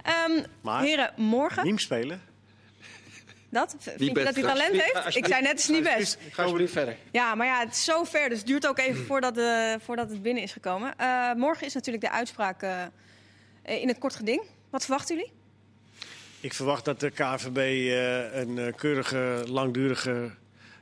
Ehm, 0.04 0.44
Maar- 0.62 0.84
heren, 0.84 1.14
morgen. 1.16 1.64
Niem 1.66 1.78
spelen. 1.80 2.22
Dat? 3.60 3.76
Vind 3.80 4.00
je 4.18 4.24
dat 4.24 4.36
hij 4.36 4.44
talent 4.44 4.72
heeft? 4.72 4.88
Ik 4.88 4.96
Alsjeblieft. 4.96 5.28
zei 5.28 5.42
net, 5.42 5.52
het 5.52 5.60
is 5.60 5.68
niet 5.68 5.84
best. 5.84 6.18
Ga 6.32 6.42
alsjeblieft 6.42 6.72
verder. 6.72 6.96
Ja, 7.12 7.36
maar 7.36 7.48
ja, 7.48 7.60
het 7.60 7.72
is 7.72 7.84
zo 7.84 8.04
ver. 8.04 8.30
Dus 8.30 8.38
het 8.38 8.48
duurt 8.48 8.68
ook 8.68 8.78
even 8.78 9.06
voordat, 9.06 9.38
eh, 9.38 9.74
voordat 9.80 10.10
het 10.10 10.22
binnen 10.22 10.44
is 10.44 10.52
gekomen. 10.52 10.98
Eh, 10.98 11.34
morgen 11.34 11.66
is 11.66 11.74
natuurlijk 11.74 12.04
de 12.04 12.12
uitspraak 12.12 12.62
eh, 12.62 12.82
in 13.64 13.88
het 13.88 13.98
kort 13.98 14.16
geding. 14.16 14.42
Wat 14.70 14.86
verwachten 14.86 15.16
jullie? 15.16 15.32
Ik 16.40 16.54
verwacht 16.54 16.86
dat 16.86 17.00
de 17.00 17.10
KVB 17.10 17.58
eh, 17.58 18.40
een 18.40 18.58
eh, 18.58 18.74
keurige, 18.76 19.44
langdurige, 19.48 20.32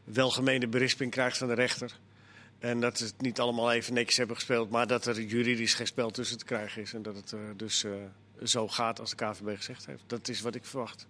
welgemeende 0.04 0.68
berisping 0.68 1.12
krijgt 1.12 1.38
van 1.38 1.48
de 1.48 1.54
rechter. 1.54 2.00
En 2.60 2.80
dat 2.80 2.98
ze 2.98 3.04
het 3.04 3.22
niet 3.22 3.40
allemaal 3.40 3.72
even 3.72 3.94
netjes 3.94 4.18
hebben 4.18 4.36
gespeeld, 4.36 4.70
maar 4.70 4.88
dat 4.88 5.06
er 5.06 5.22
juridisch 5.22 5.74
geen 5.74 5.88
spel 5.88 6.10
tussen 6.12 6.38
te 6.38 6.46
krijgen 6.46 6.82
is. 6.82 6.94
En 6.94 7.02
dat 7.02 7.16
het 7.16 7.34
eh, 7.34 7.40
dus 7.56 7.84
eh, 7.84 7.92
zo 8.44 8.68
gaat 8.68 9.00
als 9.00 9.10
de 9.10 9.16
KVB 9.16 9.56
gezegd 9.56 9.86
heeft. 9.86 10.04
Dat 10.08 10.28
is 10.28 10.42
wat 10.42 10.56
ik 10.56 10.66
verwacht. 10.66 11.08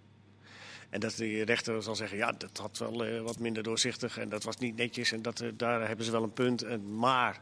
En 0.90 1.00
dat 1.00 1.14
de 1.16 1.44
rechter 1.44 1.82
zal 1.82 1.94
zeggen, 1.94 2.16
ja, 2.18 2.32
dat 2.32 2.58
had 2.60 2.78
wel 2.78 3.04
eh, 3.04 3.20
wat 3.20 3.38
minder 3.38 3.62
doorzichtig 3.62 4.18
en 4.18 4.28
dat 4.28 4.44
was 4.44 4.56
niet 4.56 4.76
netjes. 4.76 5.12
En 5.12 5.22
dat, 5.22 5.40
eh, 5.40 5.48
daar 5.56 5.86
hebben 5.86 6.04
ze 6.04 6.10
wel 6.12 6.22
een 6.22 6.32
punt. 6.32 6.62
En, 6.62 6.98
maar, 6.98 7.40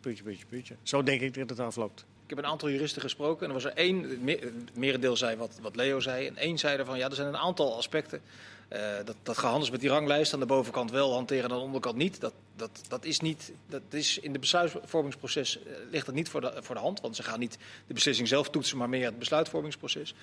puntje, 0.00 0.22
puntje, 0.24 0.46
puntje. 0.46 0.74
Zo 0.82 1.02
denk 1.02 1.20
ik 1.20 1.34
dat 1.34 1.48
het 1.48 1.60
afloopt. 1.60 2.04
Ik 2.24 2.36
heb 2.36 2.44
een 2.44 2.50
aantal 2.50 2.70
juristen 2.70 3.02
gesproken 3.02 3.42
en 3.42 3.48
er 3.48 3.54
was 3.62 3.64
er 3.64 3.72
één, 3.76 4.02
het 4.02 4.22
me- 4.22 4.38
het 4.40 4.76
merendeel 4.76 5.16
zei 5.16 5.36
wat, 5.36 5.58
wat 5.62 5.76
Leo 5.76 6.00
zei. 6.00 6.26
En 6.26 6.36
één 6.36 6.58
zei 6.58 6.78
ervan, 6.78 6.98
ja, 6.98 7.08
er 7.08 7.14
zijn 7.14 7.28
een 7.28 7.36
aantal 7.36 7.76
aspecten. 7.76 8.20
eh, 8.68 8.96
dat, 9.04 9.16
dat 9.22 9.38
gehandels 9.38 9.70
met 9.70 9.80
die 9.80 9.88
ranglijst 9.90 10.32
aan 10.34 10.40
de 10.40 10.46
bovenkant 10.46 10.90
wel 10.90 11.12
hanteren 11.12 11.44
en 11.44 11.50
aan 11.50 11.56
de 11.58 11.64
onderkant 11.64 11.96
niet. 11.96 12.20
Dat, 12.20 12.32
dat, 12.56 12.80
dat 12.88 13.04
is 13.04 13.20
niet, 13.20 13.52
dat 13.66 13.82
is 13.90 14.18
in 14.18 14.30
het 14.32 14.40
besluitvormingsproces 14.40 15.58
ligt 15.90 16.06
dat 16.06 16.14
niet 16.14 16.28
voor 16.28 16.40
de, 16.40 16.52
voor 16.60 16.74
de 16.74 16.80
hand. 16.80 17.00
Want 17.00 17.16
ze 17.16 17.22
gaan 17.22 17.38
niet 17.38 17.58
de 17.86 17.94
beslissing 17.94 18.28
zelf 18.28 18.50
toetsen, 18.50 18.76
maar 18.78 18.88
meer 18.88 19.04
het 19.04 19.18
besluitvormingsproces. 19.18 20.14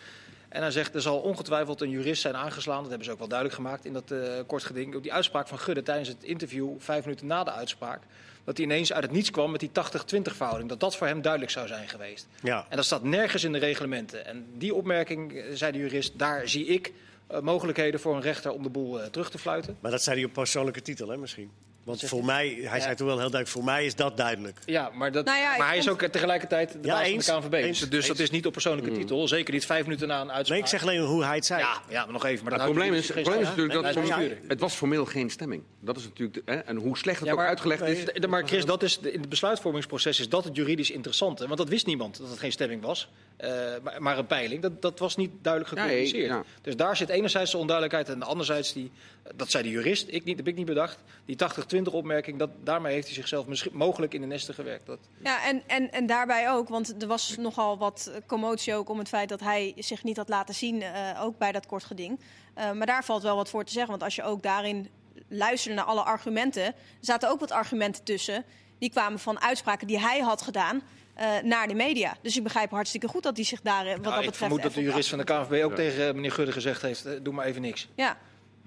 En 0.57 0.63
hij 0.63 0.71
zegt, 0.71 0.95
er 0.95 1.01
zal 1.01 1.19
ongetwijfeld 1.19 1.81
een 1.81 1.89
jurist 1.89 2.21
zijn 2.21 2.35
aangeslaan. 2.35 2.79
Dat 2.79 2.89
hebben 2.89 3.05
ze 3.05 3.11
ook 3.11 3.19
wel 3.19 3.27
duidelijk 3.27 3.59
gemaakt 3.59 3.85
in 3.85 3.93
dat 3.93 4.11
eh 4.11 4.19
kort 4.47 4.63
geding. 4.63 4.95
Ook 4.95 5.03
die 5.03 5.13
uitspraak 5.13 5.47
van 5.47 5.59
Gudde 5.59 5.83
tijdens 5.83 6.07
het 6.07 6.23
interview, 6.23 6.69
vijf 6.77 7.03
minuten 7.03 7.27
na 7.27 7.43
de 7.43 7.51
uitspraak. 7.51 8.03
Dat 8.43 8.57
hij 8.57 8.65
ineens 8.65 8.93
uit 8.93 9.03
het 9.03 9.11
niets 9.11 9.31
kwam 9.31 9.51
met 9.51 9.59
die 9.59 9.69
80-20 9.69 10.21
verhouding. 10.21 10.69
Dat 10.69 10.79
dat 10.79 10.95
voor 10.95 11.07
hem 11.07 11.21
duidelijk 11.21 11.51
zou 11.51 11.67
zijn 11.67 11.87
geweest. 11.87 12.27
Ja. 12.41 12.65
En 12.69 12.75
dat 12.75 12.85
staat 12.85 13.03
nergens 13.03 13.43
in 13.43 13.51
de 13.51 13.57
reglementen. 13.57 14.25
En 14.25 14.45
die 14.53 14.73
opmerking, 14.73 15.33
eh, 15.33 15.43
zei 15.53 15.71
de 15.71 15.77
jurist, 15.77 16.19
daar 16.19 16.47
zie 16.47 16.65
ik 16.65 16.93
eh, 17.27 17.39
mogelijkheden 17.39 17.99
voor 17.99 18.15
een 18.15 18.21
rechter 18.21 18.51
om 18.51 18.63
de 18.63 18.69
boel 18.69 19.09
terug 19.09 19.29
te 19.29 19.37
fluiten. 19.37 19.77
Maar 19.79 19.91
dat 19.91 20.03
zei 20.03 20.15
hij 20.15 20.25
op 20.25 20.33
persoonlijke 20.33 20.81
titel, 20.81 21.09
hè, 21.09 21.17
misschien. 21.17 21.51
Want 21.87 22.01
voor 22.05 22.25
mij, 22.25 22.47
hij 22.61 22.77
Ja. 22.77 22.83
zei 22.83 22.95
toen 22.95 23.07
wel 23.07 23.15
heel 23.19 23.29
duidelijk, 23.29 23.47
voor 23.49 23.63
mij 23.63 23.85
is 23.85 23.95
dat 23.95 24.17
duidelijk. 24.17 24.59
Ja, 24.65 24.89
maar, 24.93 25.11
dat, 25.11 25.25
Nou 25.25 25.37
ja, 25.37 25.57
maar 25.57 25.67
hij 25.67 25.77
is 25.77 25.89
ook 25.89 26.01
tegelijkertijd 26.03 26.71
de 26.71 26.79
Ja, 26.81 26.93
baas 26.93 27.05
eens. 27.07 27.25
van 27.25 27.41
de 27.41 27.47
KNVB. 27.47 27.53
Eens. 27.63 27.79
Dus, 27.89 28.07
dat 28.07 28.19
is 28.19 28.29
niet 28.29 28.45
op 28.45 28.51
persoonlijke 28.53 28.91
titel. 28.91 29.27
Zeker 29.27 29.53
niet 29.53 29.65
vijf 29.65 29.83
minuten 29.83 30.07
na 30.07 30.13
een 30.21 30.31
uitspraak. 30.31 30.47
Nee, 30.49 30.59
ik 30.59 30.65
zeg 30.67 30.81
alleen 30.81 30.99
hoe 30.99 31.23
hij 31.23 31.35
het 31.35 31.45
zei. 31.45 31.59
Ja, 31.59 31.81
ja, 31.89 32.03
maar 32.03 32.13
nog 32.13 32.25
even. 32.25 32.43
Maar 32.43 32.51
Maar 32.51 32.59
dat 32.59 32.67
het 32.67 32.77
probleem 32.77 32.99
is, 32.99 33.07
het 33.07 33.21
probleem 33.21 33.41
is 33.41 33.47
natuurlijk 33.47 33.73
dat 33.73 33.83
Nee, 34.17 34.37
het, 34.47 34.59
was 34.59 34.73
formeel 34.73 35.05
geen 35.05 35.29
stemming. 35.29 35.63
Dat 35.79 35.97
is 35.97 36.03
natuurlijk 36.03 36.45
de, 36.45 36.51
hè, 36.51 36.57
en 36.57 36.75
hoe 36.75 36.97
slecht 36.97 37.17
het 37.19 37.25
Ja, 37.27 37.31
ook 37.33 37.39
maar- 37.39 37.47
uitgelegd 37.47 37.81
is. 37.81 38.25
Maar 38.27 38.43
Chris, 38.47 38.65
dat 38.65 38.83
is 38.83 38.99
in 38.99 39.19
het 39.19 39.29
besluitvormingsproces 39.29 40.19
is 40.19 40.29
dat 40.29 40.43
het 40.43 40.55
juridisch 40.55 40.91
interessante. 40.91 41.45
Want 41.45 41.57
dat 41.57 41.69
wist 41.69 41.85
niemand, 41.85 42.17
dat 42.17 42.29
het 42.29 42.39
geen 42.39 42.51
stemming 42.51 42.81
was. 42.81 43.09
Eh, 43.37 43.49
maar, 43.83 44.01
maar 44.01 44.17
een 44.17 44.25
peiling, 44.25 44.61
dat, 44.61 44.81
dat 44.81 44.99
was 44.99 45.15
niet 45.15 45.31
duidelijk 45.41 45.75
Nee, 45.75 45.83
gecommuniceerd. 45.83 46.29
ja. 46.29 46.43
Dus 46.61 46.75
daar 46.75 46.97
zit 46.97 47.09
enerzijds 47.09 47.51
de 47.51 47.57
onduidelijkheid 47.57 48.09
en 48.09 48.23
anderzijds 48.23 48.73
die, 48.73 48.91
dat 49.35 49.51
zei 49.51 49.63
de 49.63 49.69
jurist, 49.69 50.07
ik 50.07 50.23
niet, 50.23 50.37
dat 50.37 50.45
heb 50.45 50.47
ik 50.47 50.55
niet 50.55 50.65
bedacht. 50.65 50.99
Die 51.25 51.37
80-20 51.77 51.81
opmerking, 51.91 52.39
dat, 52.39 52.49
daarmee 52.63 52.93
heeft 52.93 53.05
hij 53.05 53.15
zichzelf 53.15 53.45
misschien, 53.45 53.71
mogelijk 53.75 54.13
in 54.13 54.21
de 54.21 54.27
nesten 54.27 54.53
gewerkt. 54.53 54.85
Dat, 54.85 54.99
Ja, 55.23 55.45
en, 55.45 55.63
en, 55.67 55.91
en 55.91 56.05
daarbij 56.05 56.51
ook, 56.51 56.69
want 56.69 57.01
er 57.01 57.07
was 57.07 57.35
nogal 57.37 57.77
wat 57.77 58.11
commotie 58.25 58.75
ook 58.75 58.89
om 58.89 58.97
het 58.99 59.07
feit 59.07 59.29
dat 59.29 59.39
hij 59.39 59.73
zich 59.77 60.03
niet 60.03 60.17
had 60.17 60.29
laten 60.29 60.55
zien, 60.55 60.81
eh, 60.81 61.21
ook 61.23 61.37
bij 61.37 61.51
dat 61.51 61.65
kort 61.65 61.83
geding. 61.83 62.19
Eh, 62.53 62.71
maar 62.71 62.87
daar 62.87 63.03
valt 63.03 63.23
wel 63.23 63.35
wat 63.35 63.49
voor 63.49 63.63
te 63.63 63.71
zeggen, 63.71 63.91
want 63.91 64.03
als 64.03 64.15
je 64.15 64.23
ook 64.23 64.43
daarin 64.43 64.89
luisterde 65.27 65.75
naar 65.75 65.85
alle 65.85 66.03
argumenten, 66.03 66.63
er 66.63 66.73
zaten 66.99 67.29
ook 67.29 67.39
wat 67.39 67.51
argumenten 67.51 68.03
tussen. 68.03 68.43
Die 68.79 68.89
kwamen 68.89 69.19
van 69.19 69.39
uitspraken 69.41 69.87
die 69.87 69.99
hij 69.99 70.19
had 70.19 70.41
gedaan 70.41 70.81
eh, 71.17 71.43
naar 71.43 71.67
de 71.67 71.73
media. 71.73 72.17
Dus 72.21 72.37
ik 72.37 72.43
begrijp 72.43 72.71
hartstikke 72.71 73.07
goed 73.07 73.23
dat 73.23 73.35
hij 73.35 73.45
zich 73.45 73.61
daar 73.61 73.85
eh, 73.85 73.91
wat 73.91 74.01
Nou, 74.01 74.03
dat 74.03 74.11
ik 74.13 74.15
betreft... 74.19 74.37
vermoed 74.37 74.61
dat 74.63 74.73
de 74.73 74.81
jurist 74.81 75.09
van 75.09 75.17
de 75.17 75.23
KNVB 75.23 75.63
ook 75.63 75.75
tegen 75.75 76.07
eh, 76.07 76.13
meneer 76.13 76.31
Gudde 76.31 76.51
gezegd 76.51 76.81
heeft, 76.81 77.23
doe 77.23 77.33
maar 77.33 77.45
even 77.45 77.61
niks. 77.61 77.87
Ja, 77.95 78.17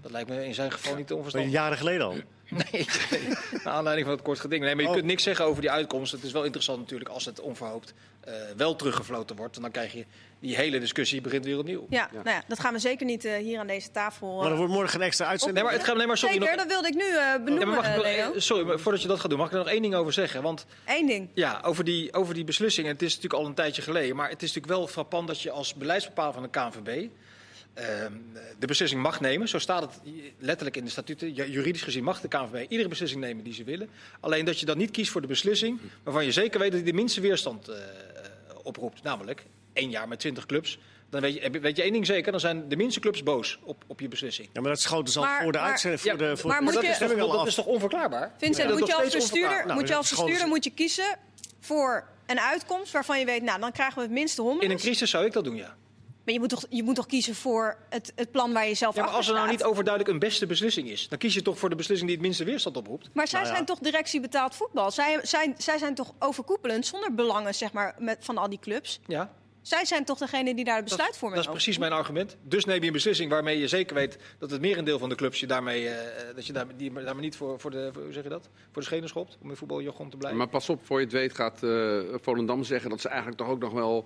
Dat 0.00 0.10
lijkt 0.10 0.28
me 0.28 0.44
in 0.44 0.54
zijn 0.54 0.72
geval 0.72 0.94
niet 0.96 1.06
te 1.06 1.14
Maar 1.14 1.22
onverstandig. 1.22 1.52
jaren 1.52 1.78
geleden 1.78 2.06
al. 2.06 2.14
Nee, 2.72 2.86
naar 3.64 3.72
aanleiding 3.74 4.06
van 4.06 4.16
het 4.16 4.24
kort 4.24 4.40
geding. 4.40 4.62
Nee, 4.62 4.74
maar 4.74 4.82
je 4.82 4.88
Oh. 4.88 4.94
kunt 4.96 5.06
niks 5.06 5.22
zeggen 5.22 5.44
over 5.44 5.60
die 5.60 5.70
uitkomst. 5.70 6.12
Het 6.12 6.22
is 6.22 6.32
wel 6.32 6.44
interessant 6.44 6.78
natuurlijk 6.80 7.10
als 7.10 7.24
het 7.24 7.40
onverhoopt 7.40 7.94
eh, 8.20 8.34
wel 8.56 8.76
teruggefloten 8.76 9.36
wordt. 9.36 9.56
En 9.56 9.62
dan 9.62 9.70
krijg 9.70 9.92
je 9.92 10.04
die 10.40 10.56
hele 10.56 10.78
discussie 10.80 11.20
begint 11.20 11.44
weer 11.44 11.58
opnieuw. 11.58 11.86
Ja, 11.90 12.08
Nou 12.12 12.28
ja, 12.28 12.42
dat 12.48 12.60
gaan 12.60 12.72
we 12.72 12.78
zeker 12.78 13.06
niet 13.06 13.24
eh, 13.24 13.36
hier 13.36 13.58
aan 13.58 13.66
deze 13.66 13.90
tafel. 13.90 14.36
Maar 14.36 14.46
er 14.46 14.50
eh, 14.52 14.56
wordt 14.58 14.72
morgen 14.72 15.00
een 15.00 15.06
extra 15.06 15.26
uitzending. 15.26 15.58
Nee, 15.58 15.68
maar 15.68 15.78
het 15.78 15.88
gaat 15.88 15.96
nee, 15.96 16.06
maar 16.06 16.18
sorry. 16.18 16.34
Zeker, 16.34 16.48
nog, 16.50 16.58
dat 16.64 16.72
wilde 16.72 16.88
ik 16.88 16.94
nu 16.94 17.00
eh, 17.08 17.14
Ja, 17.14 17.38
benoemen, 17.40 17.68
maar 17.68 17.76
mag 17.76 17.88
ik 17.88 17.96
nog- 17.96 18.04
eh, 18.04 18.12
Leo. 18.16 18.32
eh, 18.32 18.40
sorry, 18.40 18.64
maar 18.66 18.78
voordat 18.78 19.02
je 19.02 19.08
dat 19.08 19.20
gaat 19.20 19.30
doen, 19.30 19.38
mag 19.38 19.46
ik 19.48 19.52
er 19.52 19.58
nog 19.58 19.68
één 19.68 19.82
ding 19.82 19.94
over 19.94 20.12
zeggen? 20.12 20.42
Want 20.42 20.66
Eén 20.86 21.06
ding. 21.06 21.28
ja, 21.34 21.60
over 21.64 21.84
die, 21.84 22.12
over 22.12 22.34
die 22.34 22.44
beslissing. 22.44 22.86
Het 22.86 23.02
is 23.02 23.14
natuurlijk 23.14 23.42
al 23.42 23.48
een 23.48 23.54
tijdje 23.54 23.82
geleden. 23.82 24.16
Maar 24.16 24.28
het 24.30 24.42
is 24.42 24.48
natuurlijk 24.52 24.78
wel 24.78 24.86
frappant 24.88 25.26
dat 25.26 25.40
je 25.40 25.50
als 25.50 25.74
beleidsbepaler 25.74 26.32
van 26.32 26.42
de 26.42 26.48
KNVB. 26.48 27.08
ehm, 27.74 28.12
de 28.58 28.66
beslissing 28.66 29.02
mag 29.02 29.20
nemen. 29.20 29.48
Zo 29.48 29.58
staat 29.58 29.82
het 29.82 30.00
letterlijk 30.38 30.76
in 30.76 30.84
de 30.84 30.90
statuten. 30.90 31.32
Juridisch 31.32 31.82
gezien 31.82 32.04
mag 32.04 32.20
de 32.20 32.28
KNVB 32.28 32.70
iedere 32.70 32.88
beslissing 32.88 33.20
nemen 33.20 33.44
die 33.44 33.54
ze 33.54 33.64
willen. 33.64 33.88
Alleen 34.20 34.44
dat 34.44 34.60
je 34.60 34.66
dan 34.66 34.78
niet 34.78 34.90
kiest 34.90 35.10
voor 35.10 35.20
de 35.20 35.26
beslissing 35.26 35.80
waarvan 36.02 36.24
je 36.24 36.32
zeker 36.32 36.60
weet 36.60 36.72
dat 36.72 36.80
die 36.84 36.90
de 36.92 36.98
minste 36.98 37.20
weerstand 37.20 37.68
eh, 37.68 37.76
oproept. 38.62 39.02
Namelijk 39.02 39.44
één 39.72 39.90
jaar 39.90 40.08
met 40.08 40.18
20 40.20 40.46
clubs. 40.46 40.78
Dan 41.10 41.20
weet 41.20 41.34
je, 41.34 41.50
weet 41.60 41.76
je 41.76 41.82
één 41.82 41.92
ding 41.92 42.06
zeker, 42.06 42.30
dan 42.32 42.40
zijn 42.40 42.68
de 42.68 42.76
minste 42.76 43.00
clubs 43.00 43.22
boos 43.22 43.58
op, 43.62 43.84
op 43.86 44.00
je 44.00 44.08
beslissing. 44.08 44.48
Ja, 44.52 44.60
maar 44.60 44.70
dat 44.70 44.80
schoten 44.80 45.12
ze 45.12 45.18
al 45.18 45.24
Maar- 45.24 45.42
voor 45.42 45.52
de 45.52 45.58
uitzending. 45.58 46.02
Voor 46.02 46.10
Ja, 46.10 46.16
de, 46.16 46.36
voor 46.36 46.50
maar 46.50 46.62
moet 46.62 46.72
dat, 46.72 46.82
je- 46.82 46.88
is 46.88 46.98
toch, 46.98 47.06
stemming 47.08 47.28
al 47.28 47.32
dat 47.32 47.40
af. 47.42 47.46
is 47.46 47.54
toch 47.54 47.66
onverklaarbaar? 47.66 48.34
Vincent, 48.38 48.68
dat 48.68 48.78
moet 48.78 48.88
je 48.88 48.94
als 48.94 49.12
bestuurder. 49.14 49.66
Nou, 49.66 49.78
moet 49.78 49.88
je 49.88 49.94
als 49.94 50.10
bestuurder 50.10 50.46
moet 50.48 50.64
je 50.64 50.70
kiezen 50.70 51.16
voor 51.60 52.08
een 52.26 52.40
uitkomst 52.40 52.92
waarvan 52.92 53.18
je 53.18 53.24
weet, 53.24 53.42
nou, 53.42 53.60
dan 53.60 53.72
krijgen 53.72 53.94
we 53.96 54.02
het 54.02 54.10
minste 54.10 54.56
In 54.60 54.70
een 54.70 54.76
crisis 54.78 55.10
zou 55.10 55.24
ik 55.24 55.32
dat 55.32 55.44
doen, 55.44 55.56
ja. 55.56 55.76
Maar 56.24 56.34
je 56.34 56.40
moet, 56.40 56.48
toch, 56.48 56.64
je 56.68 56.82
moet 56.82 56.94
toch 56.94 57.06
kiezen 57.06 57.34
voor 57.34 57.76
het, 57.88 58.12
het 58.16 58.30
plan 58.30 58.52
waar 58.52 58.68
je 58.68 58.74
zelf 58.74 58.94
Ja, 58.94 59.04
maar 59.04 59.12
als 59.12 59.28
er 59.28 59.34
nou 59.34 59.48
niet 59.50 59.62
overduidelijk 59.64 60.12
een 60.14 60.18
beste 60.20 60.46
beslissing 60.46 60.88
is, 60.90 61.08
dan 61.08 61.18
kies 61.18 61.34
je 61.34 61.42
toch 61.42 61.58
voor 61.58 61.68
de 61.70 61.76
beslissing 61.76 62.08
die 62.08 62.18
het 62.18 62.26
minste 62.26 62.44
weerstand 62.44 62.76
oproept. 62.76 63.10
Maar 63.12 63.28
zij 63.28 63.38
Nou 63.38 63.50
ja. 63.50 63.56
zijn 63.56 63.66
toch 63.66 63.78
directie 63.78 64.20
betaald 64.20 64.54
voetbal? 64.54 64.90
Zij, 64.90 65.18
zij, 65.22 65.54
zij 65.58 65.78
zijn 65.78 65.94
toch 65.94 66.12
overkoepelend, 66.18 66.86
zonder 66.86 67.14
belangen 67.14 67.54
zeg 67.54 67.72
maar, 67.72 67.94
met, 67.98 68.18
van 68.20 68.38
al 68.38 68.48
die 68.48 68.58
clubs? 68.58 69.00
Ja, 69.06 69.32
Zij 69.62 69.84
zijn 69.84 70.04
toch 70.04 70.18
degene 70.18 70.54
die 70.54 70.64
daar 70.64 70.74
de 70.74 70.80
dat, 70.80 70.88
besluitvorming 70.88 71.42
dat 71.42 71.54
is 71.54 71.62
precies 71.62 71.78
mijn 71.78 71.92
argument. 71.92 72.36
Dus 72.42 72.64
neem 72.64 72.80
je 72.80 72.86
een 72.86 72.92
beslissing 72.92 73.30
waarmee 73.30 73.58
je 73.58 73.68
zeker 73.68 73.94
weet 73.94 74.18
dat 74.38 74.50
het 74.50 74.60
merendeel 74.60 74.98
van 74.98 75.08
de 75.08 75.14
clubs 75.14 75.40
je 75.40 75.46
daarmee, 75.46 75.88
eh, 75.88 76.34
dat 76.34 76.46
je 76.46 76.52
daar, 76.52 76.66
die, 76.76 76.92
daar 76.92 77.04
maar 77.04 77.14
niet 77.14 77.36
voor, 77.36 77.60
voor, 77.60 77.70
de, 77.70 77.90
voor, 77.92 78.02
hoe 78.02 78.12
zeg 78.12 78.22
je 78.22 78.28
dat? 78.28 78.48
voor 78.72 78.82
de 78.82 78.88
schenen 78.88 79.08
schopt 79.08 79.38
om 79.42 79.50
in 79.50 79.56
voetbaljargon 79.56 80.10
te 80.10 80.16
blijven. 80.16 80.38
Maar 80.38 80.48
pas 80.48 80.68
op, 80.68 80.86
voor 80.86 80.98
je 80.98 81.04
het 81.04 81.14
weet 81.14 81.34
gaat 81.34 81.62
eh, 81.62 81.98
Volendam 82.20 82.64
zeggen 82.64 82.90
dat 82.90 83.00
ze 83.00 83.08
eigenlijk 83.08 83.38
toch 83.38 83.48
ook 83.48 83.60
nog 83.60 83.72
wel 83.72 84.04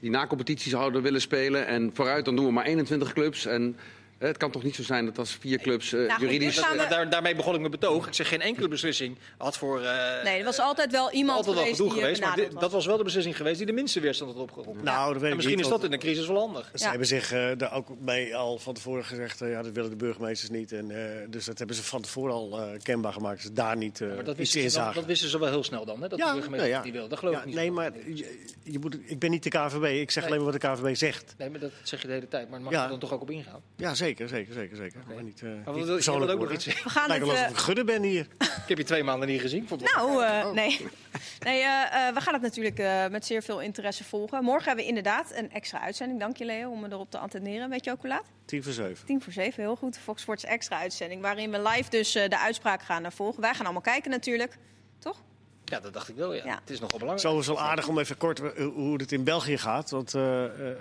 die 0.00 0.10
na-competitie 0.10 0.70
zouden 0.70 1.02
willen 1.02 1.20
spelen. 1.20 1.66
En 1.66 1.90
vooruit, 1.94 2.24
dan 2.24 2.36
doen 2.36 2.44
we 2.46 2.52
maar 2.52 2.64
21 2.64 3.12
clubs. 3.12 3.46
En 3.46 3.76
eh, 3.76 3.82
het 4.18 4.36
kan 4.36 4.50
toch 4.50 4.62
niet 4.62 4.74
zo 4.74 4.82
zijn 4.82 5.04
dat 5.04 5.18
als 5.18 5.36
vier 5.40 5.58
clubs 5.58 5.92
eh, 5.92 5.98
Nou 5.98 6.10
goed, 6.10 6.20
juridisch... 6.20 6.54
dus 6.54 6.70
we- 6.70 6.86
Daar, 6.88 7.10
daarmee 7.10 7.34
begon 7.36 7.52
ik 7.54 7.58
mijn 7.60 7.70
betoog. 7.70 8.06
Ik 8.06 8.14
zeg 8.14 8.28
geen 8.28 8.40
enkele 8.40 8.68
beslissing 8.68 9.16
had 9.38 9.56
voor. 9.56 9.82
eh, 9.82 10.24
Nee, 10.24 10.38
er 10.38 10.44
was 10.44 10.58
altijd 10.58 10.90
wel 10.92 11.10
iemand 11.12 11.36
altijd 11.36 11.54
wel 11.56 11.64
geweest 11.64 11.80
gedoe 11.80 11.92
die 11.92 12.02
eh, 12.02 12.04
geweest. 12.04 12.20
Maar 12.20 12.30
benadeeld 12.34 12.52
dit- 12.52 12.60
was. 12.60 12.70
dat 12.70 12.72
was 12.72 12.86
wel 12.86 12.96
de 12.96 13.04
beslissing 13.04 13.36
geweest 13.36 13.56
die 13.56 13.66
de 13.66 13.72
minste 13.72 14.00
weerstand 14.00 14.32
had 14.32 14.40
opgeroepen. 14.42 14.84
Nou, 14.84 15.12
dat 15.12 15.20
weet 15.22 15.30
en 15.30 15.36
misschien 15.36 15.56
niet, 15.56 15.64
is 15.66 15.70
dat 15.72 15.84
in 15.84 15.92
een 15.92 15.98
crisis 15.98 16.26
wel 16.26 16.38
handig. 16.38 16.70
Ze 16.74 16.84
Ja. 16.84 16.88
hebben 16.90 17.06
zich 17.06 17.32
eh, 17.32 17.48
daar 17.56 17.72
ook 17.72 17.88
mee 18.00 18.36
al 18.36 18.58
van 18.58 18.74
tevoren 18.74 19.04
gezegd, 19.04 19.40
eh, 19.40 19.50
ja, 19.50 19.62
dat 19.62 19.72
willen 19.72 19.90
de 19.90 19.96
burgemeesters 19.96 20.50
niet. 20.50 20.72
En, 20.72 20.90
eh, 20.90 21.26
dus 21.28 21.44
dat 21.44 21.58
hebben 21.58 21.76
ze 21.76 21.82
van 21.82 22.02
tevoren 22.02 22.34
al 22.34 22.60
eh, 22.60 22.68
kenbaar 22.82 23.12
gemaakt. 23.12 23.36
Dat 23.36 23.46
ze 23.46 23.52
daar 23.52 23.76
niet 23.76 24.00
eh 24.00 24.06
Maar 24.08 24.16
dat 24.16 24.26
iets 24.28 24.36
wisten, 24.38 24.60
in 24.62 24.70
ze, 24.70 24.76
wel- 24.76 24.84
zagen. 24.84 25.00
dat 25.00 25.08
wisten 25.10 25.28
ze 25.28 25.38
wel 25.38 25.48
heel 25.48 25.64
snel 25.64 25.84
dan, 25.84 26.02
hè? 26.02 26.08
dat 26.08 26.18
de 26.18 26.24
burgemeester 26.24 26.56
nou 26.58 26.68
ja. 26.68 26.82
niet 26.82 26.92
wil. 26.92 27.08
Dat 27.08 27.18
geloof 27.18 27.34
Ja, 27.34 27.40
ik 27.40 27.46
niet. 27.46 27.54
Nee, 27.54 27.70
maar 27.70 27.92
je, 28.14 28.44
je 28.62 28.78
moet, 28.78 28.96
ik 29.04 29.18
ben 29.18 29.30
niet 29.30 29.42
de 29.42 29.50
KVB. 29.50 29.84
Ik 29.84 30.10
zeg 30.10 30.22
Nee. 30.22 30.32
alleen 30.32 30.44
maar 30.44 30.52
wat 30.52 30.60
de 30.62 30.68
KVB 30.68 30.96
zegt. 30.96 31.34
Nee, 31.38 31.50
maar 31.50 31.60
dat 31.60 31.70
zeg 31.82 32.00
je 32.00 32.06
de 32.06 32.12
hele 32.12 32.28
tijd. 32.28 32.50
Maar 32.50 32.60
mag 32.60 32.72
Ja. 32.72 32.82
je 32.82 32.88
dan 32.88 32.98
toch 32.98 33.12
ook 33.12 33.20
op 33.22 33.30
ingaan? 33.30 33.60
Ja, 33.76 33.94
zeker, 33.94 34.04
zeker, 34.06 34.28
zeker. 34.28 34.76
zeker. 34.76 35.00
Maar 35.14 35.22
niet, 35.22 35.42
eh, 35.42 35.48
Maar 35.48 35.56
niet 35.56 35.64
wat 35.64 35.74
wil 35.74 35.84
je 35.86 35.92
persoonlijk 35.92 36.32
ook 36.32 36.40
nog 36.40 36.52
iets 36.52 36.64
zeggen? 36.64 36.84
We 36.84 36.90
gaan 36.90 37.08
Lijkt 37.08 37.22
het, 37.24 37.32
wel 37.32 37.40
eh, 37.40 37.46
alsof 37.48 37.58
ik 37.58 37.64
gudde 37.64 37.84
ben 37.84 38.02
hier. 38.02 38.26
Ik 38.66 38.72
heb 38.72 38.78
je 38.78 38.84
twee 38.84 39.02
maanden 39.04 39.28
niet 39.28 39.40
gezien. 39.40 39.68
Vond 39.68 39.94
Nou, 39.94 40.24
eh, 40.24 40.50
nee. 40.50 40.86
nee 41.46 41.60
eh, 41.62 42.08
eh, 42.08 42.14
we 42.14 42.20
gaan 42.20 42.32
het 42.32 42.42
natuurlijk 42.42 42.78
eh, 42.78 43.06
met 43.06 43.26
zeer 43.26 43.42
veel 43.42 43.60
interesse 43.60 44.04
volgen. 44.04 44.44
Morgen 44.44 44.64
hebben 44.66 44.84
we 44.84 44.88
inderdaad 44.88 45.32
een 45.34 45.50
extra 45.52 45.80
uitzending. 45.80 46.20
Dank 46.20 46.36
je, 46.36 46.44
Leo, 46.44 46.70
om 46.70 46.80
me 46.80 46.88
erop 46.90 47.10
te 47.10 47.18
attenderen. 47.18 47.70
Weet 47.70 47.84
je 47.84 47.90
ook 47.90 48.00
hoe 48.00 48.08
laat? 48.08 48.24
Tien 48.44 48.62
voor 48.62 48.72
zeven. 48.72 49.06
Tien 49.06 49.22
voor 49.22 49.32
zeven, 49.32 49.62
heel 49.62 49.76
goed. 49.76 49.98
Fox 49.98 50.22
Sports 50.22 50.44
extra 50.44 50.78
uitzending. 50.78 51.22
Waarin 51.22 51.50
we 51.50 51.62
live 51.62 51.90
dus 51.90 52.14
eh, 52.14 52.28
de 52.28 52.38
uitspraak 52.38 52.82
gaan 52.82 53.04
eh, 53.04 53.10
volgen. 53.10 53.40
Wij 53.40 53.54
gaan 53.54 53.64
allemaal 53.64 53.82
kijken 53.82 54.10
natuurlijk. 54.10 54.58
Toch? 54.98 55.22
Ja, 55.64 55.80
dat 55.80 55.92
dacht 55.92 56.08
ik 56.08 56.16
wel. 56.16 56.34
Ja. 56.34 56.44
Ja. 56.44 56.58
Het 56.60 56.70
is 56.70 56.80
nogal 56.80 56.98
belangrijk. 56.98 57.28
Zo 57.34 57.38
is 57.38 57.46
wel 57.46 57.60
aardig 57.60 57.88
om 57.88 57.98
even 57.98 58.16
kort 58.16 58.40
eh, 58.40 58.66
hoe 58.66 58.96
het 59.00 59.12
in 59.12 59.24
België 59.24 59.58
gaat. 59.58 59.90
Want 59.90 60.14
eh, 60.14 60.44
eh, 60.70 60.76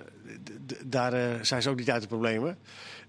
daar 0.85 1.13
eh, 1.13 1.41
zijn 1.41 1.61
ze 1.61 1.69
ook 1.69 1.77
niet 1.77 1.91
uit 1.91 2.01
de 2.01 2.07
problemen. 2.07 2.57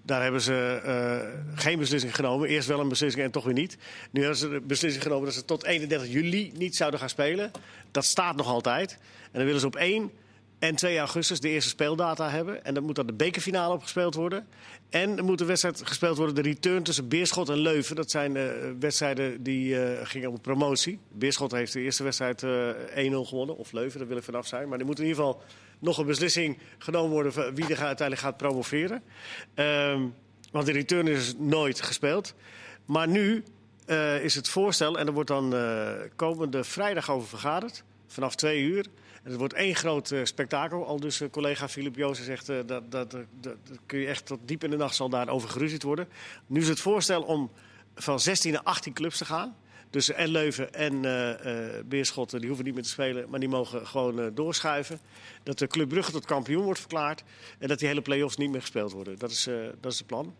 Daar 0.07 0.21
hebben 0.21 0.41
ze 0.41 0.81
eh, 0.83 1.59
geen 1.59 1.79
beslissing 1.79 2.15
genomen. 2.15 2.49
Eerst 2.49 2.67
wel 2.67 2.79
een 2.79 2.89
beslissing 2.89 3.23
en 3.23 3.31
toch 3.31 3.43
weer 3.43 3.53
niet. 3.53 3.77
Nu 4.11 4.19
hebben 4.19 4.39
ze 4.39 4.49
de 4.49 4.61
beslissing 4.61 5.03
genomen 5.03 5.25
dat 5.25 5.33
ze 5.33 5.45
tot 5.45 5.63
31 5.63 6.11
juli 6.11 6.51
niet 6.55 6.75
zouden 6.75 6.99
gaan 6.99 7.09
spelen. 7.09 7.51
Dat 7.91 8.05
staat 8.05 8.35
nog 8.35 8.47
altijd. 8.47 8.91
En 9.23 9.31
dan 9.31 9.45
willen 9.45 9.59
ze 9.59 9.65
op 9.65 9.75
1 9.75 10.11
en 10.59 10.75
2 10.75 10.97
augustus 10.97 11.39
de 11.39 11.49
eerste 11.49 11.69
speeldata 11.69 12.29
hebben. 12.29 12.65
En 12.65 12.73
dan 12.73 12.83
moet 12.83 12.95
dan 12.95 13.05
de 13.05 13.13
bekerfinale 13.13 13.73
opgespeeld 13.73 14.15
worden. 14.15 14.47
En 14.89 15.17
er 15.17 15.23
moet 15.23 15.41
een 15.41 15.47
wedstrijd 15.47 15.81
gespeeld 15.83 16.17
worden, 16.17 16.35
de 16.35 16.41
return 16.41 16.83
tussen 16.83 17.07
Beerschot 17.07 17.49
en 17.49 17.57
Leuven. 17.57 17.95
Dat 17.95 18.11
zijn 18.11 18.35
eh, 18.35 18.43
wedstrijden 18.79 19.43
die 19.43 19.81
eh, 19.81 20.05
gingen 20.05 20.29
om 20.29 20.41
promotie. 20.41 20.99
Beerschot 21.11 21.51
heeft 21.51 21.73
de 21.73 21.81
eerste 21.81 22.03
wedstrijd 22.03 22.43
eh 22.43 23.11
1-0 23.11 23.27
gewonnen. 23.27 23.57
Of 23.57 23.71
Leuven, 23.71 23.99
daar 23.99 24.07
wil 24.07 24.17
ik 24.17 24.23
vanaf 24.23 24.47
zijn. 24.47 24.69
Maar 24.69 24.79
er 24.79 24.85
moet 24.85 24.99
in 24.99 25.05
ieder 25.05 25.23
geval 25.23 25.41
nog 25.79 25.97
een 25.97 26.05
beslissing 26.05 26.57
genomen 26.77 27.11
worden... 27.11 27.33
van 27.33 27.55
wie 27.55 27.65
er 27.65 27.83
uiteindelijk 27.83 28.19
gaat 28.19 28.37
promoveren. 28.37 29.03
Ehm, 29.53 30.01
want 30.51 30.65
de 30.65 30.71
return 30.71 31.07
is 31.07 31.33
nooit 31.37 31.81
gespeeld. 31.81 32.35
Maar 32.85 33.07
nu 33.07 33.43
eh, 33.85 34.23
is 34.23 34.35
het 34.35 34.49
voorstel, 34.49 34.99
en 34.99 35.07
er 35.07 35.13
wordt 35.13 35.29
dan 35.29 35.55
eh, 35.55 35.91
komende 36.15 36.63
vrijdag 36.63 37.11
over 37.11 37.27
vergaderd... 37.27 37.83
vanaf 38.07 38.35
twee 38.35 38.61
uur... 38.61 38.85
En 39.23 39.33
het 39.33 39.41
wordt 39.41 39.53
één 39.53 39.75
groot 39.75 40.11
eh, 40.11 40.19
spektakel. 40.23 40.85
Al 40.85 40.99
dus 40.99 41.21
collega 41.31 41.69
Filip 41.69 41.95
Joosen 41.95 42.25
zegt 42.25 42.45
dat, 42.45 42.67
dat, 42.67 42.91
dat, 42.91 43.11
dat 43.41 43.57
kun 43.85 43.99
je 43.99 44.07
echt 44.07 44.25
tot 44.25 44.39
diep 44.45 44.63
in 44.63 44.69
de 44.69 44.77
nacht 44.77 44.95
zal 44.95 45.09
daarover 45.09 45.49
geruzied 45.49 45.83
worden. 45.83 46.07
Nu 46.45 46.59
is 46.59 46.67
het 46.67 46.79
voorstel 46.79 47.21
om 47.21 47.51
van 47.95 48.19
16 48.19 48.51
naar 48.51 48.61
18 48.63 48.93
clubs 48.93 49.17
te 49.17 49.25
gaan. 49.25 49.55
Dus 49.89 50.11
en 50.11 50.27
Leuven 50.29 50.73
en 50.73 51.05
eh 51.05 51.75
eh 51.77 51.85
Beerschot 51.85 52.29
die 52.39 52.47
hoeven 52.47 52.65
niet 52.65 52.73
meer 52.73 52.83
te 52.83 52.89
spelen, 52.89 53.29
maar 53.29 53.39
die 53.39 53.49
mogen 53.49 53.87
gewoon 53.87 54.19
eh, 54.19 54.25
doorschuiven. 54.33 54.99
Dat 55.43 55.59
de 55.59 55.67
Club 55.67 55.89
Brugge 55.89 56.11
tot 56.11 56.25
kampioen 56.25 56.63
wordt 56.63 56.79
verklaard 56.79 57.23
en 57.59 57.67
dat 57.67 57.79
die 57.79 57.87
hele 57.87 58.01
play-offs 58.01 58.37
niet 58.37 58.49
meer 58.51 58.61
gespeeld 58.61 58.91
worden. 58.91 59.17
Dat 59.19 59.31
is, 59.31 59.47
eh, 59.47 59.55
dat 59.81 59.91
is 59.91 59.97
het 59.97 60.07
plan. 60.07 60.35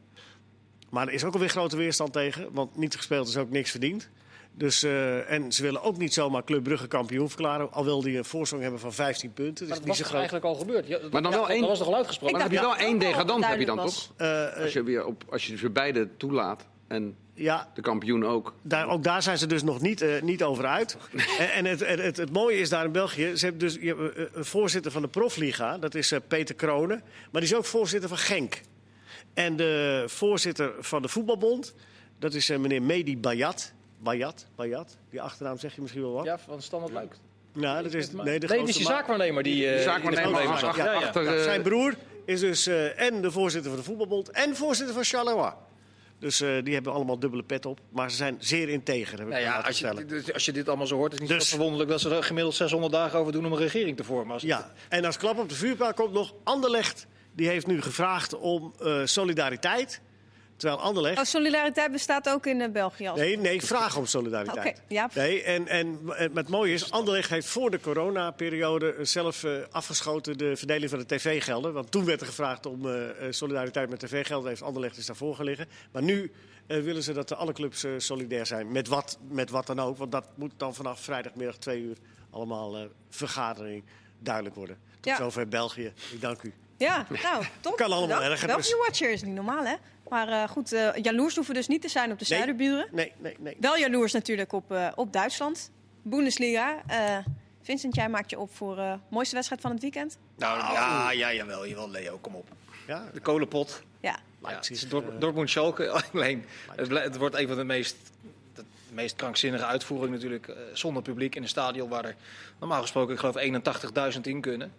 Maar 0.90 1.08
er 1.08 1.14
is 1.14 1.24
ook 1.24 1.34
alweer 1.34 1.50
grote 1.50 1.78
weerstand 1.78 2.14
tegen, 2.14 2.54
want 2.54 2.76
niet 2.78 2.96
gespeeld 2.96 3.28
is 3.28 3.38
ook 3.38 3.50
niks 3.50 3.72
verdiend. 3.72 4.10
Dus, 4.54 4.84
eh, 4.84 5.32
en 5.32 5.52
ze 5.52 5.62
willen 5.62 5.82
ook 5.84 5.98
niet 5.98 6.14
zomaar 6.14 6.44
Club 6.44 6.64
Brugge 6.64 6.88
kampioen 6.88 7.30
verklaren, 7.30 7.72
al 7.72 7.84
wil 7.84 8.02
die 8.02 8.18
een 8.18 8.26
voorsprong 8.26 8.62
hebben 8.64 8.80
van 8.82 8.94
15 8.94 9.34
punten. 9.34 9.68
Maar 9.68 9.78
Dus 9.78 9.86
dat 9.86 9.88
niet 9.88 9.98
was 10.00 10.08
zo 10.10 10.16
eigenlijk 10.16 10.46
al 10.46 10.56
gebeurd? 10.56 10.88
Ja, 10.88 11.00
Maar 11.12 11.22
dan 11.22 11.32
ja, 11.32 11.38
wel 11.38 11.50
één- 11.50 11.60
Dat 11.60 11.70
was 11.70 11.78
toch 11.78 11.88
al 11.88 11.96
uitgesproken? 11.96 12.34
Dan 12.40 12.44
heb 12.44 12.52
je 12.60 12.60
wel 12.66 12.78
één 12.78 13.00
degradant, 13.00 13.46
heb 13.46 13.60
je 13.60 13.66
dan 13.66 13.78
toch? 13.78 14.14
Als 14.58 14.74
je, 14.74 14.84
weer 14.84 15.06
op, 15.06 15.24
als 15.30 15.48
je 15.48 15.58
ze 15.58 15.70
beide 15.70 16.18
toelaat 16.18 16.66
en 16.88 17.16
ja, 17.38 17.72
de 17.74 17.82
kampioen 17.82 18.26
ook. 18.26 18.54
Daar, 18.62 18.88
ook 18.90 19.04
daar 19.04 19.24
zijn 19.24 19.38
ze 19.38 19.48
dus 19.48 19.64
nog 19.64 19.82
niet, 19.82 20.02
eh, 20.02 20.22
niet 20.22 20.44
over 20.44 20.66
uit. 20.66 20.98
En, 21.40 21.52
en 21.54 21.66
het, 21.66 21.80
het, 21.88 22.02
het, 22.02 22.18
het 22.18 22.32
mooie 22.32 22.58
is 22.58 22.70
daar 22.70 22.86
in 22.86 22.92
België, 22.92 23.32
ze 23.38 23.46
hebben 23.46 23.60
dus 23.68 23.78
je 23.82 23.88
hebt, 23.96 24.16
eh, 24.18 24.24
een 24.34 24.46
voorzitter 24.46 24.92
van 24.92 25.02
de 25.02 25.08
profliga, 25.08 25.78
dat 25.78 25.96
is 25.96 26.12
eh, 26.12 26.20
Peter 26.28 26.56
Kronen. 26.56 27.02
Maar 27.32 27.42
die 27.42 27.50
is 27.52 27.56
ook 27.56 27.66
voorzitter 27.66 28.10
van 28.10 28.18
Genk. 28.18 28.62
En 29.34 29.56
de 29.56 30.04
voorzitter 30.08 30.72
van 30.80 31.02
de 31.02 31.08
voetbalbond, 31.08 31.74
dat 32.20 32.34
is 32.34 32.50
eh, 32.50 32.58
meneer 32.58 32.82
Mehdi 32.82 33.18
Bayat. 33.18 33.72
Bayat, 34.00 34.48
Bayat, 34.56 34.98
die 35.10 35.22
achternaam 35.22 35.58
zeg 35.58 35.76
je 35.76 35.82
misschien 35.82 36.04
wel 36.04 36.12
wat. 36.14 36.26
Ja, 36.26 36.40
van 36.40 36.62
Standard 36.62 36.94
Luik. 36.94 37.16
nou, 37.54 37.84
dat 37.84 37.94
is, 37.94 38.12
Nee, 38.12 38.24
nee, 38.24 38.40
de 38.40 38.48
nee, 38.48 38.48
die 38.48 38.50
is 38.50 38.56
grootste 38.56 38.78
die 38.80 38.88
ma- 38.88 38.94
zaakwaarnemer 38.96 39.44
die... 39.44 39.68
eh, 39.68 39.76
De 39.78 39.82
zaakwaarnemer 39.84 40.40
die 40.42 40.48
achter-. 40.50 40.78
Ja, 40.86 40.92
ja. 40.92 40.98
achter, 41.06 41.38
eh, 41.38 41.44
zijn 41.44 41.62
broer 41.62 41.94
is 42.26 42.40
dus 42.40 42.68
eh, 42.68 43.02
en 43.02 43.22
de 43.22 43.32
voorzitter 43.32 43.70
van 43.72 43.80
de 43.80 43.86
voetbalbond 43.86 44.30
en 44.30 44.56
voorzitter 44.56 44.94
van 44.96 45.04
Charleroi. 45.04 45.52
Dus 46.20 46.42
eh, 46.42 46.64
die 46.64 46.74
hebben 46.74 46.94
allemaal 46.94 47.20
dubbele 47.20 47.44
pet 47.44 47.66
op. 47.66 47.80
Maar 47.90 48.12
ze 48.12 48.16
zijn 48.16 48.36
zeer 48.40 48.70
integer, 48.70 49.18
heb 49.18 49.28
ik 49.28 49.34
Nou 49.34 49.44
ja, 49.46 49.60
als 49.60 49.80
je, 49.80 50.34
als 50.34 50.46
je 50.46 50.52
dit 50.52 50.68
allemaal 50.68 50.88
zo 50.88 50.96
hoort, 50.96 51.14
is 51.14 51.20
het 51.20 51.30
niet 51.30 51.38
Dus- 51.38 51.50
zo 51.50 51.56
verwonderlijk 51.56 51.90
dat 51.90 52.02
ze 52.02 52.16
er 52.16 52.24
gemiddeld 52.24 52.56
600 52.56 52.94
dagen 52.94 53.20
over 53.20 53.32
doen 53.32 53.46
om 53.46 53.52
een 53.52 53.58
regering 53.58 53.98
te 53.98 54.04
vormen. 54.04 54.34
Als 54.34 54.42
Ja, 54.44 54.72
en 54.90 55.06
als 55.06 55.18
klap 55.18 55.38
op 55.38 55.50
de 55.50 55.56
vuurpijl 55.56 55.94
komt 55.94 56.14
nog 56.14 56.34
Anderlecht. 56.44 57.08
Die 57.34 57.48
heeft 57.48 57.68
nu 57.68 57.82
gevraagd 57.82 58.36
om 58.38 58.74
eh, 58.80 59.02
solidariteit. 59.06 60.02
Terwijl 60.58 60.82
Anderlecht... 60.82 61.18
Oh, 61.18 61.24
solidariteit 61.24 61.92
bestaat 61.92 62.30
ook 62.30 62.46
in 62.46 62.62
eh, 62.62 62.72
België. 62.72 63.08
Als... 63.08 63.20
Nee, 63.20 63.38
nee, 63.38 63.62
vraag 63.62 63.98
om 63.98 64.06
solidariteit. 64.06 64.68
Oké, 64.68 64.74
ja. 64.88 65.10
Nee, 65.14 65.44
en, 65.44 65.68
en 65.68 66.00
en 66.16 66.36
het 66.36 66.50
mooie 66.50 66.74
is, 66.74 66.92
Anderlecht 66.92 67.30
heeft 67.30 67.48
voor 67.48 67.72
de 67.72 67.80
coronaperiode 67.80 68.94
eh, 68.94 69.06
zelf 69.06 69.44
eh, 69.44 69.52
afgeschoten 69.72 70.38
de 70.38 70.56
verdeling 70.56 70.90
van 70.90 71.00
de 71.00 71.06
tv-gelden. 71.06 71.74
Want 71.74 71.92
toen 71.92 72.06
werd 72.06 72.22
er 72.22 72.28
gevraagd 72.28 72.66
om 72.66 72.88
solidariteit 73.30 73.90
met 73.90 74.00
tv-gelden. 74.00 74.50
Heeft 74.50 74.62
Anderlecht 74.62 74.98
is 74.98 75.06
daarvoor 75.06 75.36
gelegen. 75.36 75.68
Maar 75.92 76.04
nu 76.04 76.32
willen 76.68 77.04
ze 77.04 77.14
dat 77.14 77.34
alle 77.34 77.54
clubs 77.54 77.86
solidair 77.98 78.46
zijn. 78.46 78.72
Met 78.72 78.88
wat, 78.88 79.18
met 79.30 79.50
wat 79.50 79.68
dan 79.68 79.80
ook. 79.80 79.98
Want 79.98 80.12
dat 80.12 80.26
moet 80.36 80.52
dan 80.58 80.76
vanaf 80.76 81.00
vrijdagmiddag 81.00 81.58
twee 81.58 81.82
uur 81.82 81.98
allemaal 82.30 82.88
vergadering 83.10 83.84
duidelijk 84.20 84.56
worden. 84.56 84.78
Tot 84.96 85.06
Ja. 85.06 85.18
zover 85.18 85.48
België. 85.48 85.94
Ik 86.12 86.22
dank 86.22 86.42
u. 86.42 86.54
Ja, 86.78 87.06
nou, 87.24 87.44
top. 87.62 87.76
Kan 87.78 87.92
allemaal 87.92 88.22
erger, 88.22 88.48
Wel 88.48 88.58
dus- 88.58 88.76
watcher 88.86 89.10
is 89.12 89.24
niet 89.24 89.34
normaal, 89.36 89.66
hè? 89.66 89.76
Maar 90.10 90.28
eh, 90.28 90.50
goed, 90.50 90.72
eh, 90.74 90.90
jaloers 91.02 91.36
hoeven 91.36 91.54
we 91.54 91.60
dus 91.60 91.68
niet 91.68 91.82
te 91.82 91.88
zijn 91.88 92.12
op 92.12 92.20
de 92.20 92.26
Nee. 92.30 92.38
zuiderburen. 92.40 92.88
Nee, 92.92 93.12
nee, 93.18 93.36
nee. 93.40 93.58
Wel 93.60 93.78
jaloers 93.78 94.14
natuurlijk 94.14 94.54
op, 94.54 94.72
eh, 94.72 94.88
op 94.96 95.14
Duitsland. 95.14 95.72
Bundesliga. 96.02 96.82
Eh, 96.88 97.18
Vincent, 97.62 97.96
jij 97.96 98.10
maakt 98.10 98.30
je 98.30 98.40
op 98.40 98.56
voor 98.56 98.78
eh 98.78 98.94
mooiste 99.10 99.36
wedstrijd 99.36 99.62
van 99.62 99.72
het 99.72 99.82
weekend? 99.82 100.18
Nou 100.38 100.58
ja, 100.74 101.12
ja, 101.12 101.34
jawel, 101.34 101.68
jawel, 101.68 101.90
Leo, 101.90 102.18
kom 102.22 102.36
op. 102.36 102.48
Ja, 102.88 103.04
De 103.14 103.20
kolenpot. 103.20 103.82
Ja. 104.00 104.10
Ja, 104.10 104.20
Leipzig. 104.50 104.76
is 104.76 104.90
Dort- 104.90 105.22
Dortmund 105.22 105.50
Schalke 105.50 105.90
alleen. 106.14 106.46
Het, 106.76 107.18
wordt 107.18 107.36
een 107.36 107.48
van 107.48 107.58
de 107.58 107.64
meest, 107.64 107.96
de 108.56 108.64
meest 108.92 109.16
krankzinnige 109.16 109.66
uitvoeringen 109.66 110.12
natuurlijk. 110.12 110.52
zonder 110.74 111.04
publiek 111.04 111.36
in 111.36 111.42
een 111.42 111.50
stadion 111.50 111.90
waar 111.90 112.06
er 112.06 112.16
normaal 112.60 112.82
gesproken 112.82 113.14
ik 113.14 113.20
geloof 113.20 113.38
81.000 114.16 114.20
in 114.28 114.42
kunnen. 114.42 114.74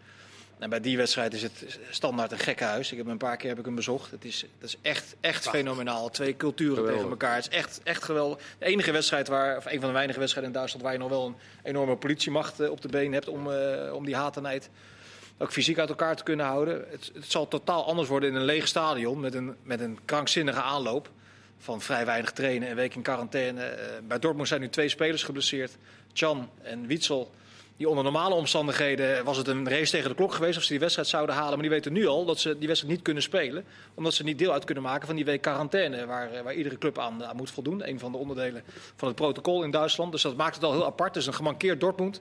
En 0.58 0.70
bij 0.70 0.80
die 0.80 0.96
wedstrijd 0.96 1.34
is 1.34 1.42
het 1.42 1.78
standaard 1.90 2.32
een 2.32 2.38
gekke 2.38 2.64
huis. 2.64 2.90
Ik 2.90 2.96
heb 2.96 3.06
hem 3.06 3.12
een 3.12 3.18
paar 3.18 3.36
keer 3.36 3.48
heb 3.48 3.58
ik 3.58 3.64
hem 3.64 3.74
bezocht. 3.74 4.10
Het 4.10 4.24
is, 4.24 4.40
het 4.40 4.68
is 4.68 4.76
echt, 4.82 5.16
echt 5.20 5.48
fenomenaal. 5.48 6.10
Twee 6.10 6.36
culturen 6.36 6.74
Geweldig. 6.74 6.94
tegen 6.94 7.10
elkaar. 7.10 7.34
Het 7.34 7.48
is 7.50 7.56
echt, 7.58 7.80
echt 7.82 8.04
geweldig. 8.04 8.38
De 8.58 8.64
enige 8.64 8.92
wedstrijd 8.92 9.28
waar, 9.28 9.56
of 9.56 9.64
een 9.64 9.80
van 9.80 9.88
de 9.88 9.94
weinige 9.94 10.18
wedstrijden 10.18 10.52
in 10.52 10.58
Duitsland 10.58 10.84
waar 10.84 10.94
je 10.94 10.98
nog 10.98 11.08
wel 11.08 11.26
een 11.26 11.36
enorme 11.62 11.96
politiemacht 11.96 12.60
eh, 12.60 12.70
op 12.70 12.80
de 12.80 12.88
been 12.88 13.12
hebt 13.12 13.28
om, 13.28 13.52
eh, 13.52 13.94
om 13.94 14.04
die 14.04 14.16
haat 14.16 14.36
en 14.36 14.62
ook 15.38 15.52
fysiek 15.52 15.78
uit 15.78 15.88
elkaar 15.88 16.16
te 16.16 16.22
kunnen 16.22 16.46
houden. 16.46 16.84
Het, 16.90 17.10
het 17.14 17.30
zal 17.30 17.48
totaal 17.48 17.86
anders 17.86 18.08
worden 18.08 18.28
in 18.28 18.34
een 18.34 18.44
leeg 18.44 18.68
stadion 18.68 19.20
met 19.20 19.34
een, 19.34 19.56
met 19.62 19.80
een 19.80 19.98
krankzinnige 20.04 20.60
aanloop. 20.60 21.10
Van 21.58 21.80
vrij 21.80 22.06
weinig 22.06 22.32
trainen, 22.32 22.70
een 22.70 22.76
week 22.76 22.94
in 22.94 23.02
quarantaine. 23.02 23.64
Eh, 23.64 23.86
bij 24.08 24.18
Dortmund 24.18 24.48
zijn 24.48 24.60
nu 24.60 24.68
twee 24.68 24.88
spelers 24.88 25.22
geblesseerd. 25.22 25.76
Chan 26.12 26.50
en 26.62 26.86
Witsel. 26.86 27.30
Die 27.78 27.88
onder 27.88 28.04
normale 28.04 28.34
omstandigheden 28.34 29.24
was 29.24 29.36
het 29.36 29.48
een 29.48 29.68
race 29.68 29.90
tegen 29.90 30.08
de 30.08 30.14
klok 30.14 30.32
geweest 30.32 30.56
of 30.56 30.62
ze 30.62 30.70
die 30.70 30.80
wedstrijd 30.80 31.08
zouden 31.08 31.34
halen. 31.34 31.52
Maar 31.52 31.62
die 31.62 31.70
weten 31.70 31.92
nu 31.92 32.06
al 32.06 32.24
dat 32.24 32.40
ze 32.40 32.58
die 32.58 32.66
wedstrijd 32.66 32.94
niet 32.94 33.04
kunnen 33.04 33.22
spelen. 33.22 33.64
Omdat 33.94 34.14
ze 34.14 34.24
niet 34.24 34.38
deel 34.38 34.52
uit 34.52 34.64
kunnen 34.64 34.84
maken 34.84 35.06
van 35.06 35.16
die 35.16 35.24
week 35.24 35.40
quarantaine. 35.40 36.06
Waar, 36.06 36.32
eh, 36.32 36.42
waar 36.42 36.54
iedere 36.54 36.78
club 36.78 36.98
aan, 36.98 37.24
aan 37.24 37.36
moet 37.36 37.50
voldoen. 37.50 37.88
Een 37.88 37.98
van 37.98 38.12
de 38.12 38.18
onderdelen 38.18 38.62
van 38.96 39.08
het 39.08 39.16
protocol 39.16 39.62
in 39.62 39.70
Duitsland. 39.70 40.12
Dus 40.12 40.22
dat 40.22 40.36
maakt 40.36 40.54
het 40.54 40.64
al 40.64 40.72
heel 40.72 40.86
apart. 40.86 41.14
Dus 41.14 41.26
een 41.26 41.34
gemankeerd 41.34 41.80
Dortmund 41.80 42.20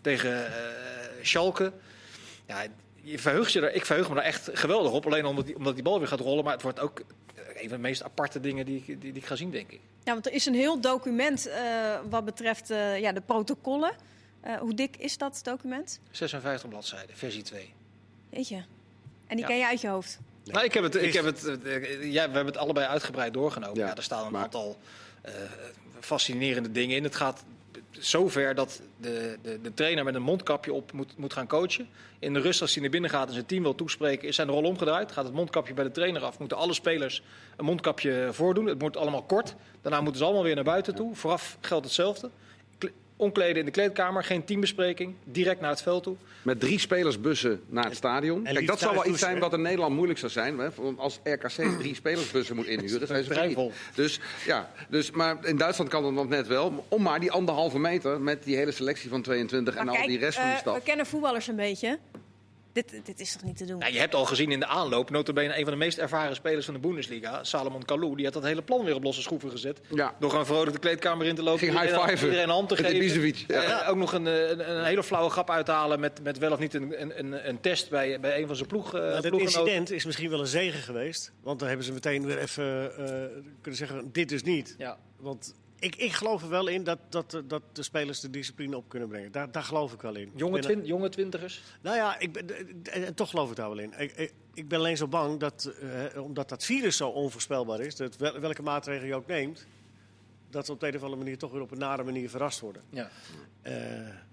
tegen 0.00 0.46
eh 0.46 0.52
Schalke. 1.22 1.72
Ja, 2.46 2.66
je 2.94 3.18
verheugt 3.18 3.52
je 3.52 3.60
er, 3.60 3.74
ik 3.74 3.86
verheug 3.86 4.08
me 4.08 4.14
daar 4.14 4.24
echt 4.24 4.50
geweldig 4.52 4.92
op. 4.92 5.06
Alleen 5.06 5.26
omdat 5.26 5.46
die, 5.46 5.56
omdat 5.56 5.74
die 5.74 5.82
bal 5.82 5.98
weer 5.98 6.08
gaat 6.08 6.20
rollen. 6.20 6.44
Maar 6.44 6.52
het 6.52 6.62
wordt 6.62 6.80
ook 6.80 7.00
eh, 7.00 7.62
een 7.62 7.68
van 7.68 7.76
de 7.76 7.82
meest 7.82 8.02
aparte 8.02 8.40
dingen 8.40 8.66
die, 8.66 8.84
die, 8.86 8.98
die 8.98 9.12
ik 9.12 9.26
ga 9.26 9.36
zien, 9.36 9.50
denk 9.50 9.70
ik. 9.70 9.80
ja, 10.04 10.12
want 10.12 10.26
er 10.26 10.32
is 10.32 10.46
een 10.46 10.54
heel 10.54 10.80
document 10.80 11.46
eh, 11.46 11.60
wat 12.10 12.24
betreft 12.24 12.70
eh, 12.70 13.00
ja, 13.00 13.12
de 13.12 13.20
protocollen. 13.20 13.92
Eh, 14.46 14.58
hoe 14.58 14.74
dik 14.74 14.96
is 14.96 15.18
dat 15.18 15.40
document? 15.42 16.00
56 16.10 16.68
bladzijden, 16.68 17.16
versie 17.16 17.42
2. 17.42 17.72
Weet 18.30 18.48
je. 18.48 18.54
En 19.26 19.36
die 19.36 19.38
Ja. 19.38 19.46
ken 19.46 19.56
je 19.56 19.66
uit 19.66 19.80
je 19.80 19.88
hoofd. 19.88 20.18
Nou, 20.44 20.64
ik 20.64 20.74
heb 20.74 20.82
het, 20.82 20.94
ik 20.94 21.12
heb 21.12 21.24
het, 21.24 21.44
eh, 21.64 22.12
ja, 22.12 22.28
we 22.28 22.34
hebben 22.34 22.46
het 22.46 22.56
allebei 22.56 22.86
uitgebreid 22.86 23.32
doorgenomen. 23.32 23.78
Ja, 23.78 23.86
Ja, 23.86 23.96
er 23.96 24.02
staan 24.02 24.26
een 24.26 24.32
maar- 24.32 24.42
aantal 24.42 24.76
eh, 25.22 25.32
fascinerende 26.00 26.72
dingen 26.72 26.96
in. 26.96 27.02
Het 27.04 27.16
gaat 27.16 27.44
zover 27.90 28.54
dat 28.54 28.80
de, 29.00 29.38
de, 29.42 29.60
de 29.62 29.74
trainer 29.74 30.04
met 30.04 30.14
een 30.14 30.22
mondkapje 30.22 30.72
op 30.72 30.92
moet, 30.92 31.16
moet 31.16 31.32
gaan 31.32 31.46
coachen. 31.46 31.88
In 32.18 32.32
de 32.34 32.40
rust, 32.40 32.60
als 32.60 32.72
hij 32.72 32.82
naar 32.82 32.90
binnen 32.90 33.10
gaat 33.10 33.26
en 33.28 33.32
zijn 33.34 33.46
team 33.46 33.62
wil 33.62 33.74
toespreken, 33.74 34.28
is 34.28 34.34
zijn 34.36 34.48
rol 34.48 34.62
omgedraaid. 34.62 35.12
Gaat 35.12 35.24
het 35.24 35.34
mondkapje 35.34 35.74
bij 35.74 35.84
de 35.84 35.90
trainer 35.90 36.22
af. 36.24 36.38
Moeten 36.38 36.56
alle 36.56 36.74
spelers 36.74 37.22
een 37.56 37.64
mondkapje 37.64 38.28
voordoen. 38.32 38.66
Het 38.66 38.78
moet 38.78 38.96
allemaal 38.96 39.22
kort. 39.22 39.54
Daarna 39.82 40.00
moeten 40.00 40.18
ze 40.18 40.24
allemaal 40.24 40.42
weer 40.44 40.54
naar 40.54 40.64
buiten 40.64 40.94
toe. 40.94 41.14
Vooraf 41.14 41.56
geldt 41.60 41.84
hetzelfde. 41.84 42.30
Kle- 43.16 43.24
Omkleden 43.24 43.56
in 43.56 43.64
de 43.64 43.70
kleedkamer, 43.70 44.24
geen 44.24 44.44
teambespreking. 44.44 45.14
Direct 45.24 45.60
naar 45.60 45.70
het 45.70 45.82
veld 45.82 46.02
toe. 46.02 46.16
Met 46.42 46.60
drie 46.60 46.78
spelersbussen 46.78 47.60
naar 47.66 47.84
het 47.84 47.96
stadion. 47.96 48.42
Kijk, 48.42 48.66
dat 48.66 48.78
zou 48.78 48.94
wel 48.94 49.06
iets 49.06 49.18
zijn 49.18 49.38
wat 49.38 49.52
in 49.52 49.62
Nederland 49.62 49.94
moeilijk 49.94 50.18
zou 50.18 50.32
zijn. 50.32 50.58
Hè? 50.58 50.68
Want 50.76 50.98
als 50.98 51.20
RKC 51.24 51.78
drie 51.78 51.94
spelersbussen 52.02 52.56
moet 52.56 52.66
inhuren, 52.66 53.06
zijn 53.06 53.24
ze 53.24 53.32
Vrij. 53.32 53.70
Dus 53.94 54.20
ja, 54.46 54.70
dus, 54.88 55.10
maar 55.10 55.36
in 55.42 55.56
Duitsland 55.56 55.90
kan 55.90 56.02
dat 56.02 56.12
nog 56.12 56.28
net 56.28 56.46
wel. 56.46 56.84
Om 56.88 57.02
maar 57.02 57.20
die 57.20 57.30
anderhalve 57.30 57.78
meter 57.78 58.20
met 58.20 58.44
die 58.44 58.56
hele 58.56 58.72
selectie 58.72 59.10
van 59.10 59.22
22 59.22 59.74
en 59.74 59.88
al 59.88 60.06
die 60.06 60.18
rest 60.18 60.36
van 60.38 60.44
die 60.44 60.54
eh, 60.54 60.60
stad. 60.60 60.74
we 60.74 60.82
kennen 60.82 61.06
voetballers 61.06 61.46
een 61.46 61.56
beetje. 61.56 61.98
Dit, 62.84 63.00
dit 63.06 63.20
is 63.20 63.32
toch 63.32 63.42
niet 63.42 63.56
te 63.56 63.64
doen? 63.64 63.78
Ja, 63.78 63.86
je 63.86 63.98
hebt 63.98 64.14
al 64.14 64.24
gezien 64.24 64.50
in 64.52 64.60
de 64.60 64.66
aanloop, 64.66 65.10
notabene 65.10 65.56
een 65.58 65.62
van 65.62 65.72
de 65.72 65.78
meest 65.78 65.98
ervaren 65.98 66.34
spelers 66.36 66.64
van 66.64 66.74
de 66.74 66.80
Bundesliga, 66.80 67.44
Salomon 67.44 67.84
Kalou, 67.84 68.16
die 68.16 68.24
had 68.24 68.34
dat 68.34 68.42
hele 68.42 68.62
plan 68.62 68.84
weer 68.84 68.94
op 68.94 69.02
losse 69.02 69.22
schroeven 69.22 69.50
gezet. 69.50 69.80
Ja. 69.94 70.14
Door 70.18 70.30
gewoon 70.30 70.46
vrolijk 70.46 70.72
de 70.72 70.78
kleedkamer 70.78 71.26
in 71.26 71.34
te 71.34 71.42
lopen. 71.42 71.58
Ging 71.58 71.70
iedereen- 71.72 72.42
een 72.42 72.48
hand 72.48 72.68
te 72.68 72.74
met 72.74 72.86
geven. 72.90 73.44
Ja. 73.48 73.82
En 73.82 73.88
ook 73.90 73.96
nog 73.96 74.12
een, 74.12 74.26
eh, 74.26 74.48
een, 74.50 74.70
een 74.70 74.84
hele 74.84 75.02
flauwe 75.02 75.30
grap 75.30 75.50
uithalen 75.50 76.00
met, 76.00 76.22
met 76.22 76.38
wel 76.38 76.52
of 76.52 76.58
niet 76.58 76.74
een, 76.74 77.00
een, 77.02 77.18
een, 77.18 77.48
een 77.48 77.60
test 77.60 77.90
bij, 77.90 78.20
bij 78.20 78.40
een 78.40 78.46
van 78.46 78.56
zijn 78.56 78.68
ploeg, 78.68 78.86
eh 78.94 79.00
Nou, 79.00 79.08
ploeggenoten. 79.20 79.40
incident 79.60 79.90
is 79.90 80.04
misschien 80.04 80.30
wel 80.30 80.40
een 80.40 80.46
zegen 80.46 80.80
geweest. 80.80 81.32
Want 81.42 81.58
dan 81.58 81.68
hebben 81.68 81.86
ze 81.86 81.92
meteen 81.92 82.26
weer 82.26 82.38
even 82.38 82.96
eh, 82.98 83.42
kunnen 83.60 83.78
zeggen, 83.78 84.08
dit 84.12 84.28
dus 84.28 84.42
niet. 84.42 84.74
Ja. 84.78 84.98
Want 85.20 85.54
ik, 85.86 85.96
ik 85.96 86.12
geloof 86.12 86.42
er 86.42 86.48
wel 86.48 86.66
in 86.66 86.84
dat, 86.84 86.98
dat, 87.08 87.42
dat 87.44 87.62
de 87.72 87.82
spelers 87.82 88.20
de 88.20 88.30
discipline 88.30 88.76
op 88.76 88.88
kunnen 88.88 89.08
brengen. 89.08 89.32
Daar, 89.32 89.52
daar 89.52 89.62
geloof 89.62 89.92
ik 89.92 90.00
wel 90.00 90.14
in. 90.16 90.32
Jonge, 90.34 90.52
ben- 90.52 90.62
twin, 90.62 90.84
jonge 90.84 91.08
twintigers. 91.08 91.62
Nou 91.82 91.96
ja, 91.96 92.18
ik 92.18 92.32
ben, 92.32 92.48
en, 92.84 93.04
en 93.06 93.14
toch 93.14 93.30
geloof 93.30 93.50
ik 93.50 93.56
daar 93.56 93.68
wel 93.68 93.78
in. 93.78 93.92
Ik, 93.98 94.12
ik, 94.16 94.32
ik 94.54 94.68
ben 94.68 94.78
alleen 94.78 94.96
zo 94.96 95.06
bang 95.08 95.40
dat, 95.40 95.72
eh, 96.14 96.22
omdat 96.22 96.48
dat 96.48 96.64
virus 96.64 96.96
zo 96.96 97.08
onvoorspelbaar 97.08 97.80
is, 97.80 97.96
dat 97.96 98.16
wel- 98.16 98.40
welke 98.40 98.62
maatregelen 98.62 99.08
je 99.08 99.14
ook 99.14 99.26
neemt, 99.26 99.66
dat 100.50 100.66
ze 100.66 100.72
op 100.72 100.80
de 100.80 100.88
een 100.88 100.94
of 100.94 101.02
andere 101.02 101.22
manier 101.22 101.38
toch 101.38 101.52
weer 101.52 101.60
op 101.60 101.70
een 101.70 101.78
nare 101.78 102.04
manier 102.04 102.30
verrast 102.30 102.60
worden. 102.60 102.82
Ja. 102.90 103.10
Eh, 103.62 103.72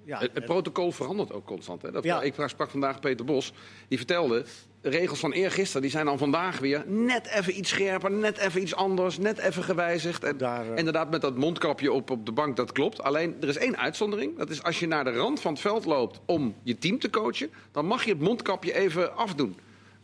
ja, 0.03 0.19
Het, 0.19 0.31
het 0.33 0.45
protocol 0.45 0.91
verandert 0.91 1.31
ook 1.31 1.45
constant. 1.45 1.81
Hè? 1.81 1.91
Dat, 1.91 2.03
Ja. 2.03 2.21
Ik 2.21 2.33
sprak 2.45 2.69
vandaag 2.69 2.99
Peter 2.99 3.25
Bos. 3.25 3.53
Die 3.87 3.97
vertelde, 3.97 4.45
de 4.81 4.89
regels 4.89 5.19
van 5.19 5.31
eergisteren 5.31 5.81
die 5.81 5.91
zijn 5.91 6.05
dan 6.05 6.17
vandaag 6.17 6.59
weer 6.59 6.83
net 6.87 7.27
even 7.27 7.57
iets 7.57 7.69
scherper, 7.69 8.11
net 8.11 8.37
even 8.37 8.61
iets 8.61 8.75
anders, 8.75 9.17
net 9.17 9.37
even 9.37 9.63
gewijzigd. 9.63 10.23
En 10.23 10.37
Daar, 10.37 10.71
eh, 10.71 10.77
Inderdaad, 10.77 11.09
met 11.09 11.21
dat 11.21 11.37
mondkapje 11.37 11.91
op, 11.91 12.09
op 12.09 12.25
de 12.25 12.31
bank, 12.31 12.55
dat 12.55 12.71
klopt. 12.71 13.01
Alleen, 13.01 13.35
er 13.41 13.47
is 13.47 13.57
één 13.57 13.77
uitzondering. 13.77 14.37
Dat 14.37 14.49
is 14.49 14.63
als 14.63 14.79
je 14.79 14.87
naar 14.87 15.03
de 15.03 15.11
rand 15.11 15.41
van 15.41 15.51
het 15.51 15.61
veld 15.61 15.85
loopt 15.85 16.19
om 16.25 16.55
je 16.63 16.77
team 16.77 16.99
te 16.99 17.09
coachen, 17.09 17.51
dan 17.71 17.85
mag 17.85 18.03
je 18.03 18.11
het 18.11 18.21
mondkapje 18.21 18.73
even 18.73 19.15
afdoen. 19.15 19.57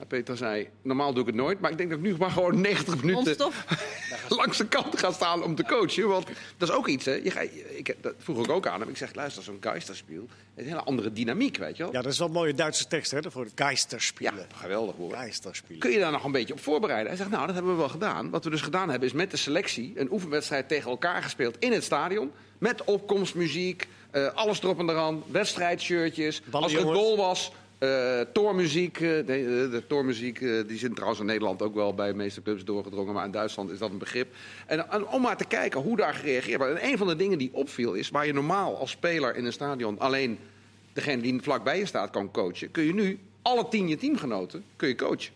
Peter 0.08 0.38
zei, 0.38 0.70
normaal 0.82 1.12
doe 1.14 1.22
ik 1.22 1.28
het 1.28 1.36
nooit, 1.36 1.60
maar 1.60 1.72
ik 1.72 1.78
denk 1.78 1.90
dat 1.90 2.00
ik 2.00 2.06
nu 2.06 2.16
maar 2.18 2.32
gewoon 2.32 2.62
90 2.62 3.04
minuten 3.04 3.52
langs 4.30 4.58
de 4.58 4.68
kant 4.68 5.00
ga 5.00 5.12
staan 5.12 5.44
om 5.44 5.56
te 5.56 5.64
coachen. 5.64 6.08
Want 6.08 6.28
dat 6.58 6.70
is 6.70 6.76
ook 6.76 6.88
iets, 6.88 7.06
hè. 7.06 7.14
Je 7.14 7.32
ga, 7.32 7.42
ik, 7.76 7.96
dat 8.02 8.14
vroeg 8.18 8.44
ik 8.44 8.52
ook 8.52 8.68
aan 8.68 8.80
hem. 8.80 8.90
Ik 8.90 8.98
zeg, 8.98 9.16
luister, 9.16 9.44
zo'n 9.44 9.58
Geisterspiel, 9.60 10.22
het 10.22 10.30
is 10.56 10.64
een 10.64 10.70
hele 10.70 10.84
andere 10.84 11.14
dynamiek, 11.14 11.58
weet 11.58 11.78
je 11.78 11.84
wel. 11.84 11.92
ja, 11.94 12.02
dat 12.02 12.12
is 12.12 12.18
wel 12.18 12.28
een 12.28 12.34
mooie 12.34 12.54
Duitse 12.54 12.88
tekst 12.88 13.12
hè, 13.12 13.32
voor 13.32 13.46
Ja, 13.46 13.52
Geisterspielen. 13.66 14.48
geweldig 14.56 14.96
hoor. 14.96 15.12
Geisterspielen. 15.14 15.80
Kun 15.80 15.92
je 15.92 16.00
daar 16.00 16.12
nog 16.12 16.24
een 16.24 16.32
beetje 16.32 16.54
op 16.54 16.60
voorbereiden? 16.60 17.08
Hij 17.08 17.18
zegt, 17.18 17.30
nou, 17.30 17.46
dat 17.46 17.56
hebben 17.56 17.72
we 17.74 17.78
wel 17.80 17.90
gedaan. 17.90 18.30
Wat 18.30 18.44
we 18.44 18.50
dus 18.50 18.62
gedaan 18.62 18.90
hebben, 18.90 19.08
is 19.08 19.14
met 19.14 19.32
de 19.32 19.38
selectie 19.38 19.94
een 19.96 20.12
oefenwedstrijd 20.12 20.68
tegen 20.68 20.90
elkaar 20.90 21.24
gespeeld 21.24 21.56
in 21.60 21.72
het 21.72 21.84
stadion. 21.84 22.32
Met 22.58 22.84
opkomstmuziek, 22.84 23.88
eh, 24.12 24.28
alles 24.34 24.62
erop 24.64 24.80
en 24.80 24.90
eraan, 24.90 25.24
wedstrijdshirtjes. 25.32 26.42
Als 26.52 26.74
er 26.74 26.80
een 26.80 26.94
goal 26.94 27.18
was, 27.18 27.52
eh 27.80 28.22
toormuziek. 28.34 29.02
eh, 29.02 29.20
eh, 29.20 29.26
de 29.72 29.84
toormuziek, 29.88 30.42
eh, 30.42 30.68
die 30.68 30.78
zit 30.78 30.92
trouwens 30.94 31.20
in 31.20 31.26
Nederland 31.26 31.62
ook 31.62 31.74
wel 31.74 31.94
bij 31.94 32.08
de 32.08 32.16
meeste 32.16 32.42
clubs 32.42 32.64
doorgedrongen. 32.64 33.14
Maar 33.14 33.26
in 33.26 33.32
Duitsland 33.32 33.72
is 33.72 33.78
dat 33.80 33.92
een 33.92 33.98
begrip. 33.98 34.34
En, 34.66 34.92
en 34.92 35.08
om 35.08 35.22
maar 35.22 35.38
te 35.38 35.46
kijken 35.46 35.82
hoe 35.82 35.98
daar 35.98 36.14
gereageerd 36.14 36.58
wordt. 36.58 36.80
En 36.80 36.90
een 36.90 36.98
van 36.98 37.08
de 37.08 37.16
dingen 37.16 37.38
die 37.38 37.50
opviel 37.54 37.94
is, 37.94 38.10
waar 38.10 38.26
je 38.26 38.34
normaal 38.34 38.78
als 38.78 38.92
speler 38.92 39.36
in 39.36 39.46
een 39.46 39.54
stadion 39.54 40.00
alleen 40.00 40.40
degene 40.94 41.22
die 41.22 41.42
vlakbij 41.42 41.78
je 41.78 41.86
staat 41.86 42.10
kan 42.10 42.32
coachen, 42.32 42.72
kun 42.72 42.84
je 42.84 42.94
nu 42.94 43.20
alle 43.42 43.68
tien 43.70 43.88
je 43.88 43.98
teamgenoten 43.98 44.64
kun 44.76 44.88
je 44.88 44.96
coachen. 44.96 45.34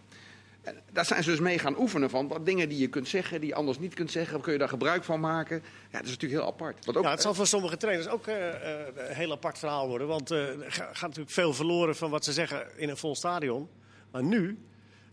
En 0.63 0.81
daar 0.91 1.05
zijn 1.05 1.23
ze 1.23 1.29
dus 1.29 1.39
mee 1.39 1.59
gaan 1.59 1.79
oefenen 1.79 2.09
van 2.09 2.27
wat 2.27 2.45
dingen 2.45 2.69
die 2.69 2.77
je 2.77 2.87
kunt 2.87 3.07
zeggen, 3.07 3.39
die 3.39 3.49
je 3.49 3.55
anders 3.55 3.79
niet 3.79 3.93
kunt 3.93 4.11
zeggen, 4.11 4.41
kun 4.41 4.53
je 4.53 4.59
daar 4.59 4.69
gebruik 4.69 5.03
van 5.03 5.19
maken. 5.19 5.55
Ja, 5.91 5.97
dat 5.97 6.03
is 6.03 6.09
natuurlijk 6.09 6.41
heel 6.41 6.51
apart. 6.51 6.85
Wat 6.85 6.97
ook, 6.97 7.03
Ja, 7.03 7.09
het 7.09 7.21
zal 7.21 7.33
voor 7.33 7.47
sommige 7.47 7.77
trainers 7.77 8.07
ook 8.07 8.27
eh, 8.27 8.49
eh, 8.49 8.87
een 8.95 9.15
heel 9.15 9.31
apart 9.31 9.57
verhaal 9.59 9.87
worden. 9.87 10.07
Want 10.07 10.31
eh, 10.31 10.47
er 10.49 10.71
ga- 10.71 10.89
gaat 10.93 11.01
natuurlijk 11.01 11.29
veel 11.29 11.53
verloren 11.53 11.95
van 11.95 12.09
wat 12.09 12.23
ze 12.25 12.33
zeggen 12.33 12.67
in 12.75 12.89
een 12.89 12.97
vol 12.97 13.15
stadion. 13.15 13.69
Maar 14.11 14.23
nu, 14.23 14.57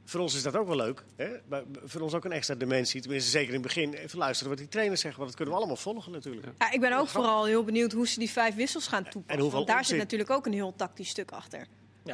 voor 0.05 0.21
ons 0.21 0.35
is 0.35 0.43
dat 0.43 0.57
ook 0.57 0.67
wel 0.67 0.77
leuk. 0.77 1.05
Hè? 1.17 1.29
Maar 1.49 1.63
Voor 1.85 2.01
ons 2.01 2.15
ook 2.15 2.25
een 2.25 2.33
extra 2.33 2.55
dimensie. 2.55 3.01
Tenminste, 3.01 3.31
zeker 3.31 3.49
in 3.49 3.55
het 3.55 3.63
begin. 3.63 3.95
Even 3.95 4.19
luisteren 4.19 4.49
wat 4.53 4.59
die 4.59 4.69
trainers 4.69 5.01
zeggen. 5.01 5.19
Want 5.21 5.31
dat 5.31 5.41
kunnen 5.41 5.55
we 5.59 5.61
allemaal 5.61 5.83
volgen 5.83 6.13
natuurlijk. 6.13 6.47
Ja, 6.59 6.73
ik 6.73 6.81
ben 6.81 6.93
ook 6.99 7.09
vooral 7.09 7.45
heel 7.45 7.65
benieuwd 7.65 7.93
hoe 7.93 8.09
ze 8.09 8.19
die 8.19 8.31
vijf 8.31 8.55
wissels 8.55 8.87
gaan 8.87 9.03
toepassen. 9.09 9.41
hoeveel 9.41 9.59
Want 9.59 9.71
daar 9.71 9.85
zit 9.85 9.99
natuurlijk 9.99 10.31
ook 10.31 10.47
een 10.47 10.53
heel 10.53 10.75
tactisch 10.77 11.09
stuk 11.09 11.31
achter. 11.31 11.67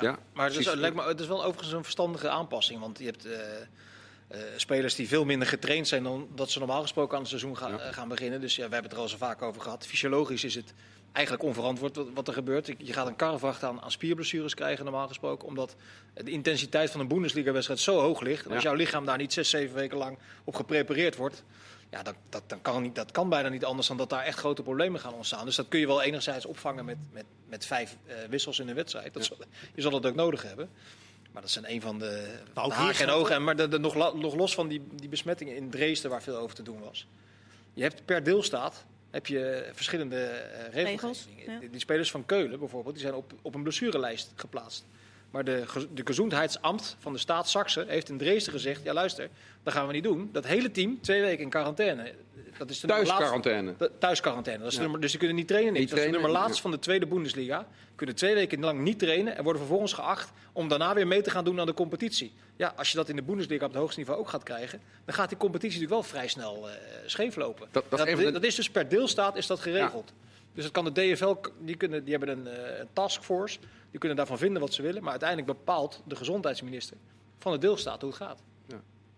Ja, 0.02 0.08
Ja, 0.10 0.18
maar 0.32 0.46
het 0.46 0.56
is, 0.56 0.74
lijkt 0.74 0.96
me, 0.96 1.02
het 1.02 1.20
is 1.20 1.26
wel 1.26 1.44
overigens 1.44 1.72
een 1.72 1.82
verstandige 1.82 2.28
aanpassing. 2.28 2.80
Want 2.80 2.98
je 2.98 3.04
hebt 3.04 3.24
eh, 3.24 3.32
eh, 4.28 4.40
spelers 4.56 4.94
die 4.94 5.08
veel 5.08 5.24
minder 5.24 5.48
getraind 5.48 5.88
zijn 5.88 6.02
dan 6.02 6.28
dat 6.34 6.50
ze 6.50 6.58
normaal 6.58 6.82
gesproken 6.82 7.14
aan 7.14 7.20
het 7.20 7.28
seizoen 7.28 7.56
gaan, 7.56 7.80
eh, 7.80 7.92
gaan 7.92 8.08
beginnen. 8.08 8.40
Dus 8.40 8.56
ja, 8.56 8.68
we 8.68 8.72
hebben 8.72 8.90
het 8.90 8.92
er 8.92 9.04
al 9.04 9.08
zo 9.08 9.16
vaak 9.16 9.42
over 9.42 9.62
gehad. 9.62 9.86
Fysiologisch 9.86 10.44
is 10.44 10.54
het 10.54 10.74
eigenlijk 11.12 11.46
onverantwoord 11.46 11.96
wat, 11.96 12.08
wat 12.14 12.28
er 12.28 12.34
gebeurt. 12.34 12.66
Je 12.78 12.92
gaat 12.92 13.06
een 13.06 13.16
karrevracht 13.16 13.62
aan, 13.62 13.82
aan 13.82 13.90
spierblessures 13.90 14.54
krijgen 14.54 14.84
normaal 14.84 15.08
gesproken. 15.08 15.48
Omdat 15.48 15.76
de 16.14 16.30
intensiteit 16.30 16.90
van 16.90 17.00
een 17.00 17.08
Bundesliga-wedstrijd 17.08 17.80
zo 17.80 18.00
hoog 18.00 18.20
ligt. 18.20 18.46
En 18.46 18.52
als 18.52 18.62
jouw 18.62 18.74
lichaam 18.74 19.04
daar 19.04 19.18
niet 19.18 19.32
zes, 19.32 19.50
zeven 19.50 19.74
weken 19.74 19.98
lang 19.98 20.18
op 20.44 20.54
geprepareerd 20.54 21.16
wordt... 21.16 21.44
Ja, 21.90 22.02
dat, 22.02 22.14
dat, 22.28 22.42
dan 22.46 22.62
kan 22.62 22.82
niet, 22.82 22.94
dat 22.94 23.10
kan 23.10 23.28
bijna 23.28 23.48
niet 23.48 23.64
anders 23.64 23.86
dan 23.86 23.96
dat 23.96 24.10
daar 24.10 24.24
echt 24.24 24.38
grote 24.38 24.62
problemen 24.62 25.00
gaan 25.00 25.14
ontstaan. 25.14 25.44
Dus 25.44 25.56
dat 25.56 25.68
kun 25.68 25.80
je 25.80 25.86
wel 25.86 26.02
enigszins 26.02 26.46
opvangen 26.46 26.84
met, 26.84 26.96
met, 27.12 27.24
met 27.48 27.66
vijf 27.66 27.96
eh, 28.06 28.16
wissels 28.30 28.58
in 28.58 28.68
een 28.68 28.74
wedstrijd. 28.74 29.14
Dat 29.14 29.24
zal- 29.24 29.36
je 29.74 29.82
zal 29.82 29.90
dat 29.90 30.06
ook 30.06 30.14
nodig 30.14 30.42
hebben. 30.42 30.68
Maar 31.32 31.42
dat 31.42 31.50
zijn 31.50 31.70
een 31.70 31.80
van 31.80 31.98
de, 31.98 32.34
hier 32.54 32.72
haken 32.72 33.00
en 33.08 33.10
ogen. 33.10 33.34
En 33.34 33.44
Maar 33.44 33.56
de, 33.56 33.68
de- 33.68 33.78
nog, 33.78 34.14
nog 34.14 34.34
los 34.34 34.54
van 34.54 34.68
die, 34.68 34.82
die 34.94 35.08
besmettingen 35.08 35.56
in 35.56 35.70
Dresden, 35.70 36.10
waar 36.10 36.22
veel 36.22 36.36
over 36.36 36.56
te 36.56 36.62
doen 36.62 36.80
was. 36.80 37.06
Je 37.74 37.82
hebt 37.82 38.04
per 38.04 38.22
deelstaat 38.24 38.84
heb 39.10 39.26
je 39.26 39.70
verschillende 39.72 40.16
eh 40.24 40.72
Regels, 40.72 41.26
ja. 41.46 41.58
Die 41.70 41.80
spelers 41.80 42.10
van 42.10 42.26
Keulen 42.26 42.58
bijvoorbeeld, 42.58 42.94
die 42.94 43.02
zijn 43.04 43.16
op, 43.16 43.32
op 43.42 43.54
een 43.54 43.62
blessurelijst 43.62 44.32
geplaatst. 44.34 44.84
Maar 45.36 45.44
de, 45.44 45.64
de 45.94 46.02
gezondheidsambt 46.06 46.96
van 46.98 47.12
de 47.12 47.18
staat 47.18 47.48
Saxe 47.48 47.84
heeft 47.88 48.08
in 48.08 48.18
Dresden 48.18 48.52
gezegd... 48.52 48.82
ja 48.82 48.92
luister, 48.92 49.28
dat 49.62 49.72
gaan 49.72 49.86
we 49.86 49.92
niet 49.92 50.02
doen. 50.02 50.28
Dat 50.32 50.46
hele 50.46 50.70
team 50.70 50.98
twee 51.00 51.20
weken 51.20 51.42
in 51.44 51.50
quarantaine. 51.50 52.12
Dat 52.58 52.70
is 52.70 52.80
de 52.80 52.86
laatste- 52.86 53.06
Thuisquarantaine. 53.06 53.74
de- 53.78 53.90
Thuisquarantaine. 53.98 54.62
Dat 54.62 54.70
is 54.72 54.76
Ja. 54.76 54.82
nummer, 54.82 55.00
dus 55.00 55.10
die 55.10 55.18
kunnen 55.18 55.36
niet 55.36 55.48
trainen. 55.48 55.72
Niet. 55.72 55.80
Niet 55.80 55.90
dat 55.90 55.98
is 55.98 56.04
de 56.04 56.10
nummer 56.10 56.30
laatst 56.30 56.60
van 56.60 56.70
de 56.70 56.78
tweede 56.78 57.06
Bundesliga. 57.06 57.66
Kunnen 57.94 58.14
twee 58.14 58.34
weken 58.34 58.60
lang 58.60 58.80
niet 58.80 58.98
trainen 58.98 59.36
en 59.36 59.42
worden 59.42 59.60
vervolgens 59.60 59.92
geacht 59.92 60.32
om 60.52 60.68
daarna 60.68 60.94
weer 60.94 61.06
mee 61.06 61.22
te 61.22 61.30
gaan 61.30 61.44
doen 61.44 61.60
aan 61.60 61.66
de 61.66 61.74
competitie. 61.74 62.32
Ja, 62.56 62.72
als 62.76 62.90
je 62.90 62.96
dat 62.96 63.08
in 63.08 63.16
de 63.16 63.22
Bundesliga 63.22 63.64
op 63.64 63.70
het 63.70 63.80
hoogste 63.80 63.98
niveau 64.00 64.18
ook 64.18 64.28
gaat 64.28 64.42
krijgen, 64.42 64.80
dan 65.04 65.14
gaat 65.14 65.28
die 65.28 65.38
competitie 65.38 65.80
natuurlijk 65.80 66.02
wel 66.02 66.10
vrij 66.20 66.28
snel 66.28 66.68
eh 66.68 66.74
scheef 67.06 67.36
lopen. 67.36 67.68
Dat- 67.70 68.04
even 68.04 68.32
dat 68.32 68.44
is 68.44 68.54
dus 68.54 68.70
per 68.70 68.88
deelstaat 68.88 69.36
is 69.36 69.46
dat 69.46 69.60
geregeld. 69.60 70.12
Dus 70.56 70.64
dat 70.64 70.72
kan 70.72 70.84
de 70.84 70.92
DFL, 71.14 71.34
die, 71.60 71.76
kunnen, 71.76 72.04
die 72.04 72.16
hebben 72.16 72.38
een, 72.38 72.46
eh, 72.46 72.78
een 72.78 72.88
taskforce, 72.92 73.58
die 73.90 73.98
kunnen 73.98 74.16
daarvan 74.18 74.38
vinden 74.38 74.60
wat 74.60 74.72
ze 74.74 74.82
willen. 74.82 75.00
Maar 75.02 75.10
uiteindelijk 75.10 75.48
bepaalt 75.58 76.02
de 76.06 76.16
gezondheidsminister 76.16 76.96
van 77.38 77.52
de 77.52 77.58
deelstaat 77.58 78.00
hoe 78.00 78.10
het 78.10 78.18
gaat. 78.18 78.42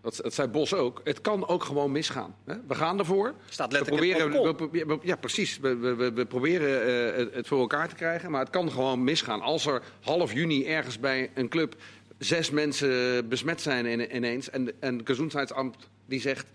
Dat, 0.01 0.19
dat 0.23 0.33
zei 0.33 0.47
Bos 0.47 0.73
ook. 0.73 1.01
Het 1.03 1.21
kan 1.21 1.47
ook 1.47 1.63
gewoon 1.63 1.91
misgaan. 1.91 2.35
Hè? 2.45 2.55
We 2.67 2.75
gaan 2.75 2.99
ervoor. 2.99 3.33
Staat 3.49 3.71
We 3.71 3.77
letterlijk 3.77 4.05
het 4.07 4.17
proberen, 4.31 4.57
we, 4.71 4.85
we- 4.85 4.85
we- 4.95 5.07
ja, 5.07 5.15
precies. 5.15 5.59
We, 5.59 5.75
we, 5.75 5.95
we, 5.95 6.11
we 6.13 6.25
proberen 6.25 6.81
eh, 7.11 7.17
het, 7.17 7.33
het 7.33 7.47
voor 7.47 7.59
elkaar 7.59 7.89
te 7.89 7.95
krijgen. 7.95 8.31
Maar 8.31 8.39
het 8.41 8.49
kan 8.49 8.71
gewoon 8.71 9.03
misgaan. 9.03 9.41
Als 9.41 9.65
er 9.65 9.81
half 10.01 10.33
juni 10.33 10.65
ergens 10.65 10.99
bij 10.99 11.31
een 11.35 11.49
club 11.49 11.75
zes 12.17 12.49
mensen 12.49 13.27
besmet 13.29 13.61
zijn 13.61 13.85
in- 13.85 14.15
ineens. 14.15 14.49
En, 14.49 14.81
en 14.81 14.97
het 14.97 15.07
gezondheidsambt 15.07 15.87
die 16.05 16.21
zegt 16.21 16.47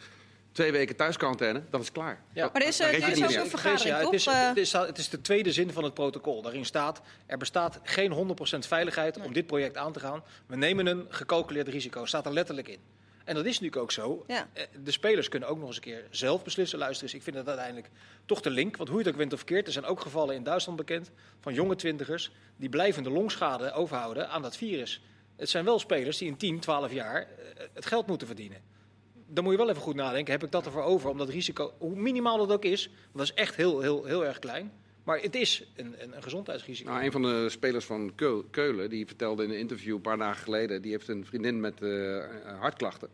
twee 0.55 0.73
weken 0.73 0.97
thuisquarantaine. 0.97 1.63
Dan 1.71 1.81
is 1.81 1.87
het 1.87 1.95
klaar. 1.95 2.23
Ja. 2.33 2.51
Maar 2.53 2.63
er 2.63 2.69
is, 2.69 2.81
eh, 2.81 2.87
er 2.87 3.25
ook 3.25 3.45
een 3.45 3.51
vergadering, 3.51 3.97
het, 3.97 4.13
is, 4.13 4.25
toch? 4.25 4.35
Eh, 4.35 4.49
het, 4.49 4.57
is, 4.57 4.73
het 4.73 4.99
is 4.99 5.09
de 5.09 5.21
tweede 5.21 5.53
zin 5.53 5.73
van 5.73 5.85
het 5.85 5.95
protocol. 5.95 6.43
Daarin 6.43 6.65
staat, 6.65 7.01
er 7.27 7.39
bestaat 7.39 7.81
geen 7.83 8.13
100% 8.13 8.67
veiligheid 8.67 9.21
om 9.21 9.33
dit 9.33 9.47
project 9.47 9.77
aan 9.77 9.93
te 9.93 10.01
gaan. 10.01 10.23
We 10.47 10.57
nemen 10.57 10.87
een 10.87 11.07
gecalculeerd 11.09 11.69
risico. 11.69 12.05
Staat 12.05 12.27
er 12.27 12.33
letterlijk 12.33 12.69
in. 12.69 12.79
En 13.25 13.35
dat 13.35 13.45
is 13.45 13.53
natuurlijk 13.53 13.83
ook 13.83 13.93
zo. 13.93 14.25
Ja. 14.27 14.49
Eh, 14.53 14.65
De 14.83 14.91
spelers 14.91 15.29
kunnen 15.29 15.49
ook 15.49 15.59
nog 15.59 15.67
eens 15.67 15.77
een 15.77 15.83
keer 15.83 16.07
zelf 16.11 16.45
beslissen. 16.45 16.79
Luister 16.79 17.05
eens, 17.05 17.15
ik 17.15 17.23
vind 17.23 17.37
dat 17.37 17.47
uiteindelijk 17.47 17.91
toch 18.27 18.41
de 18.41 18.51
link. 18.51 18.77
Want 18.77 18.89
hoe 18.89 18.99
je 18.99 19.05
het 19.05 19.13
ook 19.13 19.21
wint 19.21 19.33
of 19.33 19.39
verkeerd, 19.39 19.67
er 19.67 19.73
zijn 19.73 19.85
ook 19.85 20.01
gevallen 20.01 20.35
in 20.35 20.43
Duitsland 20.43 20.79
bekend 20.79 21.11
van 21.41 21.55
jonge 21.55 21.77
twintigers 21.77 22.31
die 22.57 22.69
blijvende 22.69 23.11
longschade 23.11 23.73
overhouden 23.73 24.29
aan 24.29 24.43
dat 24.43 24.57
virus. 24.57 25.03
Het 25.37 25.49
zijn 25.49 25.65
wel 25.65 25.79
spelers 25.79 26.19
die 26.19 26.29
in 26.29 26.37
10, 26.37 26.61
12 26.61 26.93
jaar 26.93 27.21
eh, 27.21 27.65
het 27.73 27.87
geld 27.87 28.07
moeten 28.07 28.27
verdienen. 28.27 28.73
Dan 29.27 29.45
moet 29.45 29.53
je 29.53 29.59
wel 29.59 29.71
even 29.71 29.83
goed 29.83 29.95
nadenken, 29.95 30.33
heb 30.33 30.45
ik 30.45 30.51
dat 30.51 30.67
ervoor 30.67 30.83
over 30.83 31.11
om 31.11 31.19
dat 31.19 31.29
risico, 31.29 31.73
hoe 31.79 31.97
minimaal 31.97 32.39
dat 32.39 32.53
ook 32.53 32.65
is, 32.65 32.87
want 32.87 33.13
dat 33.13 33.23
is 33.23 33.35
echt 33.35 33.57
heel, 33.57 33.81
heel, 33.81 34.05
heel 34.05 34.25
erg 34.25 34.39
klein. 34.39 34.73
Maar 35.05 35.21
het 35.21 35.35
is 35.35 35.67
een, 35.77 35.95
een, 35.99 36.17
een 36.17 36.23
gezondheidsrisico. 36.23 36.91
Nou, 36.91 37.05
een 37.05 37.13
van 37.13 37.23
de 37.23 37.49
spelers 37.49 37.85
van 37.85 38.13
Keul- 38.15 38.45
Keulen, 38.51 38.91
die 38.91 39.07
vertelde 39.07 39.45
in 39.45 39.51
een 39.51 39.59
interview 39.59 39.95
een 39.95 40.01
paar 40.01 40.17
dagen 40.19 40.43
geleden, 40.43 40.83
die 40.83 40.91
heeft 40.91 41.09
een 41.09 41.25
vriendin 41.27 41.61
met 41.61 41.83
eh, 41.83 42.23
hartklachten. 42.59 43.09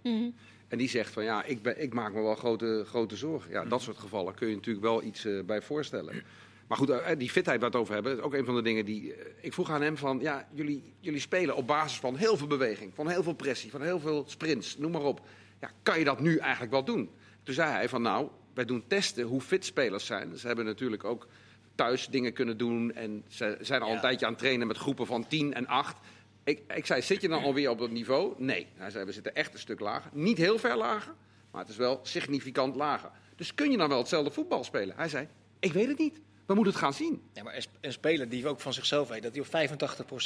En 0.68 0.78
die 0.78 0.88
zegt 0.88 1.12
van 1.12 1.24
ja, 1.24 1.44
ik, 1.44 1.62
ben, 1.62 1.82
ik 1.82 1.94
maak 1.94 2.12
me 2.12 2.22
wel 2.22 2.34
grote, 2.34 2.84
grote 2.86 3.16
zorgen. 3.16 3.50
Ja, 3.50 3.64
dat 3.64 3.82
soort 3.82 3.98
gevallen 3.98 4.34
kun 4.34 4.48
je 4.48 4.54
natuurlijk 4.54 4.84
wel 4.84 5.02
iets 5.02 5.24
eh, 5.24 5.42
bij 5.42 5.62
voorstellen. 5.62 6.22
Maar 6.68 6.78
goed, 6.78 6.90
eh, 6.90 7.18
die 7.18 7.30
fitheid 7.30 7.60
waar 7.60 7.70
we 7.70 7.76
het 7.76 7.84
over 7.84 7.94
hebben, 7.94 8.16
is 8.16 8.22
ook 8.22 8.34
een 8.34 8.44
van 8.44 8.54
de 8.54 8.62
dingen 8.62 8.84
die. 8.84 9.14
ik 9.40 9.52
vroeg 9.52 9.70
aan 9.70 9.82
hem 9.82 9.96
van 9.96 10.18
ja, 10.20 10.48
jullie, 10.52 10.92
jullie 11.00 11.20
spelen 11.20 11.56
op 11.56 11.66
basis 11.66 11.98
van 11.98 12.16
heel 12.16 12.36
veel 12.36 12.46
beweging, 12.46 12.94
van 12.94 13.08
heel 13.08 13.22
veel 13.22 13.34
pressie, 13.34 13.70
van 13.70 13.82
heel 13.82 14.00
veel 14.00 14.24
sprints, 14.26 14.78
noem 14.78 14.90
maar 14.90 15.02
op. 15.04 15.20
Ja, 15.60 15.70
kan 15.82 15.98
je 15.98 16.04
dat 16.04 16.20
nu 16.20 16.36
eigenlijk 16.36 16.72
wel 16.72 16.84
doen? 16.84 17.10
Toen 17.42 17.54
zei 17.54 17.70
hij 17.70 17.88
van 17.88 18.02
nou, 18.02 18.28
wij 18.54 18.64
doen 18.64 18.84
testen 18.86 19.24
hoe 19.24 19.40
fit 19.40 19.64
spelers 19.64 20.06
zijn. 20.06 20.36
Ze 20.38 20.46
hebben 20.46 20.64
natuurlijk 20.64 21.04
ook 21.04 21.26
thuis 21.74 22.06
dingen 22.06 22.32
kunnen 22.32 22.56
doen. 22.56 22.92
En 22.94 23.24
ze 23.28 23.58
zijn 23.60 23.82
al 23.82 23.88
een 23.88 23.94
Ja. 23.94 24.00
tijdje 24.00 24.26
aan 24.26 24.32
het 24.32 24.40
trainen 24.40 24.66
met 24.66 24.76
groepen 24.76 25.06
van 25.06 25.26
10 25.28 25.54
en 25.54 25.66
8. 25.66 25.96
Ik, 26.44 26.62
ik 26.74 26.86
zei, 26.86 27.02
zit 27.02 27.20
je 27.20 27.28
dan 27.28 27.42
alweer 27.42 27.70
op 27.70 27.78
dat 27.78 27.90
niveau? 27.90 28.34
Nee. 28.38 28.66
Hij 28.74 28.90
zei, 28.90 29.04
we 29.04 29.12
zitten 29.12 29.34
echt 29.34 29.52
een 29.52 29.58
stuk 29.58 29.80
lager. 29.80 30.10
Niet 30.14 30.38
heel 30.38 30.58
ver 30.58 30.76
lager, 30.76 31.14
maar 31.50 31.60
het 31.60 31.70
is 31.70 31.76
wel 31.76 32.00
significant 32.02 32.76
lager. 32.76 33.10
Dus 33.36 33.54
kun 33.54 33.70
je 33.70 33.76
dan 33.76 33.88
wel 33.88 33.98
hetzelfde 33.98 34.30
voetbal 34.30 34.64
spelen? 34.64 34.96
Hij 34.96 35.08
zei, 35.08 35.28
ik 35.58 35.72
weet 35.72 35.88
het 35.88 35.98
niet. 35.98 36.20
We 36.46 36.54
moeten 36.54 36.72
het 36.72 36.82
gaan 36.82 36.94
zien. 36.94 37.22
Ja, 37.32 37.42
maar 37.42 37.66
een 37.80 37.92
speler 37.92 38.28
die 38.28 38.48
ook 38.48 38.60
van 38.60 38.72
zichzelf 38.72 39.08
weet 39.08 39.22
dat 39.22 39.32
hij 39.34 39.40
op 39.40 39.70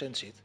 85% 0.06 0.10
zit. 0.10 0.42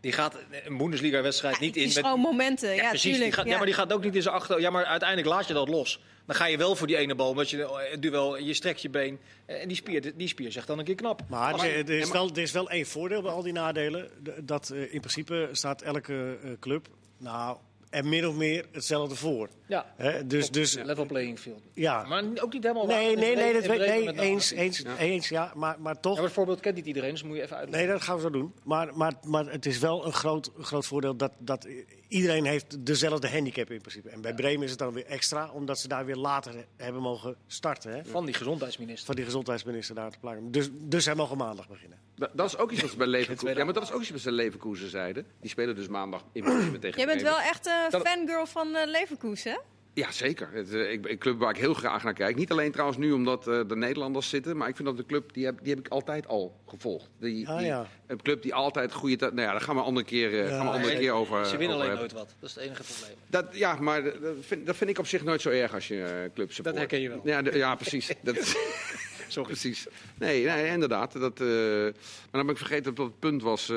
Die 0.00 0.12
gaat 0.12 0.36
een 0.64 0.76
Bundesliga-wedstrijd 0.76 1.58
niet 1.60 1.74
het 1.74 1.82
in 1.82 1.88
is 1.88 1.94
met... 1.94 2.04
gewoon 2.04 2.20
momenten. 2.20 2.74
Ja, 2.74 2.88
precies. 2.88 3.18
Die 3.18 3.32
gaat, 3.32 3.44
ja. 3.44 3.50
ja. 3.50 3.56
maar 3.56 3.66
die 3.66 3.74
gaat 3.74 3.92
ook 3.92 4.02
niet 4.04 4.14
in 4.14 4.22
zijn 4.22 4.34
achter. 4.34 4.60
Ja, 4.60 4.70
maar 4.70 4.84
uiteindelijk 4.84 5.28
laat 5.28 5.46
je 5.46 5.54
dat 5.54 5.68
los. 5.68 6.00
Dan 6.26 6.36
ga 6.36 6.44
je 6.46 6.56
wel 6.56 6.76
voor 6.76 6.86
die 6.86 6.96
ene 6.96 7.14
bal, 7.14 7.28
omdat 7.28 7.50
je 7.50 7.62
eh, 7.64 7.90
het 7.90 8.02
duel, 8.02 8.36
je 8.38 8.54
strekt 8.54 8.82
je 8.82 8.88
been. 8.90 9.18
eh, 9.46 9.62
En 9.62 9.68
die 9.68 9.76
spier, 9.76 10.12
die 10.16 10.28
spier 10.28 10.52
zegt 10.52 10.66
dan 10.66 10.78
een 10.78 10.84
keer 10.84 10.94
knap. 10.94 11.22
Maar 11.28 11.52
Als- 11.52 11.62
er, 11.62 11.74
er 11.78 11.90
is 11.90 12.10
wel, 12.10 12.30
er 12.30 12.38
is 12.38 12.52
wel 12.52 12.70
één 12.70 12.86
voordeel 12.86 13.22
bij 13.22 13.30
al 13.32 13.42
die 13.42 13.52
nadelen. 13.52 14.10
Dat 14.40 14.70
eh, 14.70 14.94
in 14.94 15.00
principe 15.00 15.48
staat 15.52 15.82
elke 15.82 16.38
eh, 16.44 16.50
club 16.60 16.88
nou, 17.18 17.56
er 17.90 18.04
min 18.06 18.26
of 18.26 18.34
meer 18.34 18.64
hetzelfde 18.72 19.14
voor. 19.14 19.48
ja, 19.66 19.92
Hè, 19.96 20.26
dus, 20.26 20.46
op 20.46 20.52
dus 20.52 20.74
level 20.74 21.06
playing 21.06 21.38
field. 21.38 21.62
ja. 21.74 22.04
Maar 22.06 22.24
ook 22.34 22.52
niet 22.52 22.62
helemaal. 22.62 22.86
Nee, 22.86 23.16
nee, 23.16 23.36
nee, 23.36 23.52
dat 23.52 23.66
weet 23.66 23.78
nee, 23.78 24.12
eens, 24.18 24.50
eens, 24.50 24.78
Ja. 24.78 24.96
eens, 24.96 25.28
ja, 25.28 25.52
maar, 25.54 25.76
maar 25.80 25.94
Ja, 25.94 26.00
toch. 26.00 26.14
maar 26.14 26.24
het 26.24 26.32
voorbeeld 26.32 26.60
kent 26.60 26.76
niet 26.76 26.86
iedereen, 26.86 27.10
dus 27.10 27.22
moet 27.22 27.36
je 27.36 27.42
even 27.42 27.56
uitleggen. 27.56 27.86
Nee, 27.88 27.96
dat 27.96 28.06
gaan 28.06 28.16
we 28.16 28.22
zo 28.22 28.30
doen. 28.30 28.54
Maar, 28.64 28.96
maar, 28.96 29.12
maar 29.26 29.46
het 29.46 29.66
is 29.66 29.78
wel 29.78 30.06
een 30.06 30.12
groot, 30.12 30.50
groot 30.58 30.86
voordeel 30.86 31.16
dat, 31.16 31.32
dat 31.38 31.66
iedereen 32.10 32.44
heeft 32.44 32.86
dezelfde 32.86 33.28
handicap 33.30 33.70
in 33.70 33.80
principe. 33.80 34.08
En 34.08 34.20
bij 34.20 34.34
Bremen 34.34 34.62
is 34.64 34.70
het 34.70 34.78
dan 34.78 34.92
weer 34.92 35.06
extra, 35.06 35.50
omdat 35.50 35.78
ze 35.78 35.88
daar 35.88 36.04
weer 36.06 36.16
later 36.16 36.54
hebben 36.76 37.02
mogen 37.02 37.36
starten. 37.46 37.92
Hè? 37.92 38.04
Van 38.04 38.24
die 38.24 38.34
gezondheidsminister. 38.34 39.06
Van 39.06 39.14
die 39.14 39.24
gezondheidsminister 39.24 39.94
daar 39.94 40.10
te 40.10 40.18
plakken. 40.18 40.50
Dus, 40.50 40.68
dus 40.72 41.04
zij 41.04 41.14
mogen 41.14 41.36
maandag 41.36 41.68
beginnen. 41.68 41.98
Dat, 42.16 42.30
dat 42.34 42.46
is 42.46 42.56
ook 42.56 42.70
iets 42.70 42.80
wat 42.80 42.90
ze 42.90 42.96
bij 42.96 43.06
Leverkusen... 43.16 43.56
Ja, 43.56 43.64
maar 43.64 43.74
dat 43.74 43.82
is 43.82 43.92
ook 43.92 44.00
iets 44.00 44.10
wat 44.10 44.20
ze 44.20 44.28
bij 44.28 44.36
Leverkusen 44.44 44.90
zeiden. 44.90 45.26
Die 45.40 45.50
spelen 45.50 45.74
dus 45.76 45.88
maandag 45.88 46.24
in 46.32 46.42
principe 46.42 46.78
tegen 46.78 46.96
Jij 46.96 47.06
bent 47.06 47.22
wel 47.22 47.40
echt 47.40 47.66
een 47.66 47.90
Dat- 47.90 48.08
fangirl 48.08 48.46
van 48.46 48.74
eh, 48.76 48.86
Leverkusen, 48.86 49.52
hè? 49.52 49.58
Ja, 49.94 50.10
zeker. 50.12 50.48
Het, 50.52 50.74
eh, 50.74 50.92
ik, 50.92 51.08
een 51.08 51.18
club 51.18 51.38
waar 51.38 51.50
ik 51.50 51.56
heel 51.56 51.74
graag 51.74 52.02
naar 52.04 52.12
kijk. 52.14 52.36
Niet 52.36 52.50
alleen 52.50 52.70
trouwens 52.72 52.98
nu 52.98 53.12
omdat 53.12 53.48
eh, 53.48 53.60
de 53.66 53.76
Nederlanders 53.76 54.28
zitten, 54.28 54.56
maar 54.56 54.68
ik 54.68 54.76
vind 54.76 54.88
dat 54.88 54.96
de 54.96 55.06
club, 55.06 55.32
die 55.32 55.44
heb, 55.44 55.58
die 55.62 55.74
heb 55.74 55.78
ik 55.86 55.88
altijd 55.92 56.26
al 56.26 56.60
gevolgd. 56.66 57.08
Die, 57.20 57.48
Ah, 57.48 57.56
die- 57.58 57.66
ja. 57.66 57.86
Een 58.06 58.22
club 58.22 58.42
die 58.42 58.54
altijd 58.54 58.92
goede... 58.92 59.16
tijd- 59.16 59.32
Nou 59.32 59.46
ja, 59.46 59.52
daar 59.52 59.60
gaan 59.60 59.74
we 59.74 59.80
een 59.80 59.86
andere 59.86 60.06
keer, 60.06 60.32
eh, 60.32 60.38
Ja. 60.38 60.48
gaan 60.48 60.58
we 60.66 60.72
een 60.72 60.76
andere 60.80 60.98
keer 60.98 61.12
over 61.12 61.46
Ze 61.46 61.56
winnen 61.56 61.76
over 61.76 61.86
alleen 61.88 61.98
hebben. 61.98 62.14
nooit 62.16 62.28
wat. 62.28 62.36
Dat 62.40 62.48
is 62.48 62.54
het 62.54 62.64
enige 62.64 62.82
probleem. 62.82 63.16
Dat, 63.26 63.56
ja, 63.56 63.74
maar 63.80 64.02
dat 64.04 64.12
vind, 64.40 64.66
dat 64.66 64.76
vind 64.76 64.90
ik 64.90 64.98
op 64.98 65.06
zich 65.06 65.24
nooit 65.24 65.40
zo 65.40 65.50
erg 65.50 65.74
als 65.74 65.88
je 65.88 66.02
eh 66.02 66.12
club 66.34 66.52
support. 66.52 66.64
Dat 66.64 66.74
herken 66.76 67.00
je 67.00 67.08
wel. 67.08 67.20
Ja, 67.24 67.42
de- 67.42 67.56
ja 67.56 67.74
precies. 67.74 68.12
Dat, 68.22 68.36
Sorry. 69.32 69.48
precies. 69.48 69.86
Nee, 70.18 70.44
nee 70.44 70.66
inderdaad. 70.66 71.12
Dat, 71.12 71.40
eh, 71.40 71.46
maar 71.46 71.92
dan 72.30 72.46
ben 72.46 72.50
ik 72.50 72.56
vergeten 72.56 72.94
dat 72.94 73.06
het 73.06 73.18
punt 73.18 73.42
was... 73.42 73.68
eh, 73.68 73.76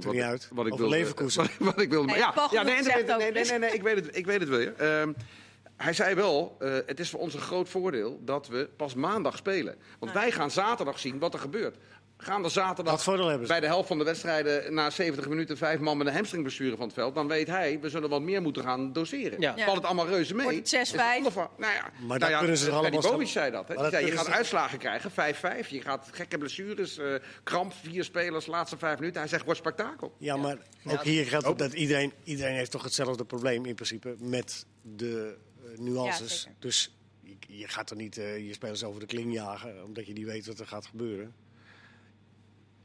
wat, 0.00 0.12
niet 0.12 0.22
uit. 0.22 0.48
wat 0.52 0.66
ik 0.66 0.72
Over 0.72 0.84
wilde, 0.84 0.98
Leverkusen. 0.98 1.42
Wat, 1.42 1.50
wat 1.74 1.80
ik 1.80 1.90
wilde. 1.90 2.06
Nee, 2.06 2.18
ja, 2.18 2.48
ja, 2.50 2.62
nee, 2.62 2.82
nee, 2.82 3.32
nee, 3.32 3.44
nee, 3.44 3.58
nee, 3.58 3.70
ik 3.70 3.82
weet 3.82 3.96
het, 3.96 4.16
ik 4.16 4.26
weet 4.26 4.40
het 4.40 4.48
wel. 4.48 4.60
Ja. 4.60 4.72
Ehm, 4.72 5.12
hij 5.76 5.92
zei 5.92 6.14
wel, 6.14 6.56
eh, 6.58 6.74
het 6.86 7.00
is 7.00 7.10
voor 7.10 7.20
ons 7.20 7.34
een 7.34 7.40
groot 7.40 7.68
voordeel 7.68 8.20
dat 8.24 8.48
we 8.48 8.68
pas 8.76 8.94
maandag 8.94 9.36
spelen. 9.36 9.76
Want 9.98 10.12
wij 10.12 10.30
gaan 10.30 10.50
zaterdag 10.50 10.98
zien 10.98 11.18
wat 11.18 11.34
er 11.34 11.40
gebeurt. 11.40 11.76
Gaan 12.18 12.44
er 12.44 12.50
zaterdag 12.50 13.04
bij 13.46 13.60
de 13.60 13.66
helft 13.66 13.88
van 13.88 13.98
de 13.98 14.04
wedstrijden 14.04 14.74
na 14.74 14.90
70 14.90 15.28
minuten 15.28 15.56
vijf 15.56 15.80
man 15.80 15.96
met 15.96 16.06
een 16.06 16.12
hamstringblessure 16.12 16.76
van 16.76 16.84
het 16.84 16.94
veld, 16.94 17.14
dan 17.14 17.28
weet 17.28 17.46
hij, 17.46 17.80
we 17.80 17.88
zullen 17.88 18.08
wat 18.10 18.22
meer 18.22 18.42
moeten 18.42 18.62
gaan 18.62 18.92
doseren. 18.92 19.40
Ja. 19.40 19.56
Valt 19.56 19.76
het 19.76 19.84
allemaal 19.86 20.06
reuze 20.06 20.34
mee? 20.34 20.44
Wordt 20.44 20.70
het 20.70 20.78
6-5? 20.78 20.80
Is 20.80 20.90
het 20.90 21.00
ander 21.16 21.32
verhaal. 21.32 21.52
Nou 21.58 21.72
ja, 21.72 21.82
Maar 21.82 22.06
nou 22.06 22.18
dat 22.18 22.28
ja, 22.28 22.38
kunnen 22.38 22.58
ze 22.58 22.70
allemaal 22.70 23.00
Bobic 23.00 23.28
zei 23.28 23.50
dat. 23.50 23.68
Hè? 23.68 23.74
Die 23.74 23.90
zei, 23.90 24.06
je 24.06 24.12
gaat 24.12 24.24
ze- 24.24 24.30
uitslagen 24.30 24.78
krijgen, 24.78 25.10
5-5. 25.10 25.68
Je 25.68 25.80
gaat 25.80 26.08
gekke 26.12 26.38
blessures, 26.38 26.98
eh, 26.98 27.14
kramp, 27.42 27.72
vier 27.82 28.04
spelers, 28.04 28.46
laatste 28.46 28.78
vijf 28.78 28.98
minuten. 28.98 29.20
Hij 29.20 29.28
zegt, 29.30 29.44
wordt 29.44 29.60
spektakel. 29.60 30.14
Ja, 30.18 30.36
maar 30.36 30.58
ook 30.86 31.02
hier 31.02 31.26
geldt 31.26 31.46
ook 31.46 31.58
dat 31.58 31.72
iedereen, 31.72 32.12
iedereen 32.24 32.54
heeft 32.54 32.70
toch 32.70 32.82
hetzelfde 32.82 33.24
probleem 33.24 33.64
in 33.66 33.74
principe 33.74 34.14
met 34.18 34.66
de 34.82 35.36
eh, 35.64 35.78
nuances. 35.78 36.48
Dus 36.58 36.96
je, 37.22 37.36
je 37.48 37.68
gaat 37.68 37.90
er 37.90 37.96
niet 37.96 38.18
eh, 38.18 38.46
je 38.46 38.52
spelers 38.52 38.84
over 38.84 39.00
de 39.00 39.06
kling 39.06 39.32
jagen, 39.32 39.84
omdat 39.84 40.06
je 40.06 40.12
niet 40.12 40.26
weet 40.26 40.46
wat 40.46 40.58
er 40.58 40.66
gaat 40.66 40.86
gebeuren. 40.86 41.34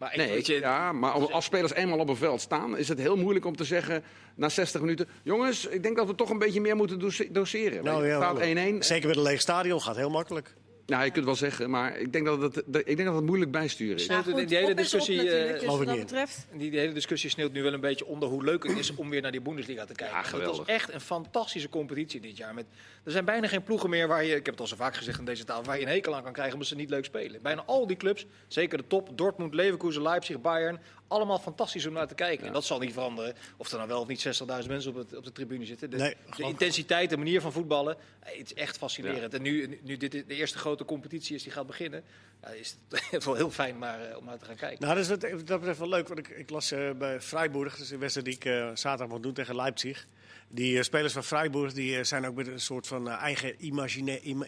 Maar 0.01 0.11
ik, 0.11 0.17
Nee, 0.17 0.29
weet 0.29 0.45
je, 0.45 0.59
ja, 0.59 0.91
maar 0.91 1.11
als 1.11 1.45
spelers 1.45 1.73
eenmaal 1.73 1.99
op 1.99 2.09
een 2.09 2.15
veld 2.15 2.41
staan, 2.41 2.77
is 2.77 2.87
het 2.87 2.99
heel 2.99 3.17
moeilijk 3.17 3.45
om 3.45 3.55
te 3.55 3.63
zeggen 3.63 4.03
na 4.35 4.49
60 4.49 4.81
minuten... 4.81 5.07
jongens, 5.23 5.67
ik 5.67 5.83
denk 5.83 5.97
dat 5.97 6.07
we 6.07 6.15
toch 6.15 6.29
een 6.29 6.39
beetje 6.39 6.61
meer 6.61 6.75
moeten 6.75 7.11
doseren. 7.31 7.83
Nou, 7.83 8.07
ja, 8.07 8.15
staat 8.15 8.39
1-1. 8.39 8.77
Zeker 8.79 9.07
met 9.07 9.17
een 9.17 9.23
leeg 9.23 9.41
stadion 9.41 9.81
gaat 9.81 9.95
heel 9.95 10.09
makkelijk. 10.09 10.55
Nou, 10.91 11.03
je 11.03 11.11
kunt 11.11 11.25
wel 11.25 11.35
zeggen, 11.35 11.69
maar 11.69 11.97
ik 11.97 12.13
denk 12.13 12.25
dat 12.25 12.41
het, 12.41 12.53
dat- 12.65 12.81
ik 12.85 12.95
denk 12.95 13.05
dat 13.05 13.15
het 13.15 13.25
moeilijk 13.25 13.51
bijsturen 13.51 13.95
is. 13.95 14.07
Nou, 14.07 14.23
die- 14.23 14.33
goed, 14.33 14.47
die 14.47 14.57
hele 14.57 14.69
is 14.69 14.75
discussie, 14.75 15.29
eh, 15.31 15.59
dus 15.59 15.65
wat 15.65 15.85
dat 15.85 15.97
betreft. 15.99 16.45
Die, 16.53 16.71
die 16.71 16.79
hele 16.79 16.93
discussie 16.93 17.29
sneeuwt 17.29 17.51
nu 17.51 17.63
wel 17.63 17.73
een 17.73 17.79
beetje 17.79 18.05
onder 18.05 18.29
hoe 18.29 18.43
leuk 18.43 18.63
het 18.67 18.77
is 18.77 18.95
om 18.95 19.09
weer 19.09 19.21
naar 19.21 19.31
die 19.31 19.41
Bundesliga 19.41 19.85
te 19.85 19.93
kijken. 19.93 20.17
Ja, 20.17 20.37
het 20.37 20.57
was 20.57 20.65
echt 20.67 20.93
een 20.93 21.01
fantastische 21.01 21.69
competitie 21.69 22.19
dit 22.19 22.37
jaar. 22.37 22.53
Met, 22.53 22.65
er 23.03 23.11
zijn 23.11 23.25
bijna 23.25 23.47
geen 23.47 23.63
ploegen 23.63 23.89
meer 23.89 24.07
waar 24.07 24.23
je, 24.23 24.29
ik 24.35 24.45
heb 24.45 24.53
het 24.53 24.59
al 24.59 24.67
zo 24.67 24.75
vaak 24.75 24.95
gezegd 24.95 25.19
aan 25.19 25.25
deze 25.25 25.43
tafel, 25.43 25.63
waar 25.63 25.75
je 25.79 25.83
een 25.85 25.91
hekel 25.91 26.15
aan 26.15 26.23
kan 26.23 26.31
krijgen 26.33 26.53
omdat 26.53 26.67
ze 26.69 26.75
niet 26.75 26.89
leuk 26.89 27.05
spelen. 27.05 27.41
Bijna 27.41 27.63
al 27.65 27.87
die 27.87 27.97
clubs, 27.97 28.25
zeker 28.47 28.77
de 28.77 28.83
top, 28.87 29.09
Dortmund, 29.17 29.53
Leverkusen, 29.53 30.01
Leipzig, 30.01 30.41
Bayern, 30.41 30.79
allemaal 31.07 31.39
fantastisch 31.39 31.85
om 31.85 31.93
naar 31.93 32.07
te 32.07 32.15
kijken. 32.15 32.47
En 32.47 32.53
dat 32.53 32.63
zal 32.65 32.79
niet 32.79 32.93
veranderen 32.93 33.33
of 33.57 33.71
er 33.71 33.75
nou 33.77 33.87
wel 33.89 34.01
of 34.01 34.07
niet 34.07 34.19
60.000 34.61 34.67
mensen 34.69 34.91
op, 34.91 34.97
het, 34.97 35.15
op 35.17 35.23
de 35.23 35.31
tribune 35.31 35.65
zitten. 35.65 35.89
De, 35.89 35.97
Nee, 35.97 36.15
intensiteit, 36.37 37.09
de 37.09 37.17
manier 37.17 37.41
van 37.41 37.51
voetballen, 37.51 37.97
eh, 38.19 38.37
het 38.37 38.45
is 38.45 38.53
echt 38.53 38.77
fascinerend. 38.77 39.33
En 39.33 39.41
nu, 39.41 39.79
nu 39.83 39.97
dit 39.97 40.11
de 40.11 40.23
eerste 40.27 40.57
grote 40.57 40.80
competitie 40.85 41.35
is 41.35 41.43
die 41.43 41.51
gaat 41.51 41.67
beginnen, 41.67 42.03
ja, 42.41 42.47
is 42.49 42.77
het 43.11 43.23
wel 43.25 43.35
heel 43.35 43.51
fijn 43.51 43.77
maar, 43.77 44.01
eh, 44.09 44.17
om 44.17 44.25
naar 44.25 44.37
te 44.37 44.45
gaan 44.45 44.55
kijken. 44.55 44.81
Nou, 44.81 44.93
dat 44.95 45.03
is 45.03 45.09
wat, 45.09 45.21
wat 45.31 45.47
dat 45.47 45.57
betreft 45.59 45.79
wel 45.79 45.89
leuk. 45.89 46.07
Want 46.07 46.19
ik, 46.19 46.27
ik 46.27 46.49
las 46.49 46.71
eh, 46.71 46.91
bij 46.91 47.21
Freiburg, 47.21 47.71
dat 47.71 47.85
is 47.85 47.91
een 47.91 47.99
wedstrijd 47.99 48.25
die 48.27 48.35
ik 48.35 48.45
eh, 48.45 48.69
zaterdag 48.73 49.07
moet 49.07 49.23
doen 49.23 49.33
tegen 49.33 49.55
Leipzig. 49.55 50.07
Die 50.53 50.77
eh, 50.77 50.83
spelers 50.83 51.13
van 51.13 51.23
Freiburg 51.23 51.73
die, 51.73 52.03
zijn 52.03 52.25
ook 52.27 52.35
met 52.35 52.47
een 52.47 52.59
soort 52.59 52.87
van 52.87 53.09
eigen 53.09 53.65
imagine, 53.65 54.19
ima, 54.21 54.45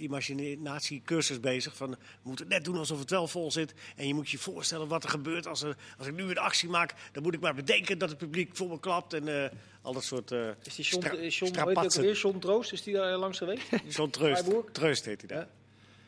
imaginatiecursus 0.00 1.40
bezig. 1.40 1.76
Van, 1.76 1.90
we 1.90 1.96
moeten 2.22 2.48
net 2.48 2.64
doen 2.64 2.76
alsof 2.76 2.98
het 2.98 3.10
wel 3.10 3.28
vol 3.28 3.50
zit. 3.52 3.74
En 3.96 4.06
je 4.06 4.14
moet 4.14 4.30
je 4.30 4.38
voorstellen 4.38 4.88
wat 4.88 5.04
er 5.04 5.10
gebeurt 5.10 5.46
als, 5.46 5.62
er, 5.62 5.76
als 5.98 6.06
ik 6.06 6.14
nu 6.14 6.22
een 6.22 6.38
actie 6.38 6.68
maak. 6.68 6.94
Dan 7.12 7.22
moet 7.22 7.34
ik 7.34 7.40
maar 7.40 7.54
bedenken 7.54 7.98
dat 7.98 8.08
het 8.08 8.18
publiek 8.18 8.56
voor 8.56 8.68
me 8.68 8.80
klapt. 8.80 9.12
En 9.12 9.42
eh, 9.42 9.50
al 9.82 9.92
dat 9.92 10.04
soort 10.04 10.32
eh 10.32 10.48
Is 10.64 10.74
die 10.74 10.84
John, 10.84 11.04
stra- 11.04 11.16
John? 11.86 12.12
John 12.12 12.38
Troost, 12.38 12.72
is 12.72 12.82
die 12.82 12.94
daar 12.94 13.16
langs 13.16 13.38
geweest? 13.38 13.62
Zo'n 13.88 14.10
treust. 14.10 14.44
Treust 14.72 15.04
heet 15.04 15.20
hij 15.20 15.36
daar. 15.36 15.48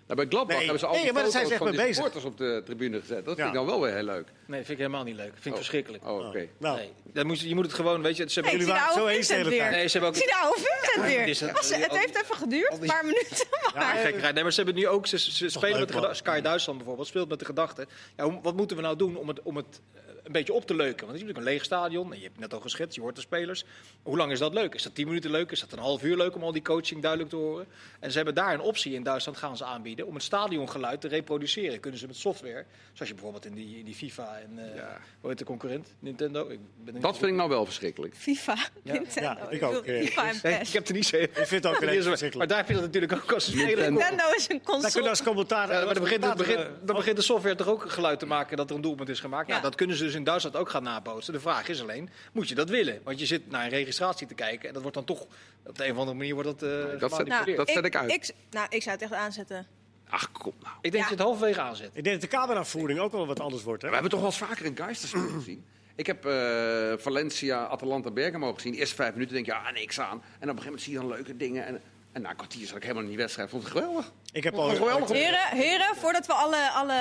Nou, 0.09 0.21
bij 0.21 0.29
Gladbach 0.29 0.57
Nee, 0.57 0.65
hebben 0.65 0.79
ze 0.81 0.87
al 0.87 0.93
nee, 0.95 1.03
die 1.03 1.13
maar 1.13 1.23
foto's 1.25 1.49
ze 1.49 1.57
van 1.57 1.71
die 1.71 1.93
supporters 1.95 2.25
op 2.25 2.37
de 2.39 2.63
tribune 2.65 3.01
gezet. 3.01 3.25
Dat 3.25 3.37
Ja. 3.37 3.43
vind 3.43 3.49
ik 3.49 3.55
dan 3.55 3.67
wel 3.67 3.81
weer 3.81 3.95
heel 3.95 4.03
leuk. 4.05 4.27
Nee, 4.47 4.59
vind 4.59 4.71
ik 4.71 4.77
helemaal 4.77 5.05
niet 5.05 5.17
leuk. 5.17 5.33
Vind 5.35 5.45
ik 5.45 5.55
verschrikkelijk. 5.57 6.07
Oh, 6.09 6.27
oké. 6.27 6.47
Nou, 6.59 6.77
Nee, 6.79 6.93
dat 7.05 7.25
moet, 7.25 7.41
je 7.41 7.55
moet 7.55 7.65
het 7.65 7.75
gewoon, 7.75 8.03
weet 8.03 8.17
je, 8.17 8.29
ze 8.31 8.41
hebben 8.41 8.59
jullie 8.61 8.75
zo 8.75 8.83
eens 8.85 8.95
de 8.95 9.11
Vincent 9.15 9.39
hele 9.39 9.51
weer. 9.51 9.59
tijd. 9.59 9.71
Nee, 9.71 9.87
ze 9.89 9.99
hebben 9.99 10.11
Ik 10.11 10.17
zie 10.17 10.27
de 10.27 10.37
oude 10.43 10.61
Vincent 10.61 11.07
weer. 11.07 11.49
het- 11.49 11.57
Was- 11.57 11.75
het 11.75 11.97
heeft 11.99 12.23
even 12.23 12.37
geduurd, 12.37 12.73
een 12.73 12.87
paar 12.87 13.05
minuten. 13.05 13.47
ja, 13.75 13.95
eh, 13.97 14.01
gekkerij. 14.05 14.33
Nee, 14.33 14.43
maar 14.43 14.53
ze 14.53 14.63
hebben 14.63 14.81
nu 14.81 14.89
ook, 14.89 15.07
ze, 15.07 15.19
ze 15.19 15.49
spelen 15.49 15.79
met 15.79 15.89
de 15.89 15.95
gedachte, 15.95 16.17
Sky 16.17 16.41
Duitsland 16.41 16.79
bijvoorbeeld, 16.79 17.09
speelt 17.09 17.29
met 17.29 17.39
de 17.39 17.45
gedachte, 17.45 17.87
ja, 18.17 18.41
wat 18.41 18.57
moeten 18.57 18.77
we 18.77 18.83
nou 18.83 18.97
doen 18.97 19.17
om 19.17 19.29
het, 19.29 19.43
om 19.43 19.57
het 19.57 19.81
een 20.29 20.33
beetje 20.35 20.53
op 20.53 20.67
te 20.67 20.75
leuken? 20.75 21.07
Want 21.07 21.13
het 21.13 21.17
is 21.17 21.23
natuurlijk 21.23 21.47
een 21.47 21.53
leeg 21.53 21.65
stadion, 21.65 22.13
en 22.13 22.17
je 22.17 22.23
hebt 22.23 22.33
het 22.35 22.43
net 22.45 22.55
al 22.55 22.61
geschetst, 22.61 22.95
je 22.95 23.01
hoort 23.01 23.15
de 23.15 23.21
spelers. 23.21 23.65
Hoe 24.03 24.17
lang 24.17 24.33
is 24.33 24.39
dat 24.39 24.55
leuk? 24.55 24.75
Is 24.75 24.83
dat 24.83 24.95
10 24.95 25.07
minuten 25.07 25.31
leuk? 25.31 25.51
Is 25.51 25.61
dat 25.61 25.73
een 25.73 25.79
half 25.79 26.03
uur 26.03 26.17
leuk 26.17 26.35
om 26.35 26.43
al 26.43 26.53
die 26.53 26.63
coaching 26.63 27.01
duidelijk 27.03 27.31
te 27.31 27.37
horen? 27.37 27.67
En 28.01 28.11
ze 28.11 28.17
hebben 28.17 28.35
daar 28.35 28.55
een 28.55 28.61
optie 28.61 28.95
in 28.95 29.03
Duitsland 29.03 29.39
gaan 29.39 29.57
ze 29.57 29.65
aanbieden 29.65 30.07
om 30.07 30.15
het 30.15 30.23
stadiongeluid 30.23 31.01
te 31.01 31.09
reproduceren. 31.09 31.81
Kunnen 31.81 32.01
ze 32.01 32.07
met 32.07 32.17
software, 32.17 32.65
zoals 32.93 33.09
je 33.09 33.15
bijvoorbeeld 33.15 33.45
in 33.47 33.55
die, 33.55 33.79
in 33.79 33.85
die 33.85 33.95
FIFA 33.95 34.39
en, 34.39 34.59
eh 34.71 34.77
Ja. 34.77 34.99
hoe 35.21 35.29
heet 35.31 35.39
de 35.39 35.45
concurrent? 35.45 35.95
Nintendo? 35.99 36.41
Ik 36.49 36.49
ben 36.49 36.87
er 36.87 36.93
niet 36.93 37.03
Dat 37.03 37.17
vind 37.19 37.31
ik 37.31 37.37
nou 37.37 37.49
wel 37.49 37.65
verschrikkelijk. 37.65 38.15
FIFA, 38.17 38.57
Nintendo. 38.83 39.21
Ja, 39.21 39.49
ik 39.51 39.63
ook, 39.63 39.85
eh, 39.85 40.07
FIFA 40.07 40.29
en 40.29 40.39
Nee, 40.43 40.59
PES. 40.59 40.69
ik 40.69 40.75
heb 40.75 40.89
er 40.89 40.95
niet 40.95 41.07
zo. 41.07 41.17
Ik 41.17 41.31
vind 41.35 41.51
het 41.51 41.67
ook 41.67 41.77
verschrikkelijk. 41.85 42.35
Maar 42.37 42.47
daar 42.47 42.57
heb 42.59 42.69
je 42.69 42.75
dat 42.75 42.83
natuurlijk 42.83 43.13
ook 43.13 43.33
als 43.33 43.45
speler. 43.45 43.91
Nintendo. 43.93 44.25
Is 44.37 44.49
een 44.49 44.49
Daar 44.49 44.49
kunnen 44.49 44.63
console. 44.83 45.09
als 45.09 45.23
commentaar... 45.23 45.73
Ja, 45.73 45.85
maar 45.85 45.95
dan 45.95 46.03
begint, 46.03 46.35
begint, 46.37 46.69
dan 46.85 46.97
begint 46.97 47.17
de 47.17 47.23
software 47.23 47.55
toch 47.55 47.67
ook 47.69 47.91
geluid 47.91 48.19
te 48.19 48.27
maken 48.27 48.57
dat 48.57 48.71
er 48.71 48.77
een 48.77 48.83
doelpunt 48.83 49.09
is 49.09 49.21
gemaakt. 49.21 49.47
Nou, 49.49 49.59
Ja. 49.61 49.65
dat 49.67 49.75
kunnen 49.75 49.97
ze 49.97 50.05
dus 50.05 50.15
in 50.19 50.25
Duitsland 50.25 50.57
ook 50.57 50.71
gaan 50.71 50.83
nabootsen. 50.83 51.33
De 51.33 51.41
vraag 51.41 51.69
is 51.69 51.81
alleen, 51.83 52.11
moet 52.33 52.49
je 52.49 52.55
dat 52.55 52.69
willen? 52.69 53.01
Want 53.05 53.19
je 53.19 53.27
zit 53.27 53.51
naar 53.51 53.65
een 53.65 53.71
registratie 53.71 54.27
te 54.27 54.35
kijken 54.35 54.67
en 54.69 54.73
dat 54.73 54.83
wordt 54.83 54.97
dan 54.97 55.07
toch 55.07 55.27
op 55.67 55.77
de 55.79 55.85
een 55.85 55.93
of 55.93 55.99
andere 55.99 56.17
manier 56.17 56.35
wordt 56.35 56.49
dat, 56.61 56.63
eh 56.63 57.01
dat 57.01 57.11
zet- 57.11 57.21
gemanipuleerd. 57.21 57.57
dat 57.59 57.69
zet 57.71 57.85
ik 57.85 57.97
uit. 57.97 58.11
Ik, 58.13 58.31
nou, 58.51 58.67
ik 58.71 58.83
zou 58.83 58.95
het 58.95 59.05
echt 59.05 59.13
aanzetten. 59.13 59.67
Ach, 60.09 60.33
kom 60.33 60.53
nou. 60.63 60.75
Ik 60.81 60.93
denk 60.93 60.95
Ja. 60.95 61.01
dat 61.01 61.09
je 61.09 61.15
het 61.15 61.25
halverwege 61.25 61.61
aanzet. 61.61 61.91
Ik 61.93 62.05
denk 62.05 62.21
dat 62.21 62.31
de 62.31 62.37
cameravoering 62.37 62.99
ook 63.01 63.13
wel 63.13 63.27
wat 63.27 63.41
anders 63.41 63.63
wordt. 63.63 63.83
Hè? 63.83 63.89
We 63.89 63.95
hebben 63.95 64.13
toch 64.13 64.21
wel 64.21 64.29
eens 64.31 64.39
vaker 64.39 64.67
een 64.67 64.77
Geisterspeler 64.77 65.31
gezien. 65.31 65.65
Ik 65.95 66.07
heb 66.07 66.27
eh, 66.27 66.93
Valencia, 66.97 67.67
Atalanta, 67.67 68.11
Bergamo 68.11 68.55
gezien. 68.55 68.73
De 68.73 68.79
eerste 68.79 68.95
vijf 68.95 69.13
minuten 69.13 69.35
denk 69.35 69.47
je, 69.47 69.53
ja, 69.53 69.71
niks 69.71 70.01
aan. 70.01 70.09
En 70.11 70.17
op 70.17 70.23
een 70.41 70.41
gegeven 70.41 70.65
moment 70.65 70.83
zie 70.83 70.93
je 70.93 70.99
dan 70.99 71.09
leuke 71.09 71.37
dingen. 71.37 71.67
En, 71.67 71.81
en 72.13 72.23
na 72.23 72.31
een 72.31 72.37
kwartier 72.37 72.67
zat 72.67 72.77
ik 72.77 72.83
helemaal 72.83 73.03
in 73.03 73.09
die 73.09 73.19
wedstrijd. 73.19 73.51
Vond 73.51 73.63
het 73.63 73.73
geweldig. 73.73 74.13
Ik 74.33 74.45
heb 74.45 74.55
al 74.55 74.69
geweldig. 74.69 75.09
Heren, 75.09 75.47
heren, 75.51 75.97
voordat 75.97 76.27
we 76.27 76.33
alle, 76.33 76.71
alle 76.71 76.93
eh, 76.93 76.99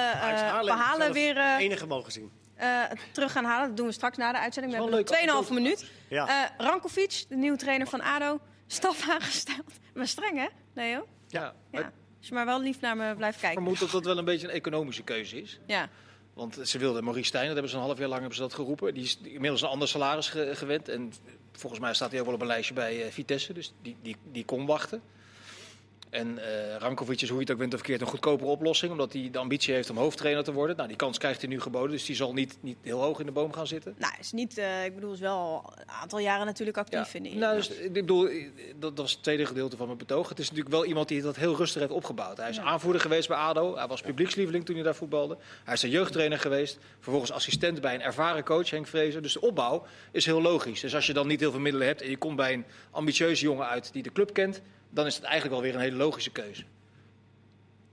Haarlem 0.51 0.76
verhalen 0.78 1.13
weer 1.13 1.38
eh, 1.38 1.55
enige 1.59 1.86
mogen 1.88 2.11
zien. 2.11 2.32
Eh, 2.58 2.82
terug 3.12 3.32
gaan 3.32 3.45
halen. 3.45 3.68
Dat 3.68 3.78
doen 3.78 3.86
we 3.86 3.91
straks 3.91 4.18
na 4.18 4.32
de 4.32 4.38
uitzending. 4.39 4.74
We 4.76 4.82
hebben 4.82 4.99
is 4.99 5.10
wel 5.10 5.26
nog 5.36 5.45
2,5 5.45 5.49
leuk. 5.49 5.60
minuut. 5.62 5.86
Ja. 6.10 6.28
Eh, 6.28 6.66
Rankovic, 6.66 7.26
de 7.30 7.36
nieuwe 7.36 7.58
trainer 7.58 7.88
van 7.88 8.01
ADO, 8.01 8.39
staf 8.68 9.10
aangesteld. 9.10 9.74
Maar 9.93 10.08
streng, 10.08 10.38
hè, 10.38 10.47
Leo? 10.74 11.08
Ja. 11.28 11.53
Ja. 11.72 11.80
Ik 11.80 11.86
Als 12.20 12.28
je 12.28 12.34
maar 12.34 12.45
wel 12.45 12.62
lief 12.62 12.80
naar 12.80 12.97
me 12.97 13.16
blijft 13.16 13.39
kijken. 13.39 13.62
vermoed 13.62 13.80
dat 13.80 13.91
dat 13.91 14.05
wel 14.05 14.18
een 14.18 14.26
beetje 14.26 14.47
een 14.47 14.53
economische 14.53 15.03
keuze 15.03 15.41
is. 15.41 15.60
Ja. 15.66 15.89
Want 16.34 16.60
ze 16.64 16.78
wilden 16.78 17.03
Maurice 17.03 17.28
Stijn, 17.28 17.43
dat 17.45 17.53
hebben 17.53 17.72
ze 17.72 17.78
een 17.78 17.84
half 17.84 17.97
jaar 17.97 18.08
lang 18.08 18.20
hebben 18.20 18.38
ze 18.38 18.43
dat 18.43 18.53
geroepen. 18.53 18.93
Die 18.93 19.03
is 19.03 19.20
inmiddels 19.24 19.62
een 19.62 19.68
ander 19.68 19.88
salaris 19.88 20.30
ge- 20.30 20.51
gewend. 20.55 20.89
En 20.89 21.14
volgens 21.51 21.82
mij 21.82 21.93
staat 21.93 22.12
hij 22.12 22.20
ook 22.20 22.26
wel 22.26 22.36
op 22.36 22.41
een 22.41 22.47
lijstje 22.47 22.74
bij 22.74 23.03
eh, 23.05 23.12
Vitesse. 23.12 23.53
Dus 23.53 23.74
die, 23.82 23.95
die, 24.01 24.16
die 24.32 24.45
kon 24.45 24.66
wachten. 24.66 25.01
En 26.10 26.38
eh 26.38 26.76
Rankovic 26.78 27.22
is, 27.22 27.30
hoe 27.30 27.38
je 27.38 27.43
het 27.43 27.51
ook 27.51 27.58
bent 27.58 27.74
of 27.74 27.80
verkeerd, 27.80 28.01
een 28.01 28.08
goedkopere 28.08 28.49
oplossing. 28.49 28.91
Omdat 28.91 29.14
hij 29.14 29.30
de 29.32 29.38
ambitie 29.38 29.74
heeft 29.74 29.89
om 29.89 29.97
hoofdtrainer 29.97 30.43
te 30.43 30.53
worden. 30.53 30.76
Nou, 30.76 30.88
die 30.88 30.97
kans 30.97 31.18
krijgt 31.18 31.41
hij 31.41 31.49
nu 31.49 31.62
geboden. 31.62 31.91
Dus 31.91 32.05
die 32.05 32.16
zal 32.16 32.34
niet, 32.34 32.58
niet 32.62 32.78
heel 32.82 33.01
hoog 33.01 33.20
in 33.20 33.26
de 33.26 33.32
boom 33.32 33.53
gaan 33.53 33.68
zitten. 33.68 33.95
Nou, 33.97 34.14
is 34.20 34.32
niet, 34.32 34.58
eh, 34.58 34.86
ik 34.86 34.95
bedoel, 34.95 35.14
is 35.14 35.20
wel 35.20 35.74
een 35.76 35.89
aantal 36.01 36.20
jaren 36.20 36.45
natuurlijk 36.45 36.78
actief 36.78 37.14
in 37.14 37.24
de 37.24 37.30
Nou, 37.30 37.55
dus, 37.55 37.70
ik 37.70 37.93
bedoel, 37.93 38.28
eh, 38.28 38.49
dat, 38.80 38.82
dat 38.82 38.97
was 38.97 39.12
het 39.12 39.24
tweede 39.24 39.45
gedeelte 39.45 39.78
van 39.78 39.86
mijn 39.86 39.97
betoog. 39.97 40.30
Het 40.30 40.39
is 40.39 40.49
natuurlijk 40.49 40.76
wel 40.76 40.86
iemand 40.86 41.08
die 41.08 41.22
dat 41.22 41.36
heel 41.36 41.55
rustig 41.55 41.82
heeft 41.82 41.93
opgebouwd. 41.93 42.38
Hij 42.38 42.49
is 42.49 42.60
aanvoerder 42.60 43.01
geweest 43.01 43.28
bij 43.28 43.38
ADO. 43.38 43.76
Hij 43.76 43.88
was 43.88 44.01
publiekslieveling 44.01 44.66
toen 44.66 44.76
hij 44.76 44.84
daar 44.84 44.95
voetbalde. 44.95 45.38
Hij 45.64 45.74
is 45.74 45.84
een 45.84 45.89
jeugdtrainer 45.89 46.39
geweest. 46.39 46.80
Vervolgens 46.99 47.32
assistent 47.32 47.82
bij 47.82 47.93
een 47.93 48.01
ervaren 48.01 48.43
coach, 48.43 48.70
Henk 48.70 48.88
Vrezen. 48.88 49.22
Dus 49.22 49.34
de 49.34 49.41
opbouw 49.41 49.86
is 50.12 50.26
heel 50.26 50.41
logisch. 50.41 50.82
Dus 50.82 50.95
als 50.95 51.08
je 51.08 51.14
dan 51.14 51.28
niet 51.28 51.39
heel 51.39 51.51
veel 51.51 51.60
middelen 51.60 51.88
hebt 51.88 52.01
en 52.01 52.10
je 52.10 52.18
komt 52.18 52.36
bij 52.36 52.53
een 52.53 52.66
ambitieuze 52.91 53.43
jongen 53.43 53.68
uit 53.68 53.93
die 53.93 54.03
de 54.03 54.12
club 54.12 54.34
kent... 54.34 54.62
dan 54.89 55.05
is 55.05 55.15
het 55.15 55.23
eigenlijk 55.23 55.53
wel 55.53 55.63
weer 55.63 55.73
een 55.75 55.81
hele 55.81 55.95
logische 55.97 56.31
keuze. 56.31 56.63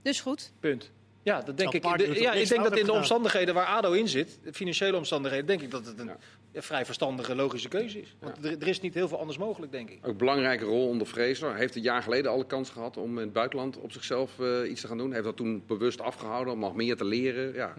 Dus 0.01 0.21
goed. 0.21 0.51
Punt. 0.59 0.91
Ja, 1.23 1.41
dat 1.41 1.57
denk 1.57 1.73
ik. 1.73 1.81
De- 1.81 2.21
ja, 2.21 2.33
ik 2.33 2.47
denk 2.49 2.63
dat 2.63 2.77
in 2.77 2.85
de 2.85 2.91
omstandigheden 2.91 3.53
waar 3.53 3.65
ADO 3.65 3.91
in 3.91 4.07
zit, 4.07 4.39
de 4.43 4.53
financiële 4.53 4.97
omstandigheden, 4.97 5.45
denk 5.45 5.61
ik 5.61 5.71
dat 5.71 5.85
het 5.85 5.99
een 5.99 6.11
Ja. 6.53 6.61
vrij 6.61 6.85
verstandige, 6.85 7.35
logische 7.35 7.67
keuze 7.67 8.01
is. 8.01 8.15
Want 8.19 8.45
er, 8.45 8.51
er 8.61 8.67
is 8.67 8.81
niet 8.81 8.93
heel 8.93 9.07
veel 9.07 9.19
anders 9.19 9.37
mogelijk, 9.37 9.71
denk 9.71 9.89
ik. 9.89 9.97
Ook 10.01 10.11
een 10.11 10.17
belangrijke 10.17 10.65
rol 10.65 10.87
onder. 10.87 11.07
Hij 11.15 11.35
heeft 11.55 11.75
een 11.75 11.81
jaar 11.81 12.03
geleden 12.03 12.31
al 12.31 12.37
de 12.37 12.45
kans 12.45 12.69
gehad 12.69 12.97
om 12.97 13.11
in 13.17 13.23
het 13.23 13.33
buitenland 13.33 13.77
op 13.77 13.91
zichzelf 13.91 14.39
eh, 14.39 14.69
iets 14.69 14.81
te 14.81 14.87
gaan 14.87 14.97
doen. 14.97 15.05
Hij 15.05 15.15
heeft 15.15 15.27
dat 15.27 15.37
toen 15.37 15.63
bewust 15.67 16.01
afgehouden 16.01 16.53
om 16.53 16.59
nog 16.59 16.75
meer 16.75 16.95
te 16.97 17.05
leren. 17.05 17.53
Ja. 17.53 17.73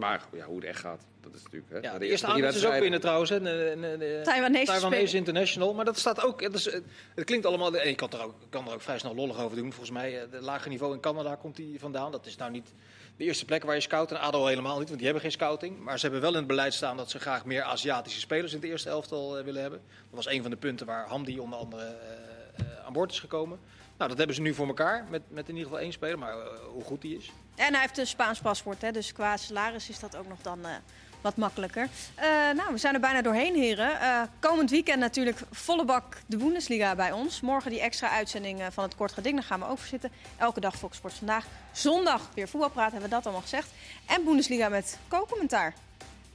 Maar 0.00 0.24
ja, 0.32 0.44
hoe 0.44 0.56
het 0.56 0.64
echt 0.64 0.80
gaat, 0.80 1.06
dat 1.20 1.34
is 1.34 1.42
natuurlijk... 1.42 1.72
Hè, 1.72 1.78
Ja, 1.78 1.98
de 1.98 2.06
eerste 2.06 2.26
aanwinst 2.26 2.56
is 2.56 2.66
ook 2.66 2.80
binnen 2.80 3.00
trouwens. 3.00 3.30
Hè, 3.30 3.40
de, 3.40 4.20
Taiwanese 4.24 4.64
Taiwanese. 4.64 5.16
International. 5.16 5.74
Maar 5.74 5.84
dat 5.84 5.98
staat 5.98 6.24
ook. 6.24 6.40
Het, 6.42 6.54
is, 6.54 6.64
het 7.14 7.24
klinkt 7.24 7.46
allemaal. 7.46 7.76
En 7.76 7.88
je 7.88 7.94
kan 7.94 8.10
er, 8.10 8.22
ook, 8.22 8.34
kan 8.50 8.66
er 8.66 8.74
ook 8.74 8.80
vrij 8.80 8.98
snel 8.98 9.14
lollig 9.14 9.38
over 9.38 9.56
doen. 9.56 9.72
Volgens 9.72 9.90
mij, 9.90 10.12
het 10.12 10.40
lage 10.40 10.68
niveau 10.68 10.94
in 10.94 11.00
Canada 11.00 11.34
komt 11.34 11.56
die 11.56 11.78
vandaan. 11.78 12.12
Dat 12.12 12.26
is 12.26 12.36
nou 12.36 12.50
niet 12.50 12.72
de 13.16 13.24
eerste 13.24 13.44
plek 13.44 13.64
waar 13.64 13.74
je 13.74 13.80
scout. 13.80 14.10
En 14.10 14.20
ADO 14.20 14.46
helemaal 14.46 14.78
niet, 14.78 14.86
want 14.86 14.96
die 14.96 15.04
hebben 15.04 15.22
geen 15.22 15.32
scouting. 15.32 15.78
Maar 15.78 15.98
ze 15.98 16.02
hebben 16.02 16.20
wel 16.20 16.32
in 16.32 16.38
het 16.38 16.46
beleid 16.46 16.74
staan 16.74 16.96
dat 16.96 17.10
ze 17.10 17.18
graag 17.18 17.44
meer 17.44 17.62
Aziatische 17.62 18.20
spelers 18.20 18.52
in 18.52 18.60
het 18.60 18.68
eerste 18.68 18.88
elftal 18.88 19.38
eh, 19.38 19.44
willen 19.44 19.60
hebben. 19.60 19.80
Dat 19.86 20.24
was 20.24 20.26
een 20.26 20.42
van 20.42 20.50
de 20.50 20.56
punten 20.56 20.86
waar 20.86 21.06
Hamdi 21.06 21.38
onder 21.38 21.58
andere 21.58 21.82
eh, 21.82 22.64
eh, 22.66 22.86
aan 22.86 22.92
boord 22.92 23.10
is 23.10 23.20
gekomen. 23.20 23.58
Nou, 24.00 24.12
dat 24.12 24.18
hebben 24.18 24.36
ze 24.36 24.42
nu 24.42 24.54
voor 24.54 24.66
elkaar. 24.66 25.06
Met, 25.10 25.22
met 25.28 25.48
in 25.48 25.54
ieder 25.54 25.68
geval 25.68 25.80
één 25.84 25.92
speler. 25.92 26.18
Maar 26.18 26.32
eh, 26.32 26.58
hoe 26.72 26.84
goed 26.84 27.00
die 27.00 27.16
is. 27.16 27.32
En 27.60 27.72
hij 27.72 27.80
heeft 27.80 27.98
een 27.98 28.06
Spaans 28.06 28.40
paspoort, 28.40 28.82
hè, 28.82 28.92
dus 28.92 29.12
qua 29.12 29.36
salaris 29.36 29.88
is 29.88 29.98
dat 29.98 30.16
ook 30.16 30.28
nog 30.28 30.38
dan 30.42 30.64
eh, 30.64 30.70
wat 31.20 31.36
makkelijker. 31.36 31.88
Eh, 32.14 32.26
nou, 32.56 32.72
we 32.72 32.78
zijn 32.78 32.94
er 32.94 33.00
bijna 33.00 33.22
doorheen, 33.22 33.54
heren. 33.54 34.00
Eh, 34.00 34.22
komend 34.38 34.70
weekend 34.70 35.00
natuurlijk 35.00 35.40
volle 35.50 35.84
bak 35.84 36.16
de 36.26 36.36
Bundesliga 36.36 36.94
bij 36.94 37.12
ons. 37.12 37.40
Morgen 37.40 37.70
die 37.70 37.80
extra 37.80 38.10
uitzending 38.10 38.62
van 38.70 38.84
het 38.84 38.94
Kort 38.94 39.12
Geding, 39.12 39.34
daar 39.34 39.44
gaan 39.44 39.60
we 39.60 39.66
ook 39.66 39.78
voor 39.78 39.88
zitten. 39.88 40.10
Elke 40.36 40.60
dag 40.60 40.76
Fox 40.76 40.96
Sports 40.96 41.16
vandaag. 41.16 41.46
Zondag 41.72 42.28
weer 42.34 42.48
voetbalpraat, 42.48 42.92
hebben 42.92 43.08
we 43.08 43.14
dat 43.14 43.24
allemaal 43.24 43.42
gezegd. 43.42 43.70
En 44.06 44.24
Bundesliga 44.24 44.68
met 44.68 44.98
co-commentaar. 45.08 45.74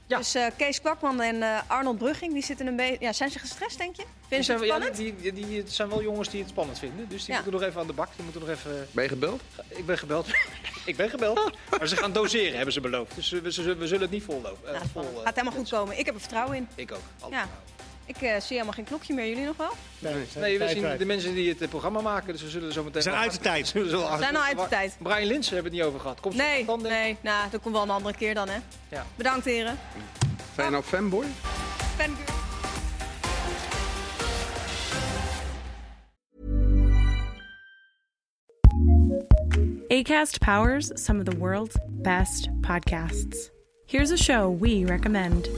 Ja. 0.08 0.16
Dus 0.18 0.34
eh, 0.34 0.46
Kees 0.56 0.80
Kwakman 0.80 1.20
en 1.20 1.42
eh, 1.42 1.58
Arnold 1.66 1.98
Brugging, 1.98 2.32
die 2.32 2.42
zitten 2.44 2.66
een 2.66 2.76
beetje... 2.76 2.96
Ja, 3.00 3.12
zijn 3.12 3.30
ze 3.30 3.38
gestrest, 3.38 3.78
denk 3.78 3.96
je? 3.96 4.02
Vinden 4.28 4.38
ze 4.38 4.42
zijn, 4.44 4.58
het 4.58 4.66
ja, 4.68 4.74
spannend? 4.74 4.96
die, 4.96 5.32
die, 5.32 5.46
die, 5.46 5.58
het 5.58 5.72
zijn 5.72 5.88
wel 5.88 6.02
jongens 6.02 6.28
die 6.30 6.40
het 6.40 6.48
spannend 6.50 6.78
vinden. 6.78 7.08
Dus 7.08 7.24
die 7.24 7.34
Ja. 7.34 7.40
moeten 7.40 7.60
nog 7.60 7.68
even 7.68 7.80
aan 7.80 7.86
de 7.86 7.92
bak. 7.92 8.08
Die 8.16 8.24
moeten 8.24 8.40
nog 8.40 8.50
even. 8.50 8.88
Ben 8.90 9.02
je 9.02 9.08
gebeld? 9.08 9.42
Ik 9.68 9.86
ben 9.86 9.98
gebeld. 9.98 10.26
ik 10.84 10.96
ben 10.96 11.10
gebeld. 11.10 11.50
Maar 11.78 11.88
ze 11.88 11.96
gaan 11.96 12.12
doseren, 12.12 12.54
hebben 12.56 12.72
ze 12.72 12.80
beloofd. 12.80 13.14
Dus 13.14 13.30
we, 13.30 13.40
we, 13.40 13.74
we 13.76 13.86
zullen 13.86 14.00
het 14.02 14.10
niet 14.10 14.22
vollopen. 14.24 14.72
Nou, 14.72 14.78
vol, 14.78 14.86
spannend. 14.88 15.16
eh, 15.18 15.22
Gaat 15.24 15.34
helemaal 15.36 15.58
goed 15.58 15.68
komen. 15.70 15.98
Ik 15.98 16.06
heb 16.06 16.14
er 16.14 16.20
vertrouwen 16.20 16.56
in. 16.56 16.68
Ik 16.74 16.92
ook. 16.92 17.00
Alle 17.20 17.32
Ja. 17.34 17.48
Ik 18.06 18.16
eh, 18.16 18.30
zie 18.40 18.46
helemaal 18.48 18.72
geen 18.72 18.84
klokje 18.84 19.14
meer. 19.14 19.28
Jullie 19.28 19.44
nog 19.44 19.56
wel? 19.56 19.72
Nee, 19.98 20.14
Nee, 20.36 20.58
we 20.58 20.68
zien 20.68 20.96
de 20.98 21.04
mensen 21.04 21.34
die 21.34 21.48
het 21.48 21.60
eh, 21.62 21.68
programma 21.68 22.00
maken, 22.00 22.32
dus 22.32 22.42
we 22.42 22.48
zullen 22.48 22.72
zo 22.72 22.84
meteen. 22.84 23.02
Zijn 23.02 23.14
uit 23.14 23.32
de 23.32 23.38
tijd. 23.38 23.72
We 23.72 23.88
zullen- 23.88 24.10
We 24.12 24.18
zijn 24.18 24.36
al 24.36 24.42
uit 24.42 24.58
de 24.58 24.66
tijd. 24.68 24.96
Brian 24.98 25.26
Linsen 25.26 25.54
hebben 25.54 25.72
we 25.72 25.78
het 25.78 25.86
niet 25.86 25.94
over 25.94 26.00
gehad. 26.00 26.20
Komt 26.20 26.34
ze 26.34 26.40
Nee, 26.42 26.64
dan, 26.64 26.82
denk 26.82 26.94
ik? 26.94 27.00
nee. 27.00 27.16
Nou, 27.20 27.50
dat 27.50 27.60
komt 27.60 27.74
wel 27.74 27.82
een 27.84 27.90
andere 27.90 28.16
keer 28.16 28.34
dan, 28.34 28.48
hè. 28.48 28.58
Ja. 28.88 29.06
Bedankt, 29.14 29.44
heren. 29.44 29.78
Zijn 30.54 30.66
je 30.66 30.72
nou 30.72 30.84
fanboy? 30.84 31.24
Fangirl. 31.96 32.34
ACAST 39.90 40.40
powers 40.40 40.90
some 41.02 41.18
of 41.20 41.24
the 41.26 41.36
world's 41.36 41.76
best 42.02 42.48
podcasts. 42.62 43.50
Here's 43.86 44.10
a 44.10 44.16
show 44.16 44.50
we 44.60 44.84
recommend. 44.84 45.48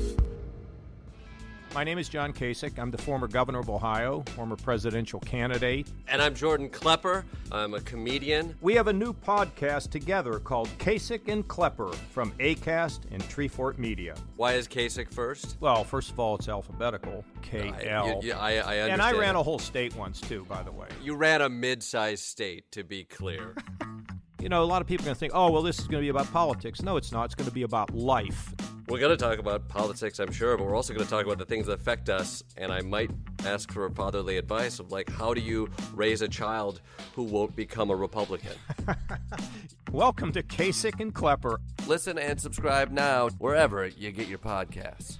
My 1.74 1.84
name 1.84 1.98
is 1.98 2.08
John 2.08 2.32
Kasich. 2.32 2.78
I'm 2.78 2.90
the 2.90 2.98
former 2.98 3.28
governor 3.28 3.58
of 3.60 3.68
Ohio, 3.68 4.24
former 4.34 4.56
presidential 4.56 5.20
candidate. 5.20 5.86
And 6.08 6.22
I'm 6.22 6.34
Jordan 6.34 6.70
Klepper. 6.70 7.24
I'm 7.52 7.74
a 7.74 7.80
comedian. 7.80 8.56
We 8.62 8.74
have 8.74 8.88
a 8.88 8.92
new 8.92 9.12
podcast 9.12 9.90
together 9.90 10.38
called 10.38 10.68
Kasich 10.78 11.28
and 11.28 11.46
Klepper 11.46 11.92
from 12.10 12.32
ACAST 12.32 13.00
and 13.10 13.22
Treefort 13.24 13.78
Media. 13.78 14.14
Why 14.36 14.54
is 14.54 14.66
Kasich 14.66 15.12
first? 15.12 15.58
Well, 15.60 15.84
first 15.84 16.10
of 16.10 16.18
all, 16.18 16.36
it's 16.36 16.48
alphabetical 16.48 17.22
K 17.42 17.72
L. 17.86 18.22
I, 18.24 18.32
I, 18.32 18.52
I 18.56 18.74
and 18.88 19.02
I 19.02 19.12
ran 19.12 19.36
a 19.36 19.42
whole 19.42 19.58
state 19.58 19.94
once, 19.94 20.20
too, 20.20 20.46
by 20.48 20.62
the 20.62 20.72
way. 20.72 20.88
You 21.02 21.16
ran 21.16 21.42
a 21.42 21.48
mid 21.50 21.82
sized 21.82 22.24
state, 22.24 22.72
to 22.72 22.82
be 22.82 23.04
clear. 23.04 23.54
you 24.40 24.48
know, 24.48 24.62
a 24.62 24.64
lot 24.64 24.80
of 24.80 24.88
people 24.88 25.04
are 25.04 25.08
going 25.08 25.14
to 25.14 25.20
think, 25.20 25.32
oh, 25.34 25.50
well, 25.50 25.62
this 25.62 25.78
is 25.78 25.86
going 25.86 26.00
to 26.00 26.04
be 26.04 26.08
about 26.08 26.32
politics. 26.32 26.82
No, 26.82 26.96
it's 26.96 27.12
not. 27.12 27.26
It's 27.26 27.34
going 27.34 27.48
to 27.48 27.54
be 27.54 27.62
about 27.62 27.94
life. 27.94 28.54
We're 28.88 29.00
going 29.00 29.14
to 29.14 29.22
talk 29.22 29.38
about 29.38 29.68
politics, 29.68 30.18
I'm 30.18 30.32
sure, 30.32 30.56
but 30.56 30.66
we're 30.66 30.74
also 30.74 30.94
going 30.94 31.04
to 31.04 31.10
talk 31.10 31.26
about 31.26 31.36
the 31.36 31.44
things 31.44 31.66
that 31.66 31.74
affect 31.74 32.08
us. 32.08 32.42
And 32.56 32.72
I 32.72 32.80
might 32.80 33.10
ask 33.44 33.70
for 33.70 33.90
fatherly 33.90 34.38
advice 34.38 34.78
of 34.78 34.90
like, 34.90 35.10
how 35.10 35.34
do 35.34 35.42
you 35.42 35.68
raise 35.94 36.22
a 36.22 36.28
child 36.28 36.80
who 37.14 37.24
won't 37.24 37.54
become 37.54 37.90
a 37.90 37.94
Republican? 37.94 38.54
Welcome 39.92 40.32
to 40.32 40.42
Kasich 40.42 41.00
and 41.00 41.14
Klepper. 41.14 41.60
Listen 41.86 42.16
and 42.18 42.40
subscribe 42.40 42.90
now 42.90 43.28
wherever 43.36 43.86
you 43.86 44.10
get 44.10 44.26
your 44.26 44.38
podcasts. 44.38 45.18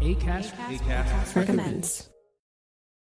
ACAST, 0.00 0.52
ACAST, 0.52 0.78
ACAST 0.78 1.34
recommends. 1.34 2.13